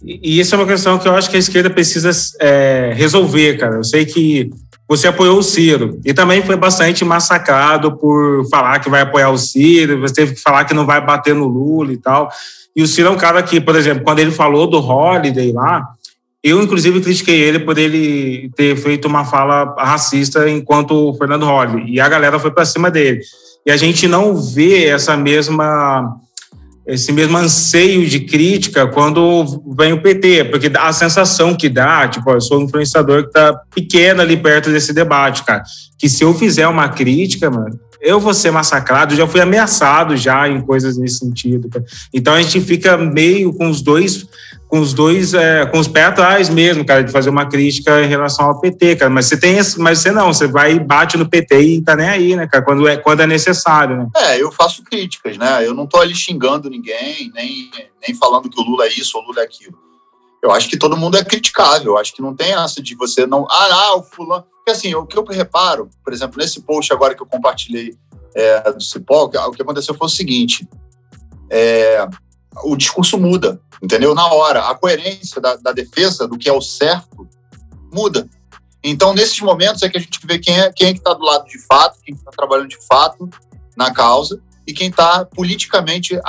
E, 0.03 0.39
isso 0.39 0.55
é 0.55 0.57
uma 0.57 0.67
questão 0.67 0.97
que 0.97 1.07
eu 1.07 1.15
acho 1.15 1.29
que 1.29 1.35
a 1.35 1.39
esquerda 1.39 1.69
precisa 1.69 2.11
é, 2.39 2.93
resolver, 2.95 3.57
cara. 3.57 3.75
Eu 3.77 3.83
sei 3.83 4.05
que 4.05 4.49
você 4.87 5.07
apoiou 5.07 5.39
o 5.39 5.43
Ciro 5.43 5.99
e 6.05 6.13
também 6.13 6.41
foi 6.41 6.55
bastante 6.55 7.03
massacrado 7.03 7.97
por 7.97 8.47
falar 8.49 8.79
que 8.79 8.89
vai 8.89 9.01
apoiar 9.01 9.29
o 9.29 9.37
Ciro, 9.37 9.99
você 9.99 10.13
teve 10.13 10.35
que 10.35 10.41
falar 10.41 10.63
que 10.65 10.73
não 10.73 10.85
vai 10.85 11.05
bater 11.05 11.35
no 11.35 11.45
Lula 11.45 11.91
e 11.91 11.97
tal. 11.97 12.29
E 12.75 12.81
o 12.81 12.87
Ciro 12.87 13.09
é 13.09 13.11
um 13.11 13.17
cara 13.17 13.41
que, 13.43 13.59
por 13.59 13.75
exemplo, 13.75 14.03
quando 14.03 14.19
ele 14.19 14.31
falou 14.31 14.67
do 14.67 14.79
Holiday 14.79 15.51
lá, 15.51 15.85
eu, 16.49 16.61
inclusive, 16.61 17.01
critiquei 17.01 17.39
ele 17.39 17.59
por 17.59 17.77
ele 17.77 18.49
ter 18.55 18.75
feito 18.75 19.07
uma 19.07 19.25
fala 19.25 19.75
racista 19.77 20.49
enquanto 20.49 20.91
o 20.91 21.13
Fernando 21.15 21.45
Holly. 21.45 21.83
E 21.87 21.99
a 21.99 22.07
galera 22.07 22.39
foi 22.39 22.51
para 22.51 22.65
cima 22.65 22.91
dele. 22.91 23.21
E 23.65 23.71
a 23.71 23.77
gente 23.77 24.07
não 24.07 24.35
vê 24.35 24.85
essa 24.85 25.17
mesma 25.17 26.17
esse 26.87 27.11
mesmo 27.11 27.37
anseio 27.37 28.07
de 28.07 28.21
crítica 28.21 28.87
quando 28.87 29.61
vem 29.77 29.91
o 29.91 30.01
PT, 30.01 30.45
porque 30.45 30.71
a 30.73 30.93
sensação 30.93 31.53
que 31.53 31.67
dá, 31.67 32.07
tipo, 32.07 32.31
eu 32.31 32.39
sou 32.39 32.59
um 32.59 32.63
influenciador 32.63 33.25
que 33.25 33.33
tá 33.33 33.53
pequeno 33.75 34.21
ali 34.21 34.37
perto 34.37 34.71
desse 34.71 34.93
debate, 34.93 35.43
cara, 35.43 35.63
que 35.99 36.07
se 36.07 36.23
eu 36.23 36.33
fizer 36.33 36.65
uma 36.65 36.87
crítica, 36.87 37.51
mano, 37.51 37.77
eu 37.99 38.21
vou 38.21 38.33
ser 38.33 38.51
massacrado, 38.51 39.15
já 39.15 39.27
fui 39.27 39.41
ameaçado 39.41 40.15
já 40.15 40.47
em 40.47 40.61
coisas 40.61 40.97
nesse 40.97 41.17
sentido. 41.17 41.67
Cara. 41.67 41.83
Então 42.13 42.33
a 42.33 42.41
gente 42.41 42.61
fica 42.61 42.95
meio 42.95 43.51
com 43.53 43.69
os 43.69 43.81
dois 43.81 44.25
com 44.67 44.79
os 44.79 44.93
dois, 44.93 45.33
é, 45.33 45.65
com 45.65 45.79
os 45.79 45.87
pés 45.87 46.07
atrás 46.07 46.49
mesmo, 46.49 46.85
cara, 46.85 47.03
de 47.03 47.11
fazer 47.11 47.29
uma 47.29 47.45
crítica 47.45 48.03
em 48.03 48.07
relação 48.07 48.45
ao 48.45 48.59
PT, 48.59 48.97
cara. 48.97 49.09
Mas 49.09 49.25
você 49.25 49.39
tem, 49.39 49.57
mas 49.77 49.99
você 49.99 50.11
não, 50.11 50.33
você 50.33 50.47
vai 50.47 50.73
e 50.73 50.79
bate 50.79 51.17
no 51.17 51.29
PT 51.29 51.59
e 51.59 51.81
tá 51.81 51.95
nem 51.95 52.09
aí, 52.09 52.35
né, 52.35 52.47
cara, 52.47 52.63
quando 52.63 52.87
é, 52.87 52.97
quando 52.97 53.21
é 53.21 53.27
necessário, 53.27 53.97
né? 53.97 54.07
É, 54.15 54.41
eu 54.41 54.51
faço 54.51 54.83
críticas, 54.83 55.37
né? 55.37 55.65
Eu 55.65 55.73
não 55.73 55.87
tô 55.87 55.97
ali 55.97 56.13
xingando 56.13 56.69
ninguém, 56.69 57.31
nem, 57.33 57.71
nem 58.05 58.15
falando 58.15 58.49
que 58.49 58.59
o 58.59 58.63
Lula 58.63 58.85
é 58.85 58.89
isso 58.89 59.17
ou 59.17 59.23
o 59.23 59.27
Lula 59.27 59.41
é 59.41 59.45
aquilo. 59.45 59.77
Eu 60.43 60.51
acho 60.51 60.69
que 60.69 60.77
todo 60.77 60.97
mundo 60.97 61.17
é 61.17 61.23
criticável. 61.23 61.93
Eu 61.93 61.97
acho 61.97 62.13
que 62.13 62.21
não 62.21 62.35
tem 62.35 62.53
essa 62.53 62.81
de 62.81 62.95
você 62.95 63.25
não. 63.25 63.45
Ah, 63.49 63.67
ah 63.71 63.95
o 63.97 64.03
fulano. 64.03 64.45
Porque 64.57 64.71
assim, 64.71 64.93
o 64.93 65.05
que 65.05 65.17
eu 65.17 65.23
reparo, 65.23 65.89
por 66.03 66.13
exemplo, 66.13 66.37
nesse 66.37 66.61
post 66.61 66.91
agora 66.91 67.15
que 67.15 67.21
eu 67.21 67.25
compartilhei 67.25 67.95
é, 68.35 68.71
do 68.71 68.83
Cipó, 68.83 69.23
o 69.23 69.51
que 69.51 69.61
aconteceu 69.61 69.95
foi 69.95 70.07
o 70.07 70.09
seguinte: 70.09 70.67
é, 71.49 72.05
o 72.63 72.75
discurso 72.75 73.17
muda, 73.17 73.59
entendeu? 73.81 74.13
Na 74.13 74.27
hora. 74.27 74.69
A 74.69 74.75
coerência 74.75 75.41
da, 75.41 75.55
da 75.55 75.71
defesa 75.71 76.27
do 76.27 76.37
que 76.37 76.49
é 76.49 76.53
o 76.53 76.61
certo 76.61 77.27
muda. 77.91 78.27
Então, 78.83 79.13
nesses 79.13 79.39
momentos 79.39 79.81
é 79.83 79.89
que 79.89 79.97
a 79.97 80.01
gente 80.01 80.19
vê 80.25 80.39
quem 80.39 80.59
é 80.59 80.71
quem 80.71 80.87
é 80.87 80.91
está 80.91 81.13
do 81.13 81.23
lado 81.23 81.45
de 81.47 81.59
fato, 81.65 81.99
quem 82.03 82.15
está 82.15 82.31
trabalhando 82.31 82.69
de 82.69 82.77
fato 82.87 83.29
na 83.75 83.93
causa 83.93 84.41
e 84.65 84.73
quem 84.73 84.89
está 84.89 85.23
politicamente 85.23 86.19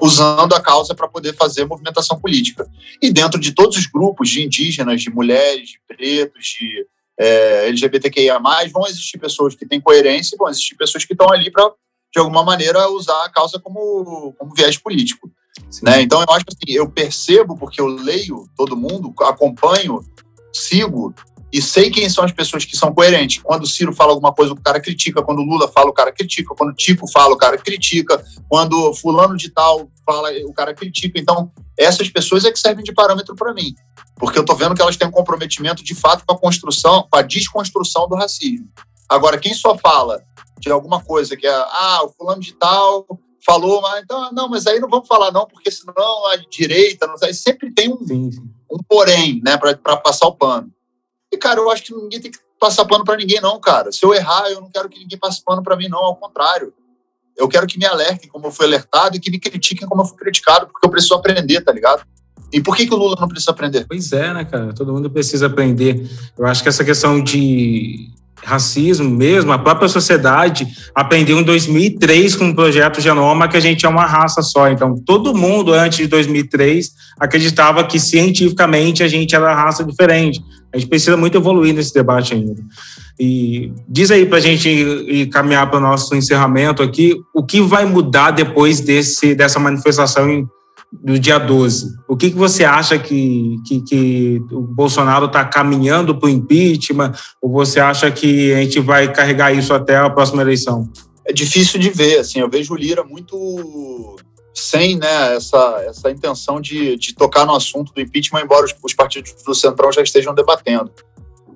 usando 0.00 0.54
a 0.54 0.60
causa 0.60 0.94
para 0.94 1.08
poder 1.08 1.34
fazer 1.34 1.64
movimentação 1.64 2.20
política. 2.20 2.68
E 3.00 3.10
dentro 3.10 3.40
de 3.40 3.52
todos 3.52 3.78
os 3.78 3.86
grupos 3.86 4.28
de 4.28 4.44
indígenas, 4.44 5.00
de 5.00 5.10
mulheres, 5.10 5.70
de 5.70 5.80
pretos, 5.88 6.44
de 6.58 6.86
é, 7.18 7.68
LGBTQIA+, 7.68 8.38
vão 8.72 8.86
existir 8.86 9.18
pessoas 9.18 9.54
que 9.54 9.66
têm 9.66 9.80
coerência 9.80 10.34
e 10.34 10.38
vão 10.38 10.48
existir 10.48 10.76
pessoas 10.76 11.04
que 11.04 11.14
estão 11.14 11.30
ali 11.30 11.50
para 11.50 11.72
de 12.12 12.20
alguma 12.20 12.44
maneira, 12.44 12.90
usar 12.90 13.24
a 13.24 13.30
causa 13.30 13.58
como, 13.58 14.34
como 14.38 14.54
viés 14.54 14.76
político. 14.76 15.30
Né? 15.82 16.02
Então, 16.02 16.20
eu 16.20 16.34
acho 16.34 16.44
que 16.44 16.52
assim, 16.52 16.76
eu 16.76 16.88
percebo, 16.88 17.56
porque 17.56 17.80
eu 17.80 17.86
leio 17.86 18.46
todo 18.56 18.76
mundo, 18.76 19.12
acompanho, 19.20 20.00
sigo 20.52 21.14
e 21.52 21.60
sei 21.60 21.90
quem 21.90 22.08
são 22.08 22.24
as 22.24 22.32
pessoas 22.32 22.64
que 22.64 22.74
são 22.74 22.94
coerentes. 22.94 23.42
Quando 23.42 23.64
o 23.64 23.66
Ciro 23.66 23.92
fala 23.92 24.12
alguma 24.12 24.32
coisa, 24.32 24.54
o 24.54 24.60
cara 24.60 24.80
critica. 24.80 25.22
Quando 25.22 25.40
o 25.40 25.44
Lula 25.44 25.68
fala, 25.68 25.90
o 25.90 25.92
cara 25.92 26.10
critica. 26.10 26.54
Quando 26.54 26.70
o 26.70 26.74
Tico 26.74 27.06
fala, 27.10 27.34
o 27.34 27.36
cara 27.36 27.58
critica. 27.58 28.24
Quando 28.48 28.94
fulano 28.94 29.36
de 29.36 29.50
tal 29.50 29.86
fala, 30.06 30.30
o 30.46 30.52
cara 30.54 30.72
critica. 30.72 31.20
Então, 31.20 31.52
essas 31.78 32.08
pessoas 32.08 32.46
é 32.46 32.50
que 32.50 32.58
servem 32.58 32.82
de 32.82 32.92
parâmetro 32.92 33.36
para 33.36 33.52
mim. 33.52 33.74
Porque 34.16 34.38
eu 34.38 34.42
estou 34.42 34.56
vendo 34.56 34.74
que 34.74 34.80
elas 34.80 34.96
têm 34.96 35.06
um 35.06 35.10
comprometimento, 35.12 35.84
de 35.84 35.94
fato, 35.94 36.24
com 36.26 36.34
a 36.34 36.38
construção, 36.38 37.06
com 37.10 37.18
a 37.18 37.22
desconstrução 37.22 38.08
do 38.08 38.14
racismo. 38.14 38.66
Agora, 39.06 39.36
quem 39.36 39.52
só 39.52 39.76
fala 39.76 40.22
de 40.62 40.72
alguma 40.72 41.02
coisa 41.02 41.36
que 41.36 41.46
é, 41.46 41.52
ah, 41.52 42.02
o 42.04 42.08
fulano 42.10 42.40
de 42.40 42.54
tal 42.54 43.06
falou, 43.44 43.82
mas 43.82 44.02
então, 44.02 44.32
não, 44.32 44.48
mas 44.48 44.66
aí 44.66 44.78
não 44.78 44.88
vamos 44.88 45.08
falar 45.08 45.32
não, 45.32 45.46
porque 45.46 45.70
senão 45.70 46.26
a 46.28 46.36
direita, 46.36 47.06
não 47.06 47.18
sei, 47.18 47.34
sempre 47.34 47.72
tem 47.72 47.88
um, 47.92 47.98
um 48.70 48.78
porém, 48.88 49.40
né, 49.44 49.56
para 49.56 49.96
passar 49.96 50.26
o 50.28 50.36
pano. 50.36 50.70
E, 51.32 51.36
cara, 51.36 51.58
eu 51.58 51.70
acho 51.70 51.82
que 51.82 51.94
ninguém 51.94 52.20
tem 52.20 52.30
que 52.30 52.38
passar 52.60 52.84
pano 52.84 53.04
para 53.04 53.16
ninguém, 53.16 53.40
não, 53.40 53.58
cara. 53.58 53.90
Se 53.90 54.04
eu 54.04 54.14
errar, 54.14 54.48
eu 54.50 54.60
não 54.60 54.70
quero 54.70 54.88
que 54.88 55.00
ninguém 55.00 55.18
passe 55.18 55.42
pano 55.42 55.62
para 55.62 55.76
mim, 55.76 55.88
não, 55.88 55.98
ao 55.98 56.14
contrário. 56.14 56.72
Eu 57.36 57.48
quero 57.48 57.66
que 57.66 57.78
me 57.78 57.86
alertem 57.86 58.30
como 58.30 58.46
eu 58.46 58.52
fui 58.52 58.66
alertado 58.66 59.16
e 59.16 59.20
que 59.20 59.30
me 59.30 59.40
critiquem 59.40 59.88
como 59.88 60.02
eu 60.02 60.06
fui 60.06 60.16
criticado, 60.16 60.66
porque 60.66 60.86
eu 60.86 60.90
preciso 60.90 61.14
aprender, 61.14 61.62
tá 61.62 61.72
ligado? 61.72 62.04
E 62.52 62.60
por 62.60 62.76
que, 62.76 62.86
que 62.86 62.92
o 62.92 62.98
Lula 62.98 63.16
não 63.18 63.26
precisa 63.26 63.50
aprender? 63.50 63.86
Pois 63.88 64.12
é, 64.12 64.32
né, 64.32 64.44
cara? 64.44 64.74
Todo 64.74 64.92
mundo 64.92 65.10
precisa 65.10 65.46
aprender. 65.46 66.06
Eu 66.38 66.44
acho 66.44 66.62
que 66.62 66.68
essa 66.68 66.84
questão 66.84 67.24
de 67.24 68.10
racismo 68.44 69.08
mesmo, 69.08 69.52
a 69.52 69.58
própria 69.58 69.88
sociedade 69.88 70.66
aprendeu 70.94 71.38
em 71.38 71.42
2003 71.42 72.36
com 72.36 72.50
o 72.50 72.54
projeto 72.54 73.00
Genoma 73.00 73.48
que 73.48 73.56
a 73.56 73.60
gente 73.60 73.86
é 73.86 73.88
uma 73.88 74.04
raça 74.04 74.42
só. 74.42 74.68
Então, 74.68 74.96
todo 75.06 75.34
mundo 75.34 75.72
antes 75.72 75.98
de 75.98 76.06
2003 76.06 76.90
acreditava 77.18 77.84
que 77.84 78.00
cientificamente 78.00 79.02
a 79.02 79.08
gente 79.08 79.34
era 79.34 79.54
raça 79.54 79.84
diferente. 79.84 80.40
A 80.72 80.78
gente 80.78 80.88
precisa 80.88 81.16
muito 81.16 81.36
evoluir 81.36 81.74
nesse 81.74 81.92
debate 81.92 82.34
ainda. 82.34 82.62
E 83.20 83.70
diz 83.88 84.10
aí 84.10 84.24
para 84.24 84.38
a 84.38 84.40
gente 84.40 84.68
e 84.68 85.26
caminhar 85.26 85.68
para 85.68 85.78
o 85.78 85.82
nosso 85.82 86.14
encerramento 86.16 86.82
aqui, 86.82 87.14
o 87.34 87.44
que 87.44 87.60
vai 87.60 87.84
mudar 87.84 88.30
depois 88.30 88.80
desse, 88.80 89.34
dessa 89.34 89.58
manifestação 89.58 90.30
em 90.30 90.46
do 90.92 91.18
dia 91.18 91.38
12. 91.38 91.96
O 92.06 92.16
que, 92.16 92.30
que 92.30 92.36
você 92.36 92.64
acha 92.64 92.98
que, 92.98 93.56
que, 93.66 93.80
que 93.82 94.42
o 94.50 94.60
Bolsonaro 94.60 95.26
está 95.26 95.44
caminhando 95.44 96.18
para 96.18 96.26
o 96.26 96.30
impeachment? 96.30 97.12
Ou 97.40 97.50
você 97.50 97.80
acha 97.80 98.10
que 98.10 98.52
a 98.52 98.56
gente 98.56 98.78
vai 98.80 99.12
carregar 99.12 99.52
isso 99.52 99.72
até 99.72 99.96
a 99.96 100.10
próxima 100.10 100.42
eleição? 100.42 100.90
É 101.24 101.32
difícil 101.32 101.80
de 101.80 101.88
ver. 101.88 102.18
Assim, 102.18 102.40
eu 102.40 102.50
vejo 102.50 102.74
o 102.74 102.76
Lira 102.76 103.02
muito 103.02 104.16
sem 104.54 104.98
né, 104.98 105.36
essa, 105.36 105.82
essa 105.86 106.10
intenção 106.10 106.60
de, 106.60 106.96
de 106.96 107.14
tocar 107.14 107.46
no 107.46 107.54
assunto 107.54 107.92
do 107.94 108.00
impeachment, 108.00 108.42
embora 108.42 108.66
os, 108.66 108.74
os 108.82 108.92
partidos 108.92 109.32
do 109.44 109.54
Centrão 109.54 109.90
já 109.90 110.02
estejam 110.02 110.34
debatendo. 110.34 110.92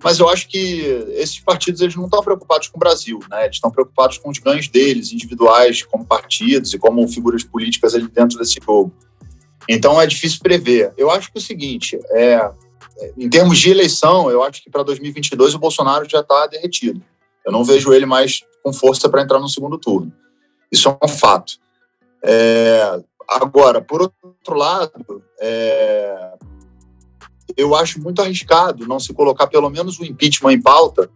Mas 0.03 0.19
eu 0.19 0.29
acho 0.29 0.49
que 0.49 0.81
esses 1.15 1.41
partidos 1.41 1.81
eles 1.81 1.97
não 1.97 2.05
estão 2.05 2.23
preocupados 2.23 2.69
com 2.69 2.77
o 2.77 2.81
Brasil, 2.81 3.19
né? 3.31 3.45
Eles 3.45 3.57
estão 3.57 3.71
preocupados 3.71 4.19
com 4.19 4.31
os 4.31 4.39
ganhos 4.39 4.69
deles, 4.69 5.13
individuais, 5.13 5.83
como 5.83 6.05
partidos 6.05 6.73
e 6.75 6.79
como 6.79 7.07
figuras 7.09 7.43
políticas 7.43 7.95
ali 7.95 8.07
dentro 8.09 8.39
desse 8.39 8.59
jogo. 8.65 8.93
Então 9.69 10.01
é 10.01 10.07
difícil 10.07 10.41
prever. 10.43 10.93
Eu 10.97 11.11
acho 11.11 11.31
que 11.31 11.39
é 11.39 11.41
o 11.41 11.45
seguinte, 11.45 11.99
é, 12.11 12.51
em 13.17 13.29
termos 13.29 13.59
de 13.59 13.71
eleição, 13.71 14.31
eu 14.31 14.43
acho 14.43 14.63
que 14.63 14.71
para 14.71 14.83
2022 14.83 15.55
o 15.55 15.59
Bolsonaro 15.59 16.09
já 16.09 16.21
está 16.21 16.47
derretido. 16.47 17.03
Eu 17.45 17.53
não 17.53 17.65
vejo 17.65 17.93
ele 17.93 18.07
mais 18.07 18.43
com 18.63 18.73
força 18.73 19.09
para 19.09 19.23
entrar 19.23 19.39
no 19.39 19.49
segundo 19.49 19.79
turno. 19.79 20.13
Isso 20.71 20.89
é 20.89 20.99
um 21.05 21.09
fato. 21.09 21.59
É, 22.23 23.01
agora, 23.29 23.81
por 23.81 24.03
outro 24.03 24.55
lado, 24.55 25.23
é, 25.41 26.33
eu 27.57 27.75
acho 27.75 28.01
muito 28.01 28.21
arriscado 28.21 28.87
não 28.87 28.99
se 28.99 29.13
colocar 29.13 29.47
pelo 29.47 29.71
menos 29.71 29.99
o 29.99 30.05
impeachment 30.05 30.53
em 30.53 30.61
pauta, 30.61 31.09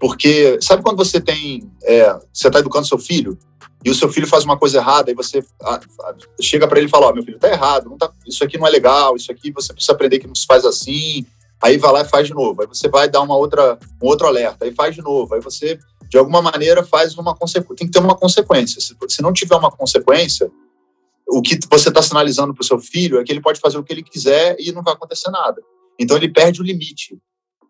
porque 0.00 0.58
sabe 0.60 0.82
quando 0.82 0.96
você 0.96 1.20
tem, 1.20 1.70
é, 1.84 2.12
você 2.32 2.48
está 2.48 2.58
educando 2.58 2.86
seu 2.86 2.98
filho 2.98 3.38
e 3.86 3.90
o 3.90 3.94
seu 3.94 4.08
filho 4.08 4.26
faz 4.26 4.42
uma 4.42 4.58
coisa 4.58 4.78
errada 4.78 5.12
e 5.12 5.14
você 5.14 5.44
a, 5.62 5.76
a, 5.76 6.14
chega 6.40 6.66
para 6.66 6.78
ele 6.78 6.88
e 6.88 6.90
fala, 6.90 7.06
ó, 7.06 7.10
oh, 7.10 7.14
meu 7.14 7.22
filho, 7.22 7.38
tá 7.38 7.48
errado, 7.48 7.96
tá, 7.96 8.12
isso 8.26 8.42
aqui 8.42 8.58
não 8.58 8.66
é 8.66 8.70
legal, 8.70 9.14
isso 9.14 9.30
aqui 9.30 9.52
você 9.52 9.72
precisa 9.72 9.92
aprender 9.92 10.18
que 10.18 10.26
não 10.26 10.34
se 10.34 10.44
faz 10.44 10.64
assim, 10.64 11.24
aí 11.62 11.78
vai 11.78 11.92
lá 11.92 12.00
e 12.00 12.04
faz 12.04 12.26
de 12.26 12.34
novo, 12.34 12.60
aí 12.60 12.66
você 12.66 12.88
vai 12.88 13.08
dar 13.08 13.20
uma 13.20 13.36
outra, 13.36 13.78
um 14.02 14.08
outro 14.08 14.26
alerta, 14.26 14.64
aí 14.64 14.74
faz 14.74 14.92
de 14.92 15.02
novo, 15.02 15.32
aí 15.36 15.40
você 15.40 15.78
de 16.08 16.18
alguma 16.18 16.42
maneira 16.42 16.82
faz 16.82 17.16
uma 17.16 17.32
consequência, 17.32 17.76
tem 17.76 17.86
que 17.86 17.92
ter 17.92 18.04
uma 18.04 18.16
consequência. 18.16 18.80
Se, 18.80 18.96
se 19.08 19.22
não 19.22 19.32
tiver 19.32 19.54
uma 19.54 19.70
consequência, 19.70 20.50
o 21.28 21.40
que 21.40 21.56
você 21.70 21.88
está 21.88 22.02
sinalizando 22.02 22.52
para 22.52 22.62
o 22.62 22.66
seu 22.66 22.80
filho 22.80 23.20
é 23.20 23.24
que 23.24 23.30
ele 23.30 23.40
pode 23.40 23.60
fazer 23.60 23.78
o 23.78 23.84
que 23.84 23.92
ele 23.92 24.02
quiser 24.02 24.56
e 24.58 24.72
não 24.72 24.82
vai 24.82 24.94
acontecer 24.94 25.30
nada. 25.30 25.62
Então 25.96 26.16
ele 26.16 26.28
perde 26.28 26.60
o 26.60 26.64
limite, 26.64 27.16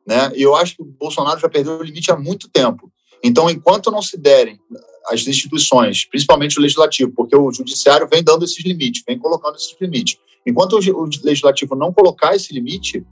né? 0.06 0.32
E 0.34 0.42
eu 0.42 0.56
acho 0.56 0.76
que 0.76 0.82
o 0.82 0.86
Bolsonaro 0.86 1.38
já 1.38 1.48
perdeu 1.48 1.78
o 1.78 1.82
limite 1.82 2.10
há 2.10 2.16
muito 2.16 2.48
tempo. 2.48 2.90
Então, 3.22 3.48
enquanto 3.50 3.90
não 3.90 4.02
se 4.02 4.16
derem 4.16 4.60
as 5.08 5.26
instituições, 5.26 6.04
principalmente 6.04 6.58
o 6.58 6.62
legislativo, 6.62 7.12
porque 7.14 7.36
o 7.36 7.52
judiciário 7.52 8.08
vem 8.10 8.22
dando 8.22 8.44
esses 8.44 8.64
limites, 8.64 9.02
vem 9.06 9.18
colocando 9.18 9.56
esses 9.56 9.74
limites. 9.80 10.18
Enquanto 10.46 10.74
o 10.74 11.08
legislativo 11.24 11.74
não 11.74 11.92
colocar 11.92 12.34
esse 12.34 12.52
limite, 12.52 13.04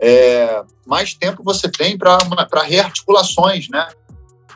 é, 0.00 0.62
mais 0.86 1.14
tempo 1.14 1.42
você 1.42 1.70
tem 1.70 1.96
para 1.96 2.62
rearticulações, 2.62 3.68
né? 3.68 3.88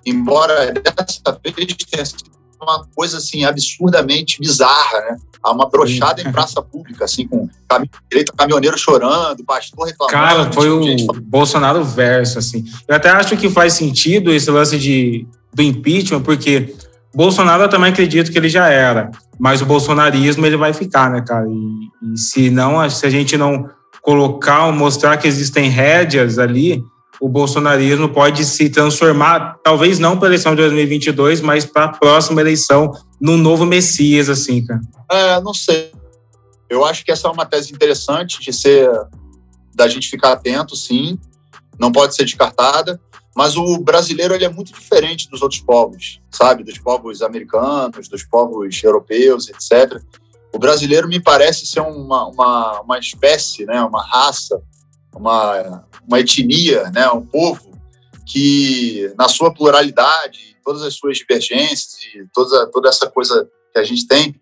embora 0.04 0.72
dessa 0.72 1.38
vez 1.42 1.74
tenha 1.90 2.04
sido 2.04 2.31
uma 2.61 2.85
coisa 2.94 3.18
assim 3.18 3.44
absurdamente 3.44 4.40
bizarra, 4.40 5.00
né? 5.00 5.16
Uma 5.46 5.68
brochada 5.68 6.20
em 6.20 6.31
praça 6.33 6.61
pública, 6.61 7.04
assim, 7.04 7.26
com 7.26 7.48
direito, 8.11 8.35
caminhoneiro 8.37 8.76
chorando, 8.76 9.44
pastor 9.44 9.87
reclamando. 9.87 10.12
Cara, 10.12 10.52
foi 10.52 10.68
o 10.68 11.07
Bolsonaro 11.22 11.85
verso, 11.85 12.38
assim. 12.38 12.64
Eu 12.87 12.96
até 12.96 13.09
acho 13.09 13.37
que 13.37 13.48
faz 13.48 13.72
sentido 13.74 14.33
esse 14.33 14.50
lance 14.50 14.76
de, 14.76 15.26
do 15.52 15.62
impeachment, 15.62 16.22
porque 16.22 16.74
Bolsonaro 17.14 17.68
também 17.68 17.90
acredito 17.90 18.30
que 18.30 18.38
ele 18.38 18.48
já 18.48 18.68
era, 18.68 19.11
mas 19.38 19.62
o 19.62 19.66
bolsonarismo 19.66 20.44
ele 20.44 20.56
vai 20.56 20.72
ficar, 20.72 21.11
né, 21.11 21.22
cara? 21.26 21.46
E, 21.48 22.12
e 22.12 22.18
se 22.18 22.50
não, 22.50 22.88
se 22.88 23.06
a 23.06 23.11
gente 23.11 23.37
não 23.37 23.68
colocar, 24.02 24.70
mostrar 24.72 25.16
que 25.16 25.26
existem 25.26 25.68
rédeas 25.68 26.38
ali, 26.38 26.82
o 27.20 27.28
bolsonarismo 27.28 28.08
pode 28.08 28.44
se 28.44 28.70
transformar, 28.70 29.58
talvez 29.62 29.98
não 29.98 30.16
para 30.16 30.28
a 30.28 30.30
eleição 30.30 30.52
de 30.54 30.62
2022, 30.62 31.40
mas 31.40 31.66
para 31.66 31.87
a 31.87 31.88
próxima 31.88 32.40
eleição, 32.40 32.92
no 33.20 33.37
novo 33.37 33.66
Messias, 33.66 34.28
assim, 34.28 34.64
cara? 34.64 34.80
É, 35.11 35.40
não 35.40 35.52
sei. 35.52 35.90
Eu 36.70 36.84
acho 36.84 37.04
que 37.04 37.11
essa 37.11 37.26
é 37.26 37.30
uma 37.30 37.46
tese 37.46 37.72
interessante 37.72 38.40
de 38.40 38.52
ser, 38.52 38.88
da 39.74 39.88
gente 39.88 40.08
ficar 40.08 40.32
atento, 40.32 40.76
sim, 40.76 41.18
não 41.78 41.90
pode 41.90 42.14
ser 42.14 42.24
descartada, 42.24 43.00
mas 43.38 43.57
o 43.57 43.79
brasileiro 43.79 44.35
ele 44.35 44.44
é 44.44 44.48
muito 44.48 44.72
diferente 44.72 45.31
dos 45.31 45.42
outros 45.42 45.61
povos, 45.61 46.20
sabe? 46.29 46.64
Dos 46.64 46.77
povos 46.77 47.22
americanos, 47.22 48.09
dos 48.09 48.24
povos 48.24 48.83
europeus, 48.83 49.48
etc. 49.48 50.03
O 50.53 50.59
brasileiro 50.59 51.07
me 51.07 51.20
parece 51.20 51.64
ser 51.64 51.79
uma, 51.79 52.27
uma, 52.27 52.81
uma 52.81 52.98
espécie, 52.98 53.64
né, 53.64 53.81
uma 53.81 54.05
raça, 54.05 54.61
uma, 55.14 55.85
uma 56.05 56.18
etnia, 56.18 56.90
né, 56.90 57.09
um 57.11 57.24
povo 57.24 57.70
que, 58.27 59.14
na 59.16 59.29
sua 59.29 59.55
pluralidade, 59.55 60.57
todas 60.64 60.83
as 60.83 60.94
suas 60.94 61.18
divergências 61.18 61.96
e 62.12 62.27
toda, 62.35 62.66
toda 62.72 62.88
essa 62.88 63.09
coisa 63.09 63.48
que 63.72 63.79
a 63.79 63.85
gente 63.85 64.09
tem, 64.09 64.35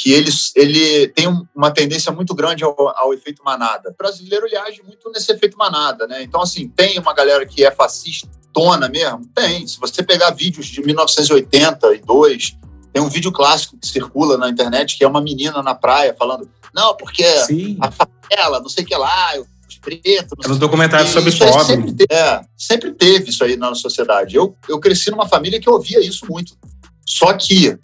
que 0.00 0.12
ele, 0.12 0.30
ele 0.54 1.08
tem 1.08 1.26
uma 1.54 1.72
tendência 1.72 2.12
muito 2.12 2.32
grande 2.32 2.62
ao, 2.62 2.74
ao 2.96 3.12
efeito 3.12 3.42
manada. 3.42 3.90
O 3.90 3.96
brasileiro 3.96 4.46
ele 4.46 4.56
age 4.56 4.80
muito 4.86 5.10
nesse 5.10 5.32
efeito 5.32 5.58
manada, 5.58 6.06
né? 6.06 6.22
Então, 6.22 6.40
assim, 6.40 6.68
tem 6.68 7.00
uma 7.00 7.12
galera 7.12 7.44
que 7.44 7.64
é 7.64 7.70
fascistona 7.72 8.88
mesmo? 8.88 9.26
Tem. 9.34 9.66
Se 9.66 9.80
você 9.80 10.00
pegar 10.00 10.30
vídeos 10.30 10.66
de 10.66 10.80
1982, 10.82 12.56
tem 12.92 13.02
um 13.02 13.08
vídeo 13.08 13.32
clássico 13.32 13.76
que 13.76 13.88
circula 13.88 14.36
na 14.36 14.48
internet 14.48 14.96
que 14.96 15.02
é 15.02 15.08
uma 15.08 15.20
menina 15.20 15.60
na 15.64 15.74
praia 15.74 16.14
falando: 16.16 16.48
não, 16.72 16.96
porque 16.96 17.26
Sim. 17.40 17.76
a 17.80 17.90
favela, 17.90 18.60
não 18.60 18.68
sei 18.68 18.84
o 18.84 18.86
que 18.86 18.96
lá, 18.96 19.36
eu 19.36 19.44
preto. 19.80 20.36
É 20.44 20.48
no 20.48 20.58
documentário 20.58 21.08
sobre 21.08 21.32
pobre. 21.36 21.64
Sempre 21.64 21.92
teve, 21.92 22.14
é, 22.14 22.40
sempre 22.56 22.92
teve 22.92 23.30
isso 23.30 23.42
aí 23.42 23.56
na 23.56 23.74
sociedade. 23.74 24.36
Eu, 24.36 24.54
eu 24.68 24.78
cresci 24.78 25.10
numa 25.10 25.28
família 25.28 25.60
que 25.60 25.68
ouvia 25.68 26.00
isso 26.00 26.24
muito. 26.28 26.56
Só 27.04 27.32
que 27.32 27.78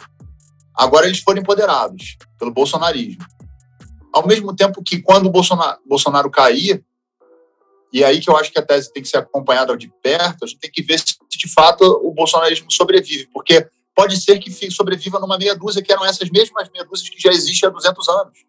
agora 0.77 1.05
eles 1.05 1.19
foram 1.19 1.41
empoderados 1.41 2.17
pelo 2.37 2.51
bolsonarismo. 2.51 3.25
Ao 4.13 4.25
mesmo 4.25 4.55
tempo 4.55 4.81
que 4.83 5.01
quando 5.01 5.27
o 5.27 5.29
Bolsonaro, 5.29 5.79
Bolsonaro 5.85 6.29
cair, 6.29 6.83
e 7.91 8.03
aí 8.03 8.19
que 8.19 8.29
eu 8.29 8.37
acho 8.37 8.51
que 8.51 8.59
a 8.59 8.61
tese 8.61 8.91
tem 8.91 9.03
que 9.03 9.09
ser 9.09 9.17
acompanhada 9.17 9.75
de 9.77 9.91
perto, 10.01 10.45
a 10.45 10.47
gente 10.47 10.59
tem 10.59 10.71
que 10.71 10.81
ver 10.81 10.99
se 10.99 11.15
de 11.29 11.49
fato 11.49 11.83
o 12.03 12.11
bolsonarismo 12.11 12.71
sobrevive, 12.71 13.27
porque 13.33 13.67
pode 13.95 14.19
ser 14.19 14.39
que 14.39 14.71
sobreviva 14.71 15.19
numa 15.19 15.37
meia 15.37 15.55
dúzia, 15.55 15.81
que 15.81 15.91
eram 15.91 16.05
essas 16.05 16.29
mesmas 16.29 16.69
meia 16.71 16.85
dúzias 16.85 17.09
que 17.09 17.19
já 17.19 17.29
existem 17.29 17.67
há 17.67 17.71
200 17.71 18.09
anos, 18.09 18.39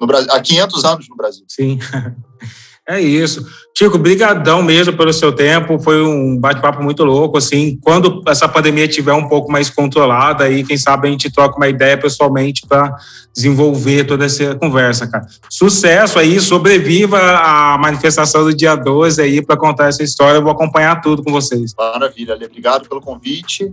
no 0.00 0.06
Brasil, 0.06 0.32
há 0.32 0.40
500 0.40 0.84
anos 0.84 1.08
no 1.08 1.16
Brasil. 1.16 1.44
Sim. 1.48 1.78
É 2.88 2.98
isso. 2.98 3.46
Tico, 3.74 3.98
brigadão 3.98 4.62
mesmo 4.62 4.96
pelo 4.96 5.12
seu 5.12 5.30
tempo. 5.30 5.78
Foi 5.78 6.02
um 6.02 6.38
bate-papo 6.38 6.82
muito 6.82 7.04
louco, 7.04 7.36
assim. 7.36 7.78
Quando 7.82 8.22
essa 8.26 8.48
pandemia 8.48 8.86
estiver 8.86 9.12
um 9.12 9.28
pouco 9.28 9.52
mais 9.52 9.68
controlada, 9.68 10.44
aí 10.44 10.64
quem 10.64 10.78
sabe 10.78 11.06
a 11.06 11.10
gente 11.10 11.30
troca 11.30 11.58
uma 11.58 11.68
ideia 11.68 11.98
pessoalmente 11.98 12.66
para 12.66 12.96
desenvolver 13.34 14.04
toda 14.04 14.24
essa 14.24 14.54
conversa, 14.54 15.06
cara. 15.06 15.26
Sucesso 15.50 16.18
aí, 16.18 16.40
sobreviva 16.40 17.18
a 17.18 17.76
manifestação 17.76 18.44
do 18.44 18.54
dia 18.54 18.74
12 18.74 19.20
aí 19.20 19.44
para 19.44 19.58
contar 19.58 19.88
essa 19.88 20.02
história. 20.02 20.38
Eu 20.38 20.42
vou 20.42 20.52
acompanhar 20.52 21.02
tudo 21.02 21.22
com 21.22 21.30
vocês. 21.30 21.74
Maravilha, 21.76 22.36
obrigado 22.36 22.88
pelo 22.88 23.02
convite. 23.02 23.70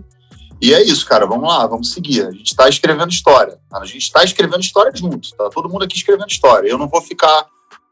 E 0.60 0.74
é 0.74 0.82
isso, 0.82 1.06
cara. 1.06 1.26
Vamos 1.26 1.48
lá, 1.48 1.66
vamos 1.66 1.92
seguir. 1.92 2.26
A 2.26 2.30
gente 2.30 2.48
está 2.48 2.68
escrevendo 2.68 3.10
história. 3.10 3.56
A 3.72 3.84
gente 3.86 4.02
está 4.02 4.22
escrevendo 4.22 4.60
história 4.60 4.92
junto. 4.94 5.30
Tá 5.36 5.48
todo 5.48 5.70
mundo 5.70 5.84
aqui 5.84 5.96
escrevendo 5.96 6.28
história. 6.28 6.68
Eu 6.68 6.76
não 6.76 6.88
vou 6.88 7.00
ficar 7.00 7.46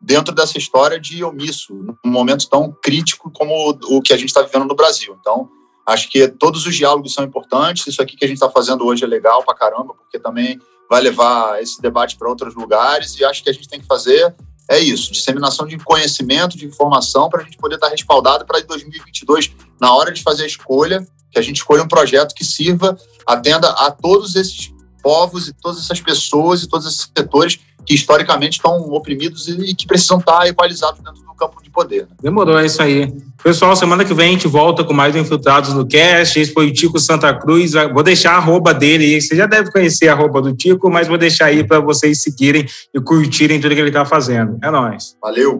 dentro 0.05 0.35
dessa 0.35 0.59
história 0.59 1.01
de 1.01 1.25
omisso, 1.25 1.75
num 2.05 2.11
momento 2.11 2.49
tão 2.49 2.71
crítico 2.83 3.31
como 3.31 3.71
o 3.85 4.03
que 4.03 4.12
a 4.12 4.17
gente 4.17 4.29
está 4.29 4.43
vivendo 4.43 4.67
no 4.67 4.75
Brasil. 4.75 5.17
Então, 5.19 5.49
acho 5.87 6.11
que 6.11 6.29
todos 6.29 6.67
os 6.67 6.77
diálogos 6.77 7.14
são 7.14 7.25
importantes. 7.25 7.87
Isso 7.87 8.03
aqui 8.03 8.17
que 8.17 8.25
a 8.25 8.29
gente 8.29 8.37
está 8.37 8.51
fazendo 8.51 8.85
hoje 8.85 9.03
é 9.03 9.07
legal 9.07 9.43
pra 9.43 9.55
caramba, 9.55 9.95
porque 9.95 10.19
também 10.19 10.61
vai 10.90 11.01
levar 11.01 11.61
esse 11.62 11.81
debate 11.81 12.17
para 12.17 12.29
outros 12.29 12.55
lugares. 12.55 13.19
E 13.19 13.25
acho 13.25 13.43
que 13.43 13.49
a 13.49 13.53
gente 13.53 13.69
tem 13.69 13.81
que 13.81 13.87
fazer 13.87 14.35
é 14.69 14.79
isso, 14.79 15.12
disseminação 15.12 15.67
de 15.67 15.77
conhecimento, 15.79 16.57
de 16.57 16.64
informação, 16.64 17.29
para 17.29 17.43
a 17.43 17.45
gente 17.45 17.59
poder 17.59 17.75
estar 17.75 17.88
tá 17.88 17.93
respaldado 17.93 18.47
para 18.47 18.61
2022, 18.61 19.53
na 19.79 19.95
hora 19.95 20.11
de 20.11 20.23
fazer 20.23 20.45
a 20.45 20.47
escolha, 20.47 21.07
que 21.31 21.38
a 21.38 21.43
gente 21.43 21.57
escolha 21.57 21.83
um 21.83 21.88
projeto 21.88 22.35
que 22.35 22.44
sirva, 22.44 22.96
atenda 23.27 23.69
a 23.69 23.90
todos 23.90 24.35
esses 24.37 24.73
povos 25.05 25.48
e 25.48 25.52
todas 25.52 25.79
essas 25.79 26.00
pessoas 26.00 26.63
e 26.63 26.67
todos 26.67 26.87
esses 26.87 27.11
setores 27.15 27.61
que 27.85 27.94
historicamente 27.94 28.57
estão 28.57 28.79
oprimidos 28.92 29.46
e 29.46 29.75
que 29.75 29.87
precisam 29.87 30.19
estar 30.19 30.46
equalizados 30.46 31.00
dentro 31.00 31.21
do 31.21 31.35
campo 31.35 31.63
de 31.63 31.69
poder. 31.69 32.02
Né? 32.05 32.17
Demorou, 32.23 32.59
é 32.59 32.65
isso 32.65 32.83
aí. 32.83 33.13
Pessoal, 33.42 33.77
semana 33.77 34.07
que 34.07 34.15
vem 34.15 34.29
a 34.29 34.33
gente 34.33 34.48
volta 34.48 34.83
com 34.83 34.94
mais 34.94 35.15
Infiltrados 35.15 35.75
no 35.75 35.87
Cast. 35.87 36.40
Esse 36.40 36.55
foi 36.55 36.69
o 36.69 36.73
Tico 36.73 36.98
Santa 36.98 37.35
Cruz. 37.35 37.73
Vou 37.92 38.02
deixar 38.02 38.33
a 38.33 38.37
arroba 38.37 38.73
dele 38.73 39.05
aí. 39.05 39.21
Você 39.21 39.37
já 39.37 39.44
deve 39.44 39.71
conhecer 39.71 40.09
a 40.09 40.15
arroba 40.15 40.40
do 40.40 40.55
Tico, 40.55 40.90
mas 40.90 41.07
vou 41.07 41.19
deixar 41.19 41.46
aí 41.46 41.63
para 41.63 41.81
vocês 41.81 42.23
seguirem 42.23 42.65
e 42.94 43.00
curtirem 43.00 43.61
tudo 43.61 43.75
que 43.75 43.81
ele 43.81 43.88
está 43.88 44.07
fazendo. 44.07 44.59
É 44.63 44.71
nóis. 44.71 45.15
Valeu. 45.21 45.59